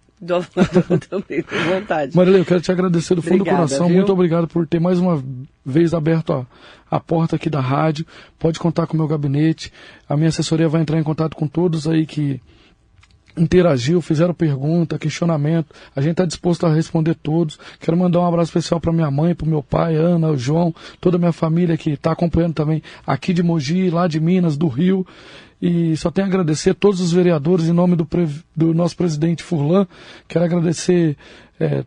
Também, 1.09 1.43
com 1.43 1.57
vontade. 1.57 2.17
Marilei, 2.17 2.41
eu 2.41 2.45
quero 2.45 2.61
te 2.61 2.73
agradecer 2.73 3.15
do 3.15 3.21
fundo 3.21 3.43
Obrigada, 3.43 3.65
do 3.65 3.69
coração. 3.69 3.87
viu? 3.89 3.97
Muito 3.97 4.12
obrigado 4.12 4.49
por 4.49 4.67
ter 4.67 4.81
mais 4.81 4.99
uma 4.99 5.23
vez 5.65 5.93
aberto 5.93 6.33
a, 6.33 6.47
a 6.91 6.99
porta 6.99 7.37
aqui 7.37 7.51
da 7.51 7.61
rádio. 7.61 8.07
Pode 8.39 8.59
contar 8.59 8.87
com 8.87 8.95
o 8.95 8.97
meu 8.97 9.07
gabinete. 9.07 9.73
A 10.09 10.17
minha 10.17 10.29
assessoria 10.29 10.69
vai 10.69 10.81
entrar 10.81 10.99
em 10.99 11.03
contato 11.03 11.37
com 11.37 11.47
todos 11.47 11.87
aí 11.87 12.07
que 12.07 12.41
interagiu, 13.37 14.01
fizeram 14.01 14.33
pergunta, 14.33 14.99
questionamento. 14.99 15.75
A 15.95 16.01
gente 16.01 16.12
está 16.12 16.25
disposto 16.25 16.65
a 16.67 16.73
responder 16.73 17.15
todos. 17.17 17.59
Quero 17.81 17.97
mandar 17.97 18.21
um 18.21 18.27
abraço 18.27 18.51
especial 18.51 18.81
para 18.81 18.93
minha 18.93 19.11
mãe, 19.11 19.35
para 19.35 19.47
meu 19.47 19.62
pai, 19.62 19.97
Ana, 19.97 20.31
o 20.31 20.37
João, 20.37 20.75
toda 21.01 21.17
a 21.17 21.19
minha 21.19 21.33
família 21.33 21.77
que 21.77 21.91
está 21.91 22.12
acompanhando 22.12 22.55
também 22.55 22.83
aqui 23.07 23.33
de 23.33 23.43
Mogi, 23.43 23.91
lá 23.91 24.07
de 24.07 24.21
Minas, 24.21 24.57
do 24.57 24.69
Rio. 24.69 25.07
E 25.67 25.97
só 25.97 26.11
tenho 26.11 26.27
a 26.27 26.29
agradecer 26.29 26.71
a 26.71 26.75
todos 26.75 27.01
os 27.01 27.11
vereadores 27.11 27.67
em 27.67 27.73
nome 27.73 27.97
do, 27.97 28.07
do 28.55 28.75
nosso 28.75 28.95
presidente 28.95 29.43
Furlan. 29.43 29.87
Quero 30.29 30.45
agradecer 30.45 31.17
eh, 31.59 31.85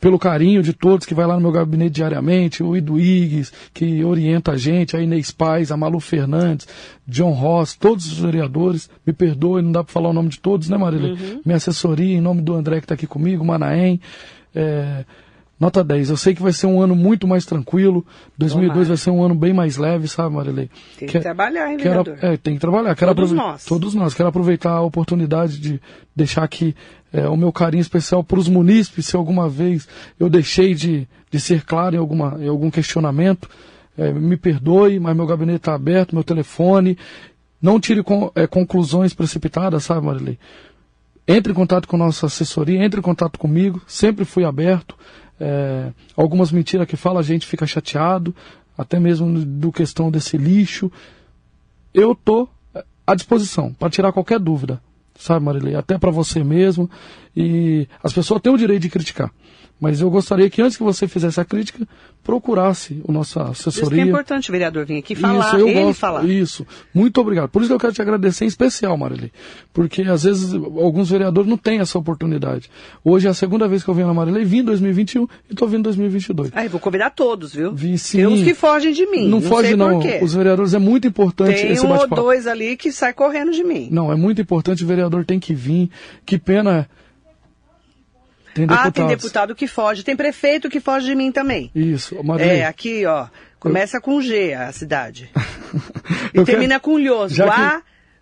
pelo 0.00 0.18
carinho 0.18 0.62
de 0.62 0.72
todos 0.72 1.04
que 1.04 1.12
vai 1.12 1.26
lá 1.26 1.34
no 1.34 1.42
meu 1.42 1.52
gabinete 1.52 1.96
diariamente, 1.96 2.62
o 2.62 2.74
Ido 2.74 2.98
Igues, 2.98 3.52
que 3.74 4.02
orienta 4.02 4.52
a 4.52 4.56
gente, 4.56 4.96
a 4.96 5.02
Inês 5.02 5.30
Paz, 5.30 5.70
a 5.70 5.76
Malu 5.76 6.00
Fernandes, 6.00 6.66
John 7.06 7.32
Ross, 7.32 7.74
todos 7.74 8.10
os 8.10 8.18
vereadores, 8.18 8.88
me 9.06 9.12
perdoe, 9.12 9.60
não 9.60 9.72
dá 9.72 9.84
para 9.84 9.92
falar 9.92 10.08
o 10.08 10.14
nome 10.14 10.30
de 10.30 10.40
todos, 10.40 10.70
né, 10.70 10.78
Marília? 10.78 11.14
Minha 11.44 11.56
assessoria, 11.56 12.16
em 12.16 12.22
nome 12.22 12.40
do 12.40 12.54
André 12.54 12.78
que 12.78 12.86
está 12.86 12.94
aqui 12.94 13.06
comigo, 13.06 13.44
Manaém, 13.44 14.00
é, 14.54 15.04
nota 15.58 15.82
10. 15.82 16.10
Eu 16.10 16.16
sei 16.16 16.34
que 16.34 16.42
vai 16.42 16.52
ser 16.52 16.66
um 16.66 16.80
ano 16.80 16.94
muito 16.94 17.26
mais 17.26 17.44
tranquilo, 17.44 18.04
2002 18.36 18.72
Tomara. 18.72 18.88
vai 18.88 18.96
ser 18.96 19.10
um 19.10 19.24
ano 19.24 19.34
bem 19.34 19.52
mais 19.52 19.76
leve, 19.76 20.08
sabe, 20.08 20.34
Marilei? 20.34 20.70
Tem 20.98 21.08
que 21.08 21.20
trabalhar, 21.20 21.70
hein, 21.70 21.78
quero, 21.78 22.16
é, 22.20 22.36
tem 22.36 22.54
que 22.54 22.60
trabalhar. 22.60 22.94
Quero 22.94 23.14
Todos 23.14 23.32
nós. 23.32 23.64
Todos 23.64 23.94
nós. 23.94 24.14
Quero 24.14 24.28
aproveitar 24.28 24.72
a 24.72 24.82
oportunidade 24.82 25.58
de 25.58 25.80
deixar 26.14 26.44
aqui 26.44 26.74
é, 27.12 27.28
o 27.28 27.36
meu 27.36 27.52
carinho 27.52 27.80
especial 27.80 28.24
para 28.24 28.38
os 28.38 28.48
munícipes, 28.48 29.06
se 29.06 29.16
alguma 29.16 29.48
vez 29.48 29.88
eu 30.18 30.28
deixei 30.28 30.74
de, 30.74 31.08
de 31.30 31.40
ser 31.40 31.64
claro 31.64 31.94
em, 31.94 31.98
alguma, 31.98 32.36
em 32.40 32.48
algum 32.48 32.70
questionamento. 32.70 33.48
É, 33.96 34.12
me 34.12 34.36
perdoe, 34.36 34.98
mas 34.98 35.14
meu 35.14 35.24
gabinete 35.24 35.58
está 35.58 35.74
aberto, 35.74 36.14
meu 36.14 36.24
telefone. 36.24 36.98
Não 37.62 37.78
tire 37.78 38.02
é, 38.34 38.46
conclusões 38.46 39.14
precipitadas, 39.14 39.84
sabe, 39.84 40.04
Marilei? 40.04 40.38
entre 41.26 41.52
em 41.52 41.54
contato 41.54 41.88
com 41.88 41.96
nossa 41.96 42.26
assessoria, 42.26 42.84
entre 42.84 43.00
em 43.00 43.02
contato 43.02 43.38
comigo, 43.38 43.82
sempre 43.86 44.24
fui 44.24 44.44
aberto. 44.44 44.96
É, 45.40 45.90
algumas 46.16 46.52
mentiras 46.52 46.86
que 46.86 46.96
fala 46.96 47.20
a 47.20 47.22
gente 47.22 47.46
fica 47.46 47.66
chateado, 47.66 48.34
até 48.76 48.98
mesmo 48.98 49.44
do 49.44 49.72
questão 49.72 50.10
desse 50.10 50.36
lixo. 50.36 50.90
Eu 51.92 52.14
tô 52.14 52.48
à 53.06 53.14
disposição 53.14 53.72
para 53.72 53.90
tirar 53.90 54.12
qualquer 54.12 54.38
dúvida, 54.38 54.80
sabe, 55.18 55.44
Marilei? 55.44 55.74
Até 55.74 55.98
para 55.98 56.10
você 56.10 56.42
mesmo. 56.42 56.90
E 57.36 57.88
as 58.02 58.12
pessoas 58.12 58.40
têm 58.40 58.52
o 58.52 58.58
direito 58.58 58.82
de 58.82 58.90
criticar. 58.90 59.30
Mas 59.80 60.00
eu 60.00 60.08
gostaria 60.08 60.48
que 60.48 60.62
antes 60.62 60.76
que 60.76 60.82
você 60.82 61.06
fizesse 61.08 61.38
a 61.40 61.44
crítica, 61.44 61.86
procurasse 62.22 63.02
a 63.06 63.12
nossa 63.12 63.44
Por 63.44 63.50
isso 63.52 63.62
que 63.62 63.68
é 63.68 63.70
assessoria. 63.82 64.02
importante 64.04 64.48
o 64.48 64.52
vereador 64.52 64.86
vir 64.86 64.98
aqui 64.98 65.14
falar, 65.14 65.46
Isso, 65.48 65.56
eu 65.56 65.68
ele 65.68 65.82
gosto. 65.82 65.98
falar. 65.98 66.24
Isso. 66.24 66.66
Muito 66.94 67.20
obrigado. 67.20 67.48
Por 67.50 67.60
isso 67.60 67.68
que 67.68 67.74
eu 67.74 67.78
quero 67.80 67.92
te 67.92 68.00
agradecer 68.00 68.44
em 68.44 68.48
especial, 68.48 68.96
Marilei. 68.96 69.30
Porque 69.74 70.02
às 70.02 70.22
vezes 70.22 70.54
alguns 70.54 71.10
vereadores 71.10 71.50
não 71.50 71.58
têm 71.58 71.80
essa 71.80 71.98
oportunidade. 71.98 72.70
Hoje 73.04 73.26
é 73.26 73.30
a 73.30 73.34
segunda 73.34 73.68
vez 73.68 73.82
que 73.84 73.90
eu 73.90 73.94
venho 73.94 74.06
na 74.06 74.14
Marilei, 74.14 74.44
vim 74.44 74.58
em 74.58 74.64
2021 74.64 75.24
e 75.24 75.28
estou 75.52 75.68
vindo 75.68 75.80
em 75.80 75.82
2022. 75.82 76.50
Aí, 76.54 76.68
vou 76.68 76.80
convidar 76.80 77.10
todos, 77.10 77.52
viu? 77.54 77.72
Vi 77.74 77.98
sim. 77.98 78.18
Tem 78.18 78.26
uns 78.26 78.42
que 78.42 78.54
fogem 78.54 78.92
de 78.92 79.04
mim. 79.06 79.28
Não, 79.28 79.40
Não, 79.40 79.42
foge 79.48 79.76
não. 79.76 80.00
Os 80.22 80.32
vereadores 80.34 80.72
é 80.72 80.78
muito 80.78 81.06
importante 81.06 81.60
Tem 81.60 81.72
esse 81.72 81.84
um 81.84 81.90
ou 81.90 81.96
bate-papo. 81.96 82.22
dois 82.22 82.46
ali 82.46 82.76
que 82.76 82.90
sai 82.90 83.12
correndo 83.12 83.50
de 83.52 83.62
mim. 83.62 83.88
Não, 83.90 84.10
é 84.10 84.14
muito 84.16 84.40
importante, 84.40 84.82
o 84.82 84.86
vereador 84.86 85.24
tem 85.24 85.38
que 85.38 85.52
vir. 85.52 85.90
Que 86.24 86.38
pena. 86.38 86.88
Tem 88.54 88.66
ah, 88.68 88.90
tem 88.90 89.06
deputado 89.06 89.54
que 89.54 89.66
foge. 89.66 90.02
Tem 90.04 90.14
prefeito 90.16 90.70
que 90.70 90.78
foge 90.80 91.06
de 91.06 91.14
mim 91.14 91.32
também. 91.32 91.70
Isso, 91.74 92.22
Marilei. 92.22 92.58
É, 92.60 92.66
aqui, 92.66 93.04
ó. 93.04 93.26
Começa 93.58 94.00
com 94.00 94.20
G 94.20 94.54
a 94.54 94.70
cidade. 94.72 95.30
E 96.32 96.38
Eu 96.38 96.44
termina 96.44 96.78
com 96.78 96.96
Lhos. 96.98 97.32
Que- 97.32 97.42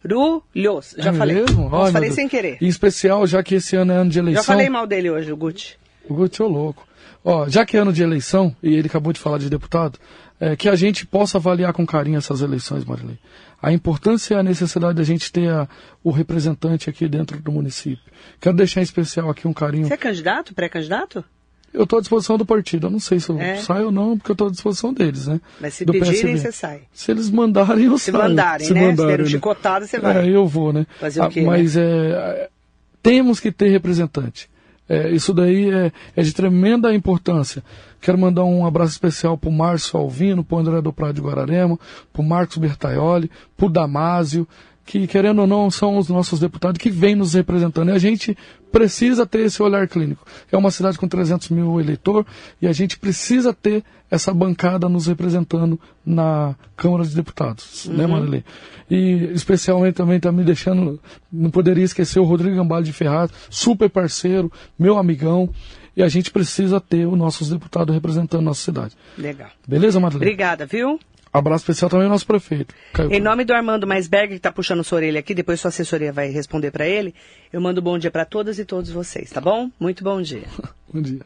Guarulhos. 0.04 0.94
Já 0.96 1.10
É 1.10 1.12
falei. 1.14 1.36
mesmo? 1.36 1.68
Nossa, 1.68 1.86
Ai, 1.86 1.92
falei 1.92 2.10
sem 2.10 2.28
querer. 2.28 2.56
Em 2.60 2.66
especial, 2.66 3.26
já 3.26 3.42
que 3.42 3.56
esse 3.56 3.76
ano 3.76 3.92
é 3.92 3.96
ano 3.96 4.10
de 4.10 4.18
eleição. 4.18 4.42
Já 4.42 4.46
falei 4.46 4.68
mal 4.68 4.86
dele 4.86 5.10
hoje, 5.10 5.32
o 5.32 5.36
Guti. 5.36 5.78
O 6.08 6.14
Guti 6.14 6.42
é 6.42 6.44
louco. 6.44 6.86
Ó, 7.24 7.48
já 7.48 7.64
que 7.64 7.76
é 7.76 7.80
ano 7.80 7.92
de 7.92 8.02
eleição, 8.02 8.54
e 8.62 8.74
ele 8.74 8.88
acabou 8.88 9.12
de 9.12 9.20
falar 9.20 9.38
de 9.38 9.48
deputado, 9.48 9.98
é, 10.44 10.56
que 10.56 10.68
a 10.68 10.74
gente 10.74 11.06
possa 11.06 11.38
avaliar 11.38 11.72
com 11.72 11.86
carinho 11.86 12.18
essas 12.18 12.40
eleições, 12.40 12.84
Marilei. 12.84 13.16
A 13.62 13.72
importância 13.72 14.34
e 14.34 14.36
a 14.36 14.42
necessidade 14.42 14.94
da 14.96 15.04
gente 15.04 15.30
ter 15.30 15.48
a- 15.48 15.68
o 16.02 16.10
representante 16.10 16.90
aqui 16.90 17.06
dentro 17.06 17.38
do 17.40 17.52
município. 17.52 18.02
Quero 18.40 18.56
deixar 18.56 18.80
em 18.80 18.82
especial 18.82 19.30
aqui 19.30 19.46
um 19.46 19.52
carinho. 19.52 19.86
Você 19.86 19.94
é 19.94 19.96
candidato? 19.96 20.52
Pré-candidato? 20.52 21.24
Eu 21.72 21.84
estou 21.84 21.98
à 21.98 22.02
disposição 22.02 22.36
do 22.36 22.44
partido. 22.44 22.88
Eu 22.88 22.90
não 22.90 22.98
sei 22.98 23.20
se 23.20 23.30
eu 23.30 23.40
É? 23.40 23.56
saio 23.56 23.86
ou 23.86 23.92
não, 23.92 24.18
porque 24.18 24.32
eu 24.32 24.34
estou 24.34 24.48
à 24.48 24.50
disposição 24.50 24.92
deles, 24.92 25.26
né? 25.28 25.40
Mas 25.60 25.74
se 25.74 25.84
Do 25.84 25.92
pedirem, 25.92 26.36
você 26.36 26.50
sai. 26.50 26.82
Se 26.92 27.10
eles 27.12 27.30
mandarem, 27.30 27.84
eu 27.86 27.96
Se 27.96 28.10
saio. 28.10 28.24
mandarem, 28.28 28.66
Se 28.66 28.74
né? 28.74 28.80
Se 28.80 28.86
mandarem, 28.88 29.16
der 29.16 29.20
um 29.22 29.24
né? 29.24 29.30
chicotada, 29.30 29.86
você 29.86 29.98
vai. 30.00 30.26
É, 30.28 30.28
eu 30.36 30.46
vou, 30.46 30.72
né? 30.72 30.84
Fazer 31.00 31.20
o 31.20 31.22
Ah, 31.22 31.28
quê, 31.30 31.40
Mas 31.42 31.76
é, 31.76 32.50
temos 33.02 33.38
que 33.40 33.50
ter 33.52 33.68
representante. 33.70 34.50
É, 34.88 35.10
isso 35.12 35.32
daí 35.32 35.70
é, 35.70 35.92
é 36.16 36.22
de 36.22 36.32
tremenda 36.34 36.92
importância. 36.92 37.62
Quero 38.02 38.18
mandar 38.18 38.44
um 38.44 38.66
abraço 38.66 38.90
especial 38.90 39.38
para 39.38 39.48
o 39.48 39.52
Márcio 39.52 39.96
Alvino, 39.96 40.42
para 40.42 40.56
o 40.56 40.58
André 40.58 40.82
do 40.82 40.92
Prado 40.92 41.14
de 41.14 41.20
Guararema, 41.20 41.78
para 42.12 42.20
o 42.20 42.24
Marcos 42.24 42.56
Bertaioli, 42.56 43.30
para 43.56 43.66
o 43.66 43.70
Damásio, 43.70 44.46
que 44.84 45.06
querendo 45.06 45.42
ou 45.42 45.46
não 45.46 45.70
são 45.70 45.96
os 45.96 46.08
nossos 46.08 46.40
deputados 46.40 46.78
que 46.78 46.90
vêm 46.90 47.14
nos 47.14 47.34
representando. 47.34 47.90
E 47.90 47.92
a 47.92 47.98
gente 47.98 48.36
precisa 48.72 49.24
ter 49.24 49.42
esse 49.42 49.62
olhar 49.62 49.86
clínico. 49.86 50.26
É 50.50 50.56
uma 50.56 50.72
cidade 50.72 50.98
com 50.98 51.06
300 51.06 51.50
mil 51.50 51.80
eleitores 51.80 52.26
e 52.60 52.66
a 52.66 52.72
gente 52.72 52.98
precisa 52.98 53.52
ter 53.52 53.84
essa 54.10 54.34
bancada 54.34 54.88
nos 54.88 55.06
representando 55.06 55.78
na 56.04 56.56
Câmara 56.76 57.04
de 57.04 57.14
Deputados, 57.14 57.88
né, 57.88 58.04
Marilei? 58.06 58.44
E 58.90 59.30
especialmente 59.32 59.94
também 59.94 60.16
está 60.16 60.32
me 60.32 60.42
deixando, 60.42 61.00
não 61.32 61.50
poderia 61.50 61.84
esquecer 61.84 62.18
o 62.18 62.24
Rodrigo 62.24 62.56
Gambale 62.56 62.84
de 62.84 62.92
Ferraz, 62.92 63.30
super 63.48 63.88
parceiro, 63.88 64.50
meu 64.78 64.98
amigão, 64.98 65.48
e 65.96 66.02
a 66.02 66.08
gente 66.08 66.30
precisa 66.30 66.80
ter 66.80 67.06
os 67.06 67.16
nossos 67.16 67.50
deputados 67.50 67.94
representando 67.94 68.42
nossa 68.42 68.62
cidade. 68.62 68.96
Legal. 69.16 69.50
Beleza, 69.66 70.00
Marilei? 70.00 70.28
Obrigada, 70.28 70.66
viu? 70.66 70.98
Abraço 71.32 71.62
especial 71.62 71.88
também 71.88 72.04
ao 72.04 72.10
nosso 72.10 72.26
prefeito. 72.26 72.74
Caio 72.92 73.10
Em 73.10 73.18
nome 73.18 73.44
do 73.44 73.54
Armando 73.54 73.86
Maisberg, 73.86 74.28
que 74.28 74.34
está 74.34 74.52
puxando 74.52 74.84
sua 74.84 74.96
orelha 74.96 75.20
aqui, 75.20 75.34
depois 75.34 75.60
sua 75.60 75.70
assessoria 75.70 76.12
vai 76.12 76.28
responder 76.28 76.70
para 76.70 76.86
ele, 76.86 77.14
eu 77.50 77.60
mando 77.60 77.80
bom 77.80 77.98
dia 77.98 78.10
para 78.10 78.26
todas 78.26 78.58
e 78.58 78.64
todos 78.66 78.90
vocês, 78.90 79.30
tá 79.30 79.40
bom? 79.40 79.70
Muito 79.80 80.04
bom 80.04 80.20
dia. 80.20 80.44
Bom 80.92 81.00
dia. 81.00 81.20